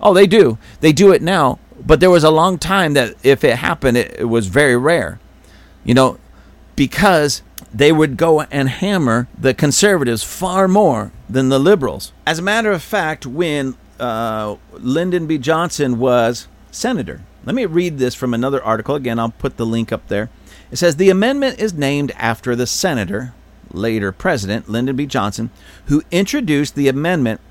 Oh, 0.01 0.13
they 0.13 0.27
do. 0.27 0.57
They 0.81 0.91
do 0.91 1.11
it 1.11 1.21
now. 1.21 1.59
But 1.85 1.99
there 1.99 2.09
was 2.09 2.23
a 2.23 2.31
long 2.31 2.57
time 2.57 2.93
that 2.93 3.15
if 3.23 3.43
it 3.43 3.57
happened, 3.57 3.97
it, 3.97 4.15
it 4.19 4.25
was 4.25 4.47
very 4.47 4.75
rare. 4.75 5.19
You 5.83 5.93
know, 5.93 6.17
because 6.75 7.41
they 7.73 7.91
would 7.91 8.17
go 8.17 8.41
and 8.41 8.69
hammer 8.69 9.27
the 9.37 9.53
conservatives 9.53 10.23
far 10.23 10.67
more 10.67 11.11
than 11.29 11.49
the 11.49 11.59
liberals. 11.59 12.11
As 12.25 12.39
a 12.39 12.43
matter 12.43 12.71
of 12.71 12.83
fact, 12.83 13.25
when 13.25 13.75
uh, 13.99 14.55
Lyndon 14.73 15.27
B. 15.27 15.37
Johnson 15.37 15.97
was 15.97 16.47
senator, 16.71 17.21
let 17.45 17.55
me 17.55 17.65
read 17.65 17.97
this 17.97 18.15
from 18.15 18.33
another 18.33 18.63
article. 18.63 18.95
Again, 18.95 19.19
I'll 19.19 19.31
put 19.31 19.57
the 19.57 19.65
link 19.65 19.91
up 19.91 20.07
there. 20.07 20.29
It 20.71 20.77
says 20.77 20.95
the 20.95 21.09
amendment 21.09 21.59
is 21.59 21.73
named 21.73 22.11
after 22.11 22.55
the 22.55 22.67
senator 22.67 23.33
later 23.73 24.11
President 24.11 24.69
Lyndon 24.69 24.95
B. 24.95 25.05
Johnson, 25.05 25.49
who 25.85 26.03
introduced 26.11 26.75
the 26.75 26.87
amendment 26.87 27.41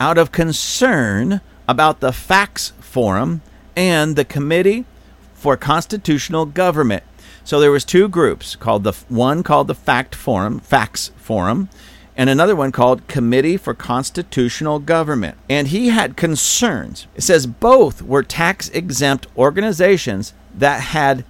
out 0.00 0.18
of 0.18 0.32
concern 0.32 1.40
about 1.66 2.00
the 2.00 2.12
Facts 2.12 2.72
Forum 2.80 3.42
and 3.76 4.16
the 4.16 4.24
Committee 4.24 4.84
for 5.34 5.56
Constitutional 5.56 6.46
Government. 6.46 7.04
So 7.44 7.60
there 7.60 7.70
was 7.70 7.84
two 7.84 8.08
groups 8.08 8.56
called 8.56 8.84
the 8.84 8.92
one 9.08 9.42
called 9.42 9.68
the 9.68 9.74
Fact 9.74 10.14
Forum, 10.14 10.58
Facts 10.58 11.12
Forum, 11.16 11.68
and 12.16 12.28
another 12.28 12.56
one 12.56 12.72
called 12.72 13.06
Committee 13.06 13.56
for 13.56 13.72
Constitutional 13.72 14.80
Government. 14.80 15.38
And 15.48 15.68
he 15.68 15.88
had 15.88 16.16
concerns. 16.16 17.06
It 17.14 17.22
says 17.22 17.46
both 17.46 18.02
were 18.02 18.22
tax 18.22 18.68
exempt 18.70 19.28
organizations 19.36 20.34
that 20.52 20.80
had 20.80 21.24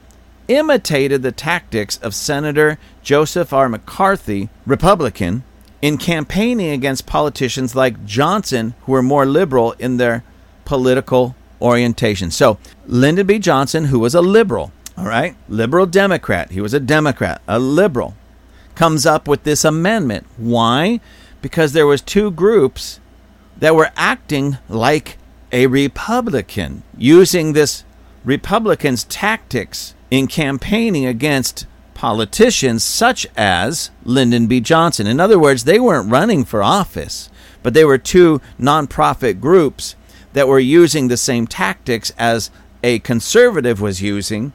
imitated 0.48 1.22
the 1.22 1.30
tactics 1.30 1.98
of 1.98 2.14
Senator 2.14 2.78
Joseph 3.08 3.54
R. 3.54 3.70
McCarthy, 3.70 4.50
Republican, 4.66 5.42
in 5.80 5.96
campaigning 5.96 6.68
against 6.68 7.06
politicians 7.06 7.74
like 7.74 8.04
Johnson, 8.04 8.74
who 8.82 8.92
were 8.92 9.02
more 9.02 9.24
liberal 9.24 9.72
in 9.78 9.96
their 9.96 10.24
political 10.66 11.34
orientation. 11.58 12.30
So, 12.30 12.58
Lyndon 12.86 13.26
B. 13.26 13.38
Johnson, 13.38 13.86
who 13.86 13.98
was 13.98 14.14
a 14.14 14.20
liberal, 14.20 14.72
all 14.94 15.06
right, 15.06 15.36
liberal 15.48 15.86
Democrat, 15.86 16.50
he 16.50 16.60
was 16.60 16.74
a 16.74 16.80
Democrat, 16.80 17.40
a 17.48 17.58
liberal, 17.58 18.14
comes 18.74 19.06
up 19.06 19.26
with 19.26 19.42
this 19.42 19.64
amendment. 19.64 20.26
Why? 20.36 21.00
Because 21.40 21.72
there 21.72 21.86
was 21.86 22.02
two 22.02 22.30
groups 22.30 23.00
that 23.56 23.74
were 23.74 23.90
acting 23.96 24.58
like 24.68 25.16
a 25.50 25.66
Republican, 25.66 26.82
using 26.94 27.54
this 27.54 27.84
Republicans' 28.22 29.04
tactics 29.04 29.94
in 30.10 30.26
campaigning 30.26 31.06
against 31.06 31.64
politicians 31.98 32.84
such 32.84 33.26
as 33.36 33.90
Lyndon 34.04 34.46
B. 34.46 34.60
Johnson. 34.60 35.08
In 35.08 35.18
other 35.18 35.36
words, 35.36 35.64
they 35.64 35.80
weren't 35.80 36.08
running 36.08 36.44
for 36.44 36.62
office, 36.62 37.28
but 37.64 37.74
they 37.74 37.84
were 37.84 37.98
two 37.98 38.40
nonprofit 38.58 39.40
groups 39.40 39.96
that 40.32 40.46
were 40.46 40.60
using 40.60 41.08
the 41.08 41.16
same 41.16 41.48
tactics 41.48 42.12
as 42.16 42.52
a 42.84 43.00
conservative 43.00 43.80
was 43.80 44.00
using 44.00 44.52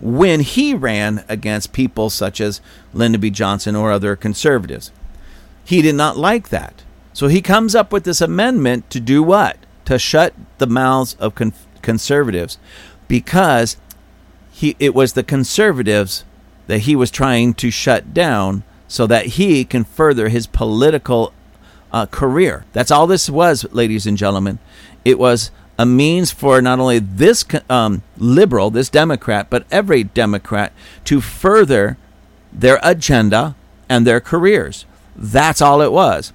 when 0.00 0.40
he 0.40 0.72
ran 0.72 1.22
against 1.28 1.74
people 1.74 2.08
such 2.08 2.40
as 2.40 2.62
Lyndon 2.94 3.20
B. 3.20 3.28
Johnson 3.28 3.76
or 3.76 3.92
other 3.92 4.16
conservatives. 4.16 4.90
He 5.66 5.82
did 5.82 5.94
not 5.94 6.16
like 6.16 6.48
that. 6.48 6.84
So 7.12 7.28
he 7.28 7.42
comes 7.42 7.74
up 7.74 7.92
with 7.92 8.04
this 8.04 8.22
amendment 8.22 8.88
to 8.88 9.00
do 9.00 9.22
what? 9.22 9.58
To 9.84 9.98
shut 9.98 10.32
the 10.56 10.66
mouths 10.66 11.16
of 11.20 11.34
con- 11.34 11.52
conservatives 11.82 12.56
because 13.08 13.76
he 14.50 14.74
it 14.78 14.94
was 14.94 15.12
the 15.12 15.22
conservatives 15.22 16.24
that 16.68 16.80
he 16.80 16.94
was 16.94 17.10
trying 17.10 17.52
to 17.54 17.70
shut 17.70 18.14
down 18.14 18.62
so 18.86 19.06
that 19.06 19.26
he 19.26 19.64
can 19.64 19.84
further 19.84 20.28
his 20.28 20.46
political 20.46 21.32
uh, 21.92 22.06
career. 22.06 22.64
That's 22.72 22.90
all 22.90 23.06
this 23.06 23.28
was, 23.28 23.66
ladies 23.72 24.06
and 24.06 24.16
gentlemen. 24.16 24.58
It 25.04 25.18
was 25.18 25.50
a 25.78 25.86
means 25.86 26.30
for 26.30 26.60
not 26.60 26.78
only 26.78 26.98
this 26.98 27.44
um, 27.68 28.02
liberal, 28.16 28.70
this 28.70 28.88
Democrat, 28.88 29.48
but 29.48 29.66
every 29.70 30.04
Democrat 30.04 30.72
to 31.04 31.20
further 31.20 31.96
their 32.52 32.78
agenda 32.82 33.56
and 33.88 34.06
their 34.06 34.20
careers. 34.20 34.84
That's 35.16 35.62
all 35.62 35.80
it 35.80 35.92
was. 35.92 36.32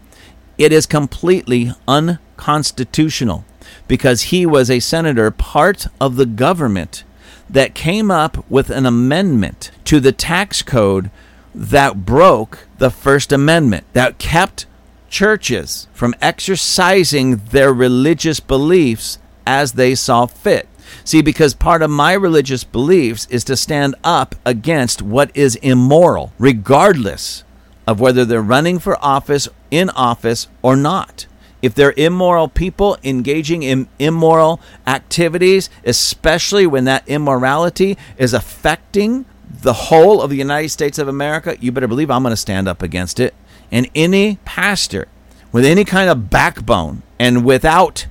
It 0.57 0.71
is 0.71 0.85
completely 0.85 1.71
unconstitutional 1.87 3.45
because 3.87 4.23
he 4.23 4.45
was 4.45 4.69
a 4.69 4.79
senator, 4.79 5.31
part 5.31 5.87
of 5.99 6.15
the 6.15 6.25
government 6.25 7.03
that 7.49 7.75
came 7.75 8.09
up 8.11 8.49
with 8.49 8.69
an 8.69 8.85
amendment 8.85 9.71
to 9.85 9.99
the 9.99 10.11
tax 10.11 10.61
code 10.61 11.09
that 11.53 12.05
broke 12.05 12.67
the 12.77 12.89
First 12.89 13.31
Amendment, 13.31 13.85
that 13.93 14.17
kept 14.17 14.65
churches 15.09 15.87
from 15.93 16.15
exercising 16.21 17.37
their 17.51 17.73
religious 17.73 18.39
beliefs 18.39 19.19
as 19.45 19.73
they 19.73 19.93
saw 19.93 20.25
fit. 20.25 20.67
See, 21.03 21.21
because 21.21 21.53
part 21.53 21.81
of 21.81 21.89
my 21.89 22.13
religious 22.13 22.63
beliefs 22.63 23.27
is 23.29 23.43
to 23.45 23.55
stand 23.55 23.95
up 24.03 24.35
against 24.45 25.01
what 25.01 25.35
is 25.35 25.55
immoral, 25.57 26.33
regardless 26.39 27.43
of 27.85 27.99
whether 27.99 28.25
they're 28.25 28.41
running 28.41 28.79
for 28.79 29.03
office, 29.03 29.47
in 29.69 29.89
office, 29.91 30.47
or 30.61 30.75
not 30.75 31.27
if 31.63 31.73
they're 31.73 31.93
immoral 31.95 32.49
people 32.49 32.97
engaging 33.03 33.63
in 33.63 33.87
immoral 33.97 34.59
activities, 34.85 35.69
especially 35.85 36.67
when 36.67 36.83
that 36.83 37.07
immorality 37.07 37.97
is 38.17 38.33
affecting 38.33 39.25
the 39.49 39.73
whole 39.73 40.21
of 40.21 40.29
the 40.29 40.35
United 40.35 40.69
States 40.69 40.99
of 40.99 41.07
America, 41.07 41.55
you 41.61 41.71
better 41.71 41.87
believe 41.87 42.11
I'm 42.11 42.21
going 42.21 42.33
to 42.33 42.37
stand 42.37 42.67
up 42.67 42.81
against 42.81 43.17
it. 43.17 43.33
And 43.71 43.89
any 43.95 44.39
pastor 44.43 45.07
with 45.53 45.63
any 45.63 45.85
kind 45.85 46.09
of 46.09 46.29
backbone 46.29 47.01
and 47.17 47.45
without 47.45 48.07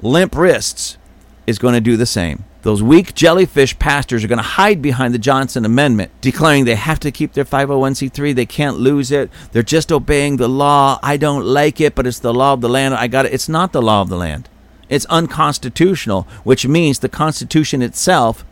limp 0.00 0.36
wrists 0.36 0.96
is 1.44 1.58
going 1.58 1.74
to 1.74 1.80
do 1.80 1.96
the 1.96 2.06
same. 2.06 2.44
Those 2.62 2.82
weak 2.82 3.14
jellyfish 3.14 3.76
pastors 3.80 4.22
are 4.22 4.28
going 4.28 4.38
to 4.38 4.42
hide 4.42 4.80
behind 4.80 5.12
the 5.12 5.18
Johnson 5.18 5.64
Amendment, 5.64 6.12
declaring 6.20 6.64
they 6.64 6.76
have 6.76 7.00
to 7.00 7.10
keep 7.10 7.32
their 7.32 7.44
501c3. 7.44 8.34
They 8.34 8.46
can't 8.46 8.78
lose 8.78 9.10
it. 9.10 9.30
They're 9.50 9.64
just 9.64 9.90
obeying 9.90 10.36
the 10.36 10.48
law. 10.48 11.00
I 11.02 11.16
don't 11.16 11.44
like 11.44 11.80
it, 11.80 11.96
but 11.96 12.06
it's 12.06 12.20
the 12.20 12.32
law 12.32 12.52
of 12.52 12.60
the 12.60 12.68
land. 12.68 12.94
I 12.94 13.08
got 13.08 13.26
it. 13.26 13.34
It's 13.34 13.48
not 13.48 13.72
the 13.72 13.82
law 13.82 14.00
of 14.00 14.08
the 14.08 14.16
land. 14.16 14.48
It's 14.88 15.06
unconstitutional, 15.06 16.22
which 16.44 16.66
means 16.66 17.00
the 17.00 17.08
Constitution 17.08 17.82
itself 17.82 18.44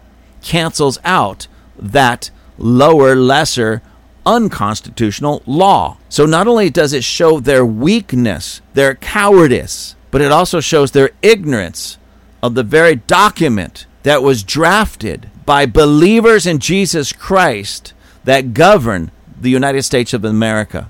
cancels 0.42 0.98
out 1.04 1.46
that 1.78 2.30
lower, 2.58 3.14
lesser, 3.14 3.80
unconstitutional 4.26 5.42
law. 5.46 5.98
So 6.08 6.26
not 6.26 6.48
only 6.48 6.68
does 6.68 6.92
it 6.92 7.04
show 7.04 7.38
their 7.38 7.64
weakness, 7.64 8.61
their 8.74 8.96
cowardice, 8.96 9.94
but 10.11 10.20
it 10.20 10.32
also 10.32 10.61
shows 10.61 10.90
their 10.90 11.11
ignorance 11.22 11.96
of 12.42 12.54
the 12.54 12.64
very 12.64 12.96
document 12.96 13.86
that 14.03 14.22
was 14.22 14.42
drafted 14.42 15.30
by 15.44 15.66
believers 15.66 16.46
in 16.46 16.59
Jesus 16.59 17.12
Christ 17.12 17.92
that 18.24 18.55
govern 18.55 19.11
the 19.40 19.51
United 19.51 19.82
States 19.82 20.12
of 20.12 20.24
America. 20.24 20.88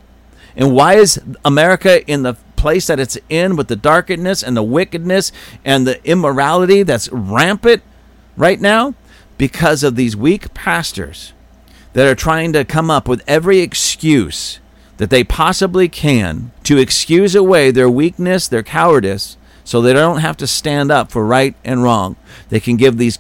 And 0.56 0.74
why 0.74 0.94
is 0.94 1.20
America 1.44 2.06
in 2.06 2.22
the 2.22 2.34
place 2.56 2.88
that 2.88 3.00
it's 3.00 3.18
in 3.28 3.56
with 3.56 3.68
the 3.68 3.76
darkness 3.76 4.42
and 4.42 4.56
the 4.56 4.62
wickedness 4.62 5.32
and 5.64 5.86
the 5.86 6.04
immorality 6.08 6.82
that's 6.82 7.10
rampant 7.10 7.82
right 8.36 8.60
now? 8.60 8.94
Because 9.38 9.82
of 9.82 9.96
these 9.96 10.16
weak 10.16 10.52
pastors 10.52 11.32
that 11.94 12.06
are 12.06 12.14
trying 12.14 12.52
to 12.52 12.64
come 12.64 12.90
up 12.90 13.08
with 13.08 13.22
every 13.26 13.60
excuse 13.60 14.60
that 14.98 15.08
they 15.08 15.24
possibly 15.24 15.88
can 15.88 16.52
to 16.64 16.76
excuse 16.76 17.34
away 17.34 17.70
their 17.70 17.88
weakness, 17.88 18.46
their 18.46 18.62
cowardice, 18.62 19.38
so 19.64 19.80
they 19.80 19.92
don't 19.92 20.18
have 20.18 20.36
to 20.38 20.46
stand 20.46 20.90
up 20.90 21.10
for 21.10 21.24
right 21.24 21.54
and 21.64 21.82
wrong. 21.82 22.16
They 22.48 22.60
can 22.60 22.76
give 22.76 22.96
these 22.98 23.18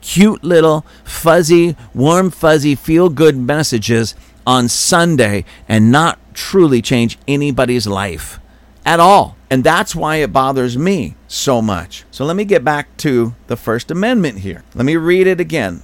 cute 0.00 0.44
little 0.44 0.84
fuzzy, 1.04 1.76
warm, 1.94 2.30
fuzzy, 2.30 2.74
feel 2.74 3.08
good 3.08 3.36
messages 3.36 4.14
on 4.46 4.68
Sunday 4.68 5.44
and 5.68 5.92
not 5.92 6.18
truly 6.34 6.82
change 6.82 7.18
anybody's 7.28 7.86
life 7.86 8.40
at 8.84 9.00
all. 9.00 9.36
And 9.50 9.62
that's 9.62 9.94
why 9.94 10.16
it 10.16 10.32
bothers 10.32 10.76
me 10.78 11.14
so 11.28 11.62
much. 11.62 12.04
So 12.10 12.24
let 12.24 12.36
me 12.36 12.44
get 12.44 12.64
back 12.64 12.96
to 12.98 13.34
the 13.46 13.56
First 13.56 13.90
Amendment 13.90 14.38
here. 14.38 14.64
Let 14.74 14.86
me 14.86 14.96
read 14.96 15.26
it 15.26 15.40
again. 15.40 15.82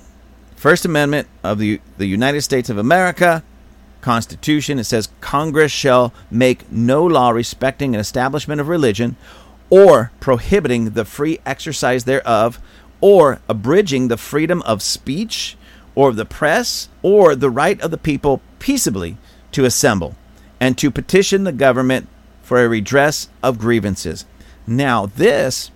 First 0.56 0.84
Amendment 0.84 1.28
of 1.44 1.58
the, 1.58 1.80
the 1.98 2.06
United 2.06 2.42
States 2.42 2.68
of 2.70 2.78
America, 2.78 3.44
Constitution, 4.00 4.78
it 4.78 4.84
says 4.84 5.08
Congress 5.20 5.70
shall 5.70 6.12
make 6.30 6.70
no 6.72 7.04
law 7.04 7.30
respecting 7.30 7.94
an 7.94 8.00
establishment 8.00 8.60
of 8.60 8.68
religion 8.68 9.16
or 9.70 10.10
prohibiting 10.20 10.90
the 10.90 11.04
free 11.04 11.38
exercise 11.44 12.04
thereof, 12.04 12.60
or 13.00 13.40
abridging 13.48 14.08
the 14.08 14.16
freedom 14.16 14.62
of 14.62 14.82
speech, 14.82 15.56
or 15.94 16.10
of 16.10 16.16
the 16.16 16.24
press, 16.24 16.88
or 17.02 17.34
the 17.34 17.50
right 17.50 17.80
of 17.80 17.90
the 17.90 17.98
people 17.98 18.40
peaceably 18.58 19.16
to 19.52 19.64
assemble, 19.64 20.16
and 20.60 20.76
to 20.78 20.90
petition 20.90 21.44
the 21.44 21.52
government 21.52 22.08
for 22.42 22.62
a 22.62 22.68
redress 22.68 23.28
of 23.42 23.58
grievances. 23.58 24.24
Now, 24.66 25.06
this, 25.06 25.70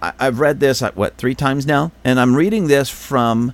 I, 0.00 0.12
have 0.18 0.40
read 0.40 0.60
this, 0.60 0.82
uh, 0.82 0.90
what, 0.94 1.16
three 1.16 1.34
times 1.34 1.66
now? 1.66 1.92
And 2.04 2.18
I'm 2.18 2.34
reading 2.34 2.66
this 2.66 2.90
from 2.90 3.52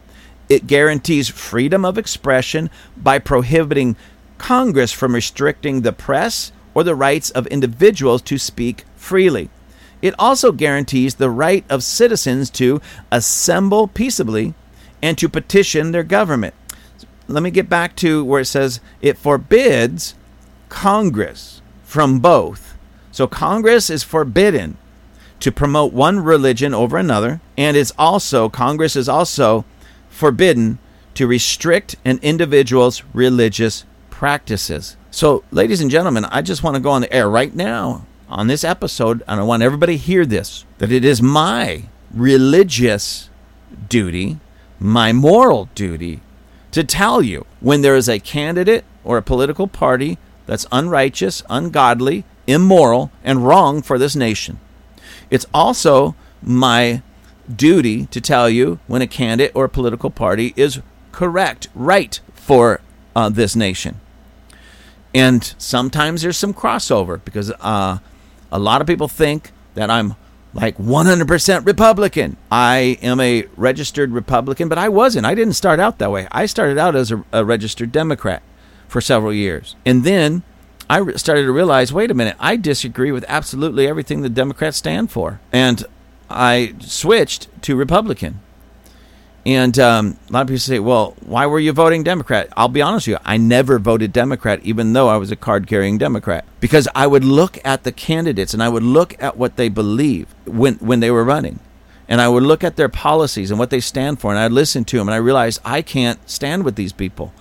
It 0.49 0.67
guarantees 0.67 1.29
freedom 1.29 1.85
of 1.85 1.97
expression 1.97 2.69
by 2.97 3.17
prohibiting 3.17 3.95
Congress 4.37 4.91
from 4.91 5.15
restricting 5.15 5.81
the 5.81 5.93
press 5.93 6.51
or 6.73 6.83
the 6.83 6.95
rights 6.95 7.29
of 7.29 7.47
individuals 7.47 8.21
to 8.23 8.37
speak 8.37 8.83
freely. 8.97 9.49
It 10.01 10.13
also 10.19 10.51
guarantees 10.51 11.15
the 11.15 11.29
right 11.29 11.63
of 11.69 11.81
citizens 11.81 12.49
to 12.51 12.81
assemble 13.09 13.87
peaceably 13.87 14.53
and 15.01 15.17
to 15.17 15.29
petition 15.29 15.93
their 15.93 16.03
government. 16.03 16.55
Let 17.29 17.41
me 17.41 17.51
get 17.51 17.69
back 17.69 17.95
to 17.97 18.25
where 18.25 18.41
it 18.41 18.45
says 18.45 18.81
it 19.01 19.17
forbids 19.17 20.13
Congress 20.67 21.61
from 21.83 22.19
both. 22.19 22.75
So 23.13 23.27
Congress 23.27 23.89
is 23.89 24.03
forbidden 24.03 24.77
to 25.45 25.51
promote 25.51 25.93
one 25.93 26.21
religion 26.21 26.73
over 26.73 26.97
another, 26.97 27.39
and 27.55 27.77
it's 27.77 27.93
also 27.99 28.49
Congress 28.49 28.95
is 28.95 29.07
also 29.07 29.63
forbidden 30.09 30.79
to 31.13 31.27
restrict 31.27 31.95
an 32.03 32.17
individual's 32.23 33.03
religious 33.13 33.85
practices. 34.09 34.97
So, 35.11 35.43
ladies 35.51 35.81
and 35.81 35.91
gentlemen, 35.91 36.25
I 36.25 36.41
just 36.41 36.63
want 36.63 36.77
to 36.77 36.81
go 36.81 36.89
on 36.89 37.01
the 37.01 37.13
air 37.13 37.29
right 37.29 37.53
now 37.53 38.07
on 38.27 38.47
this 38.47 38.63
episode, 38.63 39.21
and 39.27 39.39
I 39.39 39.43
want 39.43 39.61
everybody 39.61 39.99
to 39.99 40.03
hear 40.03 40.25
this 40.25 40.65
that 40.79 40.91
it 40.91 41.05
is 41.05 41.21
my 41.21 41.83
religious 42.11 43.29
duty, 43.87 44.39
my 44.79 45.13
moral 45.13 45.69
duty, 45.75 46.21
to 46.71 46.83
tell 46.83 47.21
you 47.21 47.45
when 47.59 47.83
there 47.83 47.95
is 47.95 48.09
a 48.09 48.17
candidate 48.17 48.83
or 49.03 49.19
a 49.19 49.21
political 49.21 49.67
party 49.67 50.17
that's 50.47 50.65
unrighteous, 50.71 51.43
ungodly, 51.51 52.25
immoral, 52.47 53.11
and 53.23 53.45
wrong 53.45 53.83
for 53.83 53.99
this 53.99 54.15
nation. 54.15 54.59
It's 55.29 55.45
also 55.53 56.15
my 56.41 57.01
duty 57.53 58.05
to 58.07 58.21
tell 58.21 58.49
you 58.49 58.79
when 58.87 59.01
a 59.01 59.07
candidate 59.07 59.51
or 59.55 59.65
a 59.65 59.69
political 59.69 60.09
party 60.09 60.53
is 60.55 60.81
correct, 61.11 61.67
right 61.73 62.19
for 62.33 62.81
uh, 63.15 63.29
this 63.29 63.55
nation. 63.55 63.99
And 65.13 65.55
sometimes 65.57 66.21
there's 66.21 66.37
some 66.37 66.53
crossover 66.53 67.23
because 67.23 67.51
uh, 67.61 67.99
a 68.51 68.59
lot 68.59 68.81
of 68.81 68.87
people 68.87 69.07
think 69.07 69.51
that 69.75 69.89
I'm 69.89 70.15
like 70.53 70.77
100% 70.77 71.65
Republican. 71.65 72.37
I 72.51 72.97
am 73.01 73.19
a 73.19 73.45
registered 73.55 74.11
Republican, 74.11 74.69
but 74.69 74.77
I 74.77 74.89
wasn't. 74.89 75.25
I 75.25 75.35
didn't 75.35 75.53
start 75.53 75.79
out 75.79 75.99
that 75.99 76.11
way. 76.11 76.27
I 76.31 76.45
started 76.45 76.77
out 76.77 76.95
as 76.95 77.11
a, 77.11 77.23
a 77.31 77.45
registered 77.45 77.91
Democrat 77.91 78.41
for 78.87 79.01
several 79.01 79.33
years. 79.33 79.75
And 79.85 80.03
then 80.03 80.43
I 80.89 81.11
started 81.13 81.43
to 81.43 81.51
realize 81.51 81.91
wait 81.91 82.11
a 82.11 82.13
minute, 82.13 82.35
I 82.39 82.57
disagree 82.57 83.11
with 83.11 83.25
absolutely 83.27 83.87
everything 83.87 84.21
the 84.21 84.29
Democrats 84.29 84.77
stand 84.77 85.11
for. 85.11 85.39
And 85.51 85.83
I 86.29 86.75
switched 86.79 87.49
to 87.63 87.75
Republican. 87.75 88.41
And 89.45 89.77
um, 89.77 90.17
a 90.27 90.33
lot 90.33 90.41
of 90.41 90.47
people 90.47 90.59
say, 90.59 90.79
well, 90.79 91.15
why 91.23 91.45
were 91.45 91.59
you 91.59 91.71
voting 91.71 92.03
Democrat? 92.03 92.49
I'll 92.57 92.67
be 92.67 92.81
honest 92.81 93.07
with 93.07 93.13
you, 93.13 93.19
I 93.23 93.37
never 93.37 93.77
voted 93.77 94.11
Democrat, 94.11 94.59
even 94.63 94.93
though 94.93 95.07
I 95.07 95.17
was 95.17 95.29
a 95.29 95.35
card 95.35 95.67
carrying 95.67 95.99
Democrat. 95.99 96.45
Because 96.59 96.87
I 96.95 97.05
would 97.05 97.23
look 97.23 97.59
at 97.63 97.83
the 97.83 97.91
candidates 97.91 98.55
and 98.55 98.63
I 98.63 98.69
would 98.69 98.81
look 98.81 99.21
at 99.21 99.37
what 99.37 99.55
they 99.55 99.69
believe 99.69 100.33
when, 100.45 100.75
when 100.75 100.99
they 100.99 101.11
were 101.11 101.23
running. 101.23 101.59
And 102.07 102.21
I 102.21 102.27
would 102.27 102.43
look 102.43 102.63
at 102.63 102.75
their 102.75 102.89
policies 102.89 103.51
and 103.51 103.59
what 103.59 103.69
they 103.69 103.79
stand 103.79 104.19
for. 104.19 104.31
And 104.31 104.39
I'd 104.39 104.51
listen 104.51 104.83
to 104.85 104.97
them 104.97 105.07
and 105.07 105.15
I 105.15 105.17
realized 105.17 105.61
I 105.63 105.83
can't 105.83 106.27
stand 106.27 106.63
with 106.63 106.75
these 106.75 106.93
people. 106.93 107.31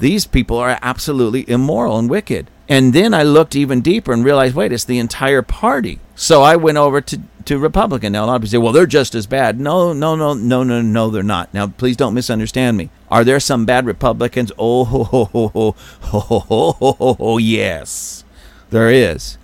These 0.00 0.26
people 0.26 0.56
are 0.58 0.78
absolutely 0.82 1.48
immoral 1.48 1.96
and 1.96 2.10
wicked. 2.10 2.48
And 2.68 2.92
then 2.92 3.12
I 3.12 3.22
looked 3.22 3.56
even 3.56 3.80
deeper 3.80 4.12
and 4.12 4.24
realized, 4.24 4.54
wait, 4.54 4.72
it's 4.72 4.84
the 4.84 4.98
entire 4.98 5.42
party. 5.42 5.98
So 6.14 6.42
I 6.42 6.56
went 6.56 6.78
over 6.78 7.00
to, 7.00 7.20
to 7.46 7.58
Republican. 7.58 8.12
Now, 8.12 8.24
a 8.24 8.26
lot 8.26 8.36
of 8.36 8.42
people 8.42 8.50
say, 8.50 8.58
well, 8.58 8.72
they're 8.72 8.86
just 8.86 9.14
as 9.14 9.26
bad. 9.26 9.58
No, 9.58 9.92
no, 9.92 10.14
no, 10.14 10.34
no, 10.34 10.62
no, 10.62 10.80
no, 10.80 11.10
they're 11.10 11.22
not. 11.22 11.52
Now, 11.52 11.66
please 11.66 11.96
don't 11.96 12.14
misunderstand 12.14 12.76
me. 12.76 12.90
Are 13.10 13.24
there 13.24 13.40
some 13.40 13.66
bad 13.66 13.84
Republicans? 13.84 14.52
Oh, 14.58 14.84
ho, 14.84 15.04
ho, 15.04 15.24
ho, 15.24 15.48
ho, 15.48 15.70
ho, 16.00 16.20
ho, 16.20 16.38
ho, 16.38 16.92
ho, 16.92 17.14
ho, 17.14 17.38
yes, 17.38 18.24
there 18.70 18.90
is. 18.90 19.38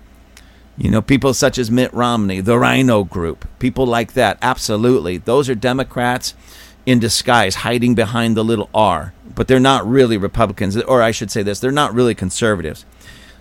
You 0.77 0.89
know, 0.89 1.01
people 1.01 1.33
such 1.33 1.57
as 1.57 1.69
Mitt 1.69 1.93
Romney, 1.93 2.39
the 2.39 2.57
RINO 2.57 3.03
Group, 3.03 3.45
people 3.59 3.85
like 3.85 4.13
that. 4.13 4.37
Absolutely. 4.41 5.17
Those 5.17 5.49
are 5.49 5.55
Democrats 5.55 6.35
in 6.85 6.99
disguise, 6.99 7.55
hiding 7.55 7.95
behind 7.95 8.37
the 8.37 8.45
little 8.45 8.69
R. 8.73 9.13
But 9.35 9.49
they're 9.49 9.59
not 9.59 9.85
really 9.85 10.17
Republicans, 10.17 10.77
or 10.77 11.01
I 11.01 11.11
should 11.11 11.31
say 11.31 11.43
this, 11.43 11.59
they're 11.59 11.71
not 11.71 11.93
really 11.93 12.15
conservatives. 12.15 12.85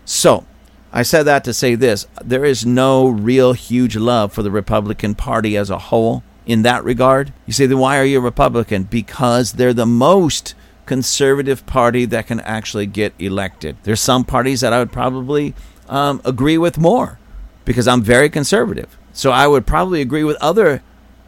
So, 0.09 0.47
I 0.91 1.03
said 1.03 1.25
that 1.25 1.45
to 1.45 1.53
say 1.53 1.75
this 1.75 2.07
there 2.25 2.47
is 2.47 2.65
no 2.65 3.09
real 3.09 3.53
huge 3.53 3.95
love 3.95 4.33
for 4.33 4.43
the 4.43 4.51
Republican 4.51 5.15
Party 5.15 5.55
as 5.55 5.69
a 5.69 5.77
whole 5.77 6.23
in 6.47 6.63
that 6.63 6.83
regard. 6.83 7.35
You 7.45 7.53
say, 7.53 7.67
then 7.67 7.79
why 7.79 7.99
are 7.99 8.07
you 8.07 8.17
a 8.17 8.23
Republican? 8.23 8.85
Because 8.85 9.53
they're 9.53 9.75
the 9.75 9.85
most 9.85 10.55
conservative 10.87 11.67
party 11.67 12.07
that 12.07 12.27
can 12.27 12.41
actually 12.41 12.87
get 12.87 13.13
elected. 13.19 13.77
There's 13.83 14.01
some 14.01 14.25
parties 14.25 14.63
that 14.63 14.73
I 14.73 14.79
would 14.79 14.93
probably 14.93 15.55
um, 15.91 16.23
agree 16.25 16.57
with 16.57 16.79
more 16.79 17.19
because 17.67 17.87
I'm 17.87 18.01
very 18.01 18.31
conservative. 18.31 18.97
So 19.13 19.31
I 19.31 19.47
would 19.47 19.67
probably 19.67 20.01
agree 20.01 20.25
with 20.25 20.39
other 20.41 20.83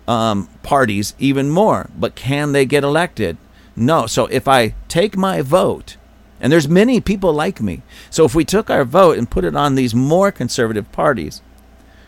um, 0.09 0.49
parties 0.62 1.12
even 1.18 1.51
more. 1.51 1.91
But 1.95 2.14
can 2.14 2.53
they 2.53 2.64
get 2.64 2.83
elected? 2.83 3.37
No. 3.76 4.07
So 4.07 4.24
if 4.28 4.49
I 4.49 4.74
take 4.89 5.18
my 5.18 5.43
vote 5.43 5.99
and 6.41 6.53
there's 6.53 6.68
many 6.68 7.01
people 7.01 7.32
like 7.32 7.61
me. 7.61 7.82
So 8.09 8.24
if 8.24 8.34
we 8.34 8.45
took 8.45 8.70
our 8.70 8.84
vote 8.84 9.18
and 9.18 9.30
put 9.30 9.45
it 9.45 9.55
on 9.55 9.74
these 9.74 9.95
more 9.95 10.32
conservative 10.32 10.91
parties, 10.93 11.43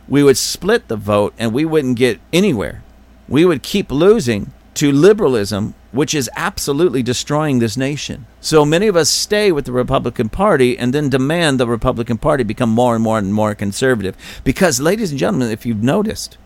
we 0.08 0.22
would 0.22 0.36
split 0.36 0.88
the 0.88 0.96
vote 0.96 1.34
and 1.38 1.52
we 1.52 1.64
wouldn't 1.64 1.98
get 1.98 2.20
anywhere. 2.32 2.82
We 3.28 3.44
would 3.44 3.62
keep 3.62 3.90
losing 3.90 4.52
to 4.74 4.90
liberalism, 4.90 5.74
which 5.90 6.14
is 6.14 6.30
absolutely 6.34 7.02
destroying 7.02 7.58
this 7.58 7.76
nation. 7.76 8.26
So 8.40 8.64
many 8.64 8.88
of 8.88 8.96
us 8.96 9.10
stay 9.10 9.52
with 9.52 9.66
the 9.66 9.72
Republican 9.72 10.28
Party 10.28 10.78
and 10.78 10.92
then 10.92 11.10
demand 11.10 11.60
the 11.60 11.66
Republican 11.66 12.18
Party 12.18 12.42
become 12.42 12.70
more 12.70 12.94
and 12.94 13.04
more 13.04 13.18
and 13.18 13.32
more 13.34 13.54
conservative. 13.54 14.16
Because, 14.44 14.80
ladies 14.80 15.10
and 15.10 15.18
gentlemen, 15.18 15.50
if 15.50 15.66
you've 15.66 15.82
noticed, 15.82 16.38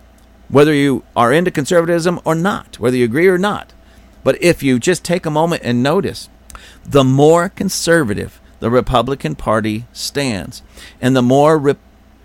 whether 0.49 0.75
you 0.75 1.05
are 1.15 1.33
into 1.33 1.51
conservatism 1.51 2.21
or 2.25 2.35
not, 2.35 2.79
whether 2.79 2.97
you 2.97 3.05
agree 3.05 3.29
or 3.29 3.39
not, 3.39 3.73
but 4.25 4.41
if 4.43 4.63
you 4.63 4.79
just 4.79 5.05
take 5.05 5.25
a 5.25 5.31
moment 5.31 5.63
and 5.65 5.83
notice, 5.83 6.29
the 6.89 7.05
more 7.05 7.49
conservative 7.49 8.41
the 8.61 8.71
Republican 8.71 9.35
Party 9.35 9.87
stands. 9.93 10.63
And 11.01 11.15
the 11.15 11.23
more 11.23 11.59
re- 11.59 11.75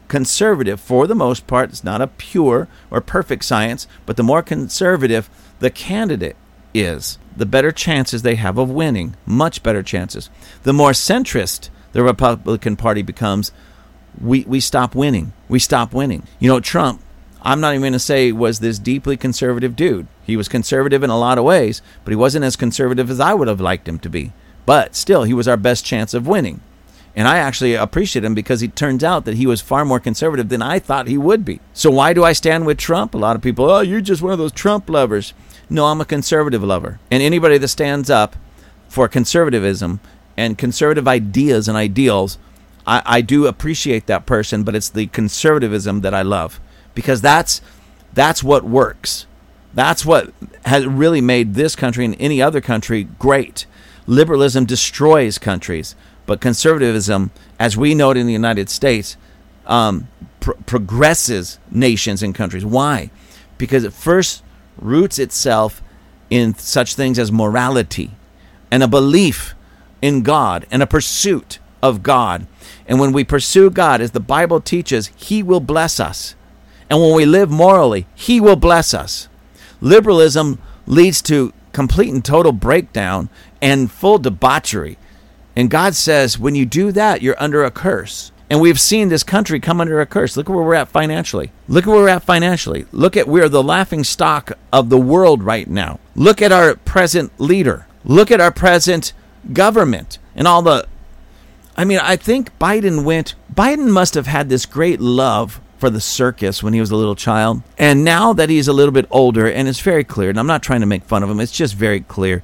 conservative, 0.08 0.80
for 0.80 1.08
the 1.08 1.16
most 1.16 1.48
part, 1.48 1.70
it's 1.70 1.84
not 1.84 2.02
a 2.02 2.08
pure 2.08 2.68
or 2.90 3.02
perfect 3.02 3.44
science, 3.44 3.88
but 4.06 4.18
the 4.18 4.24
more 4.24 4.42
conservative 4.42 5.30
the 5.60 5.70
candidate 5.70 6.36
is, 6.74 7.18
the 7.36 7.46
better 7.46 7.72
chances 7.72 8.22
they 8.22 8.36
have 8.36 8.58
of 8.58 8.70
winning. 8.70 9.16
Much 9.26 9.64
better 9.64 9.84
chances. 9.84 10.30
The 10.64 10.74
more 10.74 10.92
centrist 10.92 11.70
the 11.92 12.04
Republican 12.04 12.78
Party 12.78 13.02
becomes, 13.02 13.52
we, 14.20 14.44
we 14.44 14.60
stop 14.60 14.96
winning. 14.96 15.34
We 15.50 15.60
stop 15.60 15.94
winning. 15.94 16.24
You 16.40 16.50
know, 16.50 16.60
Trump, 16.60 17.02
I'm 17.42 17.60
not 17.60 17.74
even 17.74 17.82
going 17.82 17.94
to 17.94 18.00
say 18.00 18.32
was 18.32 18.60
this 18.60 18.80
deeply 18.80 19.18
conservative 19.18 19.76
dude. 19.76 20.08
He 20.24 20.38
was 20.38 20.48
conservative 20.48 21.04
in 21.04 21.10
a 21.10 21.18
lot 21.18 21.38
of 21.38 21.44
ways, 21.44 21.82
but 22.04 22.12
he 22.12 22.16
wasn't 22.16 22.46
as 22.46 22.56
conservative 22.56 23.10
as 23.10 23.20
I 23.20 23.34
would 23.34 23.48
have 23.48 23.60
liked 23.60 23.88
him 23.88 24.00
to 24.00 24.10
be. 24.10 24.32
But 24.66 24.96
still, 24.96 25.24
he 25.24 25.34
was 25.34 25.48
our 25.48 25.58
best 25.58 25.86
chance 25.86 26.14
of 26.14 26.28
winning. 26.28 26.62
And 27.16 27.28
I 27.28 27.38
actually 27.38 27.74
appreciate 27.74 28.24
him 28.24 28.34
because 28.34 28.64
it 28.64 28.76
turns 28.76 29.04
out 29.04 29.26
that 29.26 29.36
he 29.36 29.46
was 29.46 29.60
far 29.60 29.84
more 29.84 30.00
conservative 30.00 30.50
than 30.50 30.62
I 30.62 30.80
thought 30.80 31.08
he 31.08 31.18
would 31.18 31.44
be. 31.44 31.60
So 31.74 31.92
why 31.92 32.14
do 32.14 32.24
I 32.24 32.32
stand 32.32 32.66
with 32.66 32.78
Trump? 32.78 33.14
A 33.14 33.18
lot 33.18 33.36
of 33.36 33.42
people, 33.42 33.70
oh, 33.70 33.82
you're 33.82 34.02
just 34.02 34.22
one 34.22 34.32
of 34.32 34.40
those 34.40 34.54
Trump 34.54 34.90
lovers. 34.90 35.34
No, 35.70 35.88
I'm 35.88 36.00
a 36.00 36.06
conservative 36.06 36.64
lover. 36.64 37.00
And 37.10 37.22
anybody 37.22 37.58
that 37.58 37.68
stands 37.68 38.10
up 38.10 38.36
for 38.88 39.08
conservatism 39.08 40.00
and 40.38 40.58
conservative 40.58 41.08
ideas 41.08 41.68
and 41.68 41.78
ideals, 41.78 42.38
I, 42.88 43.02
I 43.06 43.22
do 43.22 43.46
appreciate 43.46 44.06
that 44.08 44.26
person, 44.26 44.64
but 44.64 44.76
it's 44.76 44.90
the 44.90 45.08
conservatism 45.08 46.02
that 46.02 46.14
I 46.14 46.22
love 46.22 46.62
because 46.94 47.22
that's 47.22 47.62
that's 48.14 48.44
what 48.44 48.64
works. 48.64 49.26
That's 49.74 50.06
what 50.06 50.34
has 50.66 50.86
really 50.86 51.22
made 51.22 51.54
this 51.54 51.76
country 51.76 52.04
and 52.04 52.16
any 52.20 52.42
other 52.42 52.60
country 52.60 53.04
great 53.04 53.66
liberalism 54.08 54.66
destroys 54.66 55.38
countries, 55.38 55.96
but 56.26 56.42
conservatism, 56.42 57.32
as 57.60 57.78
we 57.78 57.96
know 57.96 58.12
it 58.12 58.18
in 58.18 58.28
the 58.28 58.34
United 58.34 58.70
States, 58.70 59.18
um, 59.66 60.08
pr- 60.40 60.54
progresses 60.66 61.60
nations 61.70 62.24
and 62.24 62.36
countries. 62.36 62.66
Why? 62.66 63.12
Because 63.58 63.84
it 63.84 63.94
first 63.94 64.44
roots 64.78 65.20
itself 65.20 65.82
in 66.30 66.56
such 66.56 66.96
things 66.96 67.20
as 67.20 67.32
morality 67.32 68.12
and 68.72 68.82
a 68.82 68.88
belief 68.88 69.54
in 70.02 70.24
God 70.24 70.66
and 70.72 70.82
a 70.82 70.88
pursuit 70.88 71.60
of 71.82 72.04
God. 72.04 72.48
And 72.88 73.00
when 73.00 73.12
we 73.12 73.24
pursue 73.24 73.70
God, 73.70 74.02
as 74.02 74.12
the 74.12 74.20
Bible 74.20 74.62
teaches, 74.62 75.08
He 75.16 75.44
will 75.44 75.60
bless 75.60 76.00
us. 76.00 76.36
And 76.90 77.00
when 77.02 77.16
we 77.16 77.26
live 77.26 77.50
morally, 77.50 78.08
He 78.16 78.40
will 78.40 78.56
bless 78.56 78.94
us. 78.94 79.28
Liberalism 79.80 80.60
leads 80.86 81.22
to 81.24 81.54
complete 81.72 82.14
and 82.14 82.24
total 82.24 82.52
breakdown 82.52 83.30
and 83.62 83.92
full 83.92 84.18
debauchery. 84.18 84.98
And 85.56 85.70
God 85.70 85.96
says, 85.96 86.40
when 86.40 86.56
you 86.56 86.66
do 86.66 86.92
that, 86.92 87.22
you're 87.22 87.42
under 87.42 87.64
a 87.64 87.72
curse. 87.72 88.32
And 88.50 88.60
we've 88.60 88.80
seen 88.80 89.10
this 89.10 89.24
country 89.24 89.60
come 89.60 89.80
under 89.80 90.02
a 90.02 90.06
curse. 90.06 90.36
Look 90.36 90.50
at 90.50 90.54
where 90.54 90.66
we're 90.66 90.74
at 90.74 90.90
financially. 90.90 91.52
Look 91.68 91.86
at 91.86 91.90
where 91.90 92.02
we're 92.02 92.10
at 92.10 92.24
financially. 92.24 92.86
Look 92.92 93.16
at 93.16 93.28
we're 93.28 93.48
the 93.48 93.64
laughing 93.64 94.04
stock 94.04 94.52
of 94.74 94.90
the 94.90 94.98
world 94.98 95.44
right 95.44 95.70
now. 95.70 96.00
Look 96.16 96.42
at 96.42 96.52
our 96.52 96.76
present 96.76 97.32
leader. 97.40 97.88
Look 98.04 98.30
at 98.30 98.42
our 98.42 98.52
present 98.52 99.14
government 99.54 100.20
and 100.36 100.48
all 100.48 100.62
the 100.62 100.88
I 101.78 101.86
mean, 101.86 102.00
I 102.00 102.16
think 102.18 102.58
Biden 102.60 103.06
went 103.06 103.36
Biden 103.54 103.90
must 103.90 104.16
have 104.16 104.28
had 104.28 104.50
this 104.50 104.66
great 104.66 105.00
love 105.00 105.62
for 105.78 105.90
the 105.90 106.02
circus 106.02 106.62
when 106.62 106.74
he 106.74 106.80
was 106.80 106.92
a 106.92 106.96
little 106.96 107.16
child. 107.16 107.64
And 107.78 108.04
now 108.04 108.34
that 108.34 108.50
he's 108.50 108.68
a 108.68 108.74
little 108.74 108.92
bit 108.92 109.08
older, 109.10 109.48
and 109.50 109.68
it's 109.68 109.80
very 109.80 110.04
clear, 110.04 110.30
and 110.30 110.40
I'm 110.40 110.48
not 110.48 110.62
trying 110.62 110.82
to 110.82 110.86
make 110.86 111.04
fun 111.06 111.24
of 111.24 111.30
him, 111.30 111.40
it's 111.40 111.52
just 111.52 111.74
very 111.74 112.02
clear. 112.02 112.44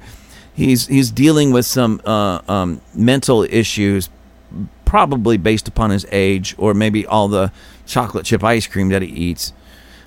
He's, 0.58 0.88
he's 0.88 1.12
dealing 1.12 1.52
with 1.52 1.66
some 1.66 2.00
uh, 2.04 2.40
um, 2.48 2.80
mental 2.92 3.44
issues, 3.44 4.10
probably 4.84 5.36
based 5.36 5.68
upon 5.68 5.90
his 5.90 6.04
age 6.10 6.54
or 6.58 6.74
maybe 6.74 7.06
all 7.06 7.28
the 7.28 7.52
chocolate 7.86 8.24
chip 8.26 8.42
ice 8.42 8.66
cream 8.66 8.88
that 8.88 9.02
he 9.02 9.08
eats. 9.08 9.52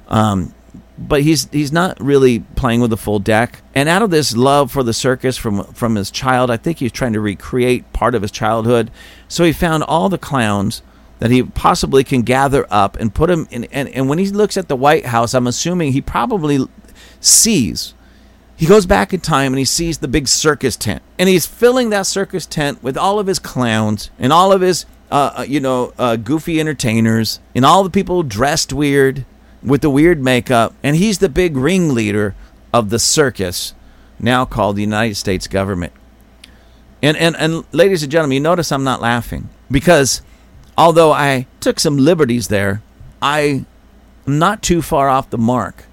Um, 0.09 0.53
but 0.97 1.23
he's 1.23 1.49
he's 1.51 1.71
not 1.71 1.99
really 1.99 2.41
playing 2.55 2.81
with 2.81 2.91
a 2.91 2.97
full 2.97 3.19
deck. 3.19 3.61
And 3.73 3.87
out 3.89 4.01
of 4.01 4.11
this 4.11 4.35
love 4.35 4.71
for 4.71 4.83
the 4.83 4.93
circus 4.93 5.37
from 5.37 5.63
from 5.73 5.95
his 5.95 6.11
child, 6.11 6.51
I 6.51 6.57
think 6.57 6.79
he's 6.79 6.91
trying 6.91 7.13
to 7.13 7.21
recreate 7.21 7.91
part 7.93 8.13
of 8.13 8.21
his 8.21 8.31
childhood. 8.31 8.91
So 9.27 9.43
he 9.43 9.53
found 9.53 9.83
all 9.83 10.09
the 10.09 10.17
clowns 10.17 10.83
that 11.19 11.31
he 11.31 11.43
possibly 11.43 12.03
can 12.03 12.23
gather 12.23 12.67
up 12.69 12.97
and 12.97 13.15
put 13.15 13.27
them 13.27 13.47
in. 13.51 13.63
And, 13.65 13.87
and 13.89 14.09
when 14.09 14.19
he 14.19 14.27
looks 14.27 14.57
at 14.57 14.67
the 14.67 14.75
White 14.75 15.05
House, 15.05 15.33
I'm 15.33 15.47
assuming 15.47 15.93
he 15.93 16.01
probably 16.01 16.67
sees. 17.19 17.93
He 18.61 18.67
goes 18.67 18.85
back 18.85 19.11
in 19.11 19.21
time 19.21 19.53
and 19.53 19.57
he 19.57 19.65
sees 19.65 19.97
the 19.97 20.07
big 20.07 20.27
circus 20.27 20.77
tent. 20.77 21.01
And 21.17 21.27
he's 21.27 21.47
filling 21.47 21.89
that 21.89 22.05
circus 22.05 22.45
tent 22.45 22.83
with 22.83 22.95
all 22.95 23.17
of 23.17 23.25
his 23.25 23.39
clowns 23.39 24.11
and 24.19 24.31
all 24.31 24.51
of 24.51 24.61
his, 24.61 24.85
uh, 25.09 25.31
uh, 25.39 25.45
you 25.47 25.59
know, 25.59 25.93
uh, 25.97 26.15
goofy 26.15 26.59
entertainers 26.59 27.39
and 27.55 27.65
all 27.65 27.83
the 27.83 27.89
people 27.89 28.21
dressed 28.21 28.71
weird 28.71 29.25
with 29.63 29.81
the 29.81 29.89
weird 29.89 30.21
makeup. 30.21 30.75
And 30.83 30.95
he's 30.95 31.17
the 31.17 31.27
big 31.27 31.57
ringleader 31.57 32.35
of 32.71 32.91
the 32.91 32.99
circus, 32.99 33.73
now 34.19 34.45
called 34.45 34.75
the 34.75 34.83
United 34.83 35.15
States 35.15 35.47
government. 35.47 35.93
And, 37.01 37.17
and, 37.17 37.35
and 37.37 37.63
ladies 37.71 38.03
and 38.03 38.11
gentlemen, 38.11 38.35
you 38.35 38.41
notice 38.41 38.71
I'm 38.71 38.83
not 38.83 39.01
laughing 39.01 39.49
because 39.71 40.21
although 40.77 41.11
I 41.11 41.47
took 41.61 41.79
some 41.79 41.97
liberties 41.97 42.49
there, 42.49 42.83
I 43.23 43.65
am 44.27 44.37
not 44.37 44.61
too 44.61 44.83
far 44.83 45.09
off 45.09 45.31
the 45.31 45.39
mark 45.39 45.85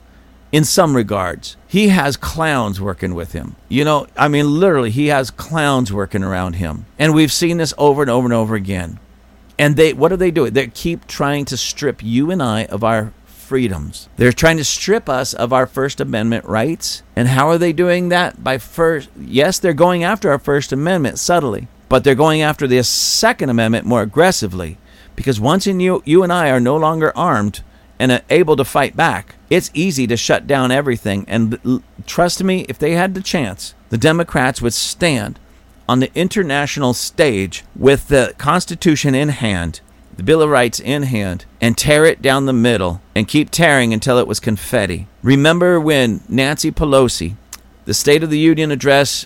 in 0.53 0.65
some 0.65 0.97
regards. 0.97 1.57
He 1.67 1.89
has 1.89 2.17
clowns 2.17 2.81
working 2.81 3.15
with 3.15 3.33
him. 3.33 3.57
You 3.69 3.85
know, 3.85 4.07
I 4.17 4.29
mean, 4.29 4.59
literally, 4.59 4.91
he 4.91 5.09
has 5.09 5.31
clowns 5.31 5.93
working 5.93 6.23
around 6.23 6.55
him. 6.55 6.87
And 6.99 7.15
we've 7.15 7.33
seen 7.33 7.59
this 7.59 7.75
over 7.79 8.03
and 8.03 8.11
over 8.11 8.27
and 8.27 8.35
over 8.35 8.55
again. 8.55 8.99
And 9.59 9.77
they, 9.77 9.93
what 9.93 10.13
are 10.13 10.17
they 10.17 10.31
doing? 10.31 10.53
They 10.53 10.69
keep 10.69 11.07
trying 11.07 11.45
to 11.47 11.57
strip 11.57 12.03
you 12.03 12.31
and 12.31 12.43
I 12.43 12.65
of 12.67 12.85
our 12.85 13.13
freedoms. 13.27 14.09
They're 14.17 14.33
trying 14.33 14.59
to 14.59 14.65
strip 14.65 15.09
us 15.09 15.35
of 15.35 15.53
our 15.53 15.67
First 15.67 16.01
Amendment 16.01 16.45
rights. 16.45 17.03
And 17.17 17.29
how 17.29 17.49
are 17.49 17.59
they 17.59 17.73
doing 17.73 18.09
that? 18.11 18.43
By 18.43 18.59
first, 18.59 19.11
yes, 19.19 19.59
they're 19.59 19.73
going 19.73 20.05
after 20.05 20.31
our 20.31 20.39
First 20.39 20.73
Amendment 20.73 21.19
subtly 21.19 21.69
but 21.89 22.05
they're 22.05 22.15
going 22.15 22.43
after 22.43 22.67
the 22.67 22.83
Second 22.83 23.51
Amendment 23.51 23.87
more 23.87 24.03
aggressively 24.03 24.79
because 25.17 25.41
once 25.41 25.67
in 25.67 25.81
you, 25.81 26.03
you 26.05 26.23
and 26.23 26.33
I 26.33 26.51
are 26.51 26.61
no 26.61 26.77
longer 26.77 27.17
armed 27.17 27.63
and 27.99 28.23
able 28.31 28.57
to 28.57 28.65
fight 28.65 28.97
back, 28.97 29.35
it's 29.51 29.71
easy 29.75 30.07
to 30.07 30.17
shut 30.17 30.47
down 30.47 30.71
everything. 30.71 31.25
And 31.29 31.83
trust 32.07 32.43
me, 32.43 32.67
if 32.69 32.79
they 32.79 32.93
had 32.93 33.15
the 33.15 33.23
chance, 33.23 33.75
the 33.91 33.99
Democrats 33.99 34.61
would 34.61 34.75
stand 34.75 35.39
on 35.89 36.01
the 36.01 36.11
international 36.15 36.93
stage 36.93 37.65
with 37.75 38.09
the 38.09 38.35
Constitution 38.37 39.15
in 39.15 39.31
hand, 39.31 39.81
the 40.17 40.23
Bill 40.23 40.43
of 40.43 40.51
Rights 40.51 40.81
in 40.81 41.05
hand, 41.05 41.47
and 41.61 41.79
tear 41.79 42.05
it 42.05 42.21
down 42.21 42.45
the 42.45 42.53
middle 42.53 43.01
and 43.15 43.27
keep 43.27 43.51
tearing 43.51 43.95
until 43.95 44.19
it 44.19 44.27
was 44.27 44.41
confetti. 44.41 45.07
Remember 45.23 45.81
when 45.81 46.21
Nancy 46.29 46.71
Pelosi, 46.71 47.37
the 47.87 47.95
State 47.95 48.23
of 48.23 48.31
the 48.31 48.39
Union 48.39 48.71
address 48.71 49.25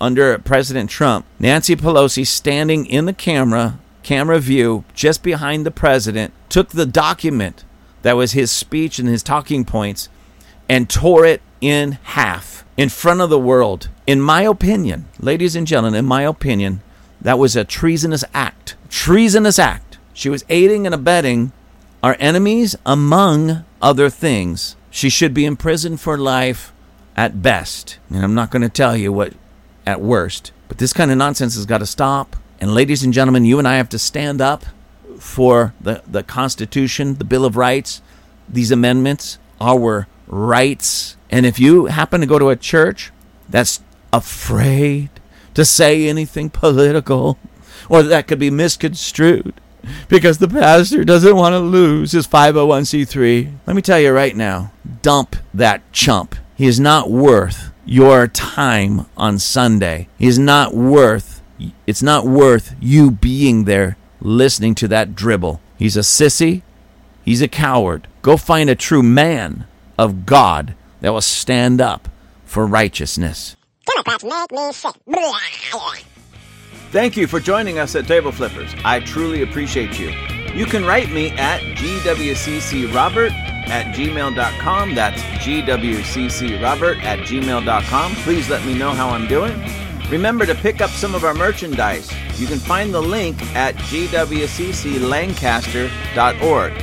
under 0.00 0.36
President 0.38 0.90
Trump, 0.90 1.24
Nancy 1.38 1.76
Pelosi 1.76 2.26
standing 2.26 2.84
in 2.84 3.06
the 3.06 3.12
camera, 3.14 3.78
camera 4.02 4.38
view, 4.38 4.84
just 4.92 5.22
behind 5.22 5.64
the 5.64 5.70
president, 5.70 6.34
took 6.50 6.70
the 6.70 6.86
document 6.86 7.64
that 8.02 8.16
was 8.16 8.32
his 8.32 8.50
speech 8.50 8.98
and 8.98 9.08
his 9.08 9.22
talking 9.22 9.64
points 9.64 10.08
and 10.68 10.88
tore 10.88 11.24
it 11.24 11.42
in 11.60 11.92
half 12.02 12.64
in 12.76 12.88
front 12.88 13.20
of 13.20 13.30
the 13.30 13.38
world. 13.38 13.88
In 14.06 14.20
my 14.20 14.42
opinion, 14.42 15.06
ladies 15.20 15.56
and 15.56 15.66
gentlemen, 15.66 15.98
in 15.98 16.06
my 16.06 16.22
opinion, 16.22 16.82
that 17.20 17.38
was 17.38 17.56
a 17.56 17.64
treasonous 17.64 18.24
act. 18.34 18.76
Treasonous 18.88 19.58
act. 19.58 19.98
She 20.12 20.28
was 20.28 20.44
aiding 20.48 20.86
and 20.86 20.94
abetting 20.94 21.52
our 22.02 22.16
enemies, 22.18 22.74
among 22.84 23.64
other 23.80 24.10
things. 24.10 24.76
She 24.90 25.08
should 25.08 25.32
be 25.32 25.44
imprisoned 25.44 26.00
for 26.00 26.18
life 26.18 26.72
at 27.16 27.42
best. 27.42 27.98
And 28.10 28.24
I'm 28.24 28.34
not 28.34 28.50
going 28.50 28.62
to 28.62 28.68
tell 28.68 28.96
you 28.96 29.12
what 29.12 29.34
at 29.86 30.00
worst. 30.00 30.52
But 30.68 30.78
this 30.78 30.92
kind 30.92 31.10
of 31.10 31.18
nonsense 31.18 31.54
has 31.54 31.66
got 31.66 31.78
to 31.78 31.86
stop. 31.86 32.36
And 32.60 32.74
ladies 32.74 33.02
and 33.02 33.12
gentlemen, 33.12 33.44
you 33.44 33.58
and 33.58 33.68
I 33.68 33.76
have 33.76 33.88
to 33.90 33.98
stand 33.98 34.40
up 34.40 34.64
for 35.18 35.74
the, 35.80 36.02
the 36.06 36.22
Constitution, 36.22 37.14
the 37.14 37.24
Bill 37.24 37.44
of 37.44 37.56
Rights, 37.56 38.02
these 38.48 38.70
amendments, 38.70 39.38
our 39.60 40.06
rights. 40.26 41.16
And 41.30 41.46
if 41.46 41.58
you 41.58 41.86
happen 41.86 42.20
to 42.20 42.26
go 42.26 42.38
to 42.38 42.50
a 42.50 42.56
church 42.56 43.12
that's 43.48 43.80
afraid 44.12 45.10
to 45.54 45.64
say 45.64 46.08
anything 46.08 46.50
political 46.50 47.38
or 47.88 48.02
that 48.02 48.26
could 48.26 48.38
be 48.38 48.50
misconstrued 48.50 49.54
because 50.08 50.38
the 50.38 50.48
pastor 50.48 51.04
doesn't 51.04 51.36
want 51.36 51.54
to 51.54 51.58
lose 51.58 52.12
his 52.12 52.26
501c3, 52.26 53.52
let 53.66 53.76
me 53.76 53.82
tell 53.82 53.98
you 53.98 54.12
right 54.12 54.36
now 54.36 54.72
dump 55.02 55.36
that 55.52 55.80
chump. 55.92 56.36
He 56.54 56.66
is 56.66 56.78
not 56.78 57.10
worth 57.10 57.72
your 57.84 58.28
time 58.28 59.06
on 59.16 59.38
Sunday. 59.38 60.08
He 60.18 60.26
is 60.26 60.38
not 60.38 60.74
worth 60.74 61.42
it's 61.86 62.02
not 62.02 62.26
worth 62.26 62.74
you 62.80 63.10
being 63.10 63.64
there 63.64 63.96
listening 64.22 64.74
to 64.76 64.88
that 64.88 65.14
dribble. 65.14 65.60
He's 65.76 65.96
a 65.96 66.00
sissy. 66.00 66.62
He's 67.24 67.42
a 67.42 67.48
coward. 67.48 68.08
Go 68.22 68.36
find 68.36 68.70
a 68.70 68.74
true 68.74 69.02
man 69.02 69.66
of 69.98 70.26
God 70.26 70.74
that 71.00 71.12
will 71.12 71.20
stand 71.20 71.80
up 71.80 72.08
for 72.44 72.66
righteousness. 72.66 73.56
Thank 76.90 77.16
you 77.16 77.26
for 77.26 77.40
joining 77.40 77.78
us 77.78 77.94
at 77.96 78.06
Table 78.06 78.32
Flippers. 78.32 78.74
I 78.84 79.00
truly 79.00 79.42
appreciate 79.42 79.98
you. 79.98 80.10
You 80.54 80.66
can 80.66 80.84
write 80.84 81.10
me 81.10 81.30
at 81.30 81.60
gwccrobert 81.78 83.32
at 83.68 83.94
gmail.com. 83.94 84.94
That's 84.94 85.22
gwccrobert 85.22 87.02
at 87.02 87.18
gmail.com. 87.20 88.12
Please 88.16 88.50
let 88.50 88.64
me 88.66 88.74
know 88.78 88.90
how 88.90 89.08
I'm 89.08 89.26
doing. 89.26 89.52
Remember 90.12 90.44
to 90.44 90.54
pick 90.54 90.82
up 90.82 90.90
some 90.90 91.14
of 91.14 91.24
our 91.24 91.32
merchandise. 91.32 92.12
You 92.38 92.46
can 92.46 92.58
find 92.58 92.92
the 92.92 93.00
link 93.00 93.40
at 93.56 93.74
gwcclancaster.org. 93.76 96.74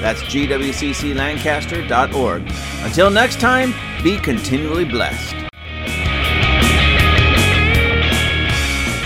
That's 0.00 0.20
gwcclancaster.org. 0.22 2.52
Until 2.84 3.10
next 3.10 3.38
time, 3.38 3.72
be 4.02 4.18
continually 4.18 4.84
blessed. 4.84 5.36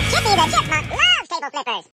Chippy 0.09 0.35
the 0.35 0.47
Chipmunk 0.51 0.89
loves 0.89 1.29
table 1.29 1.51
flippers. 1.53 1.85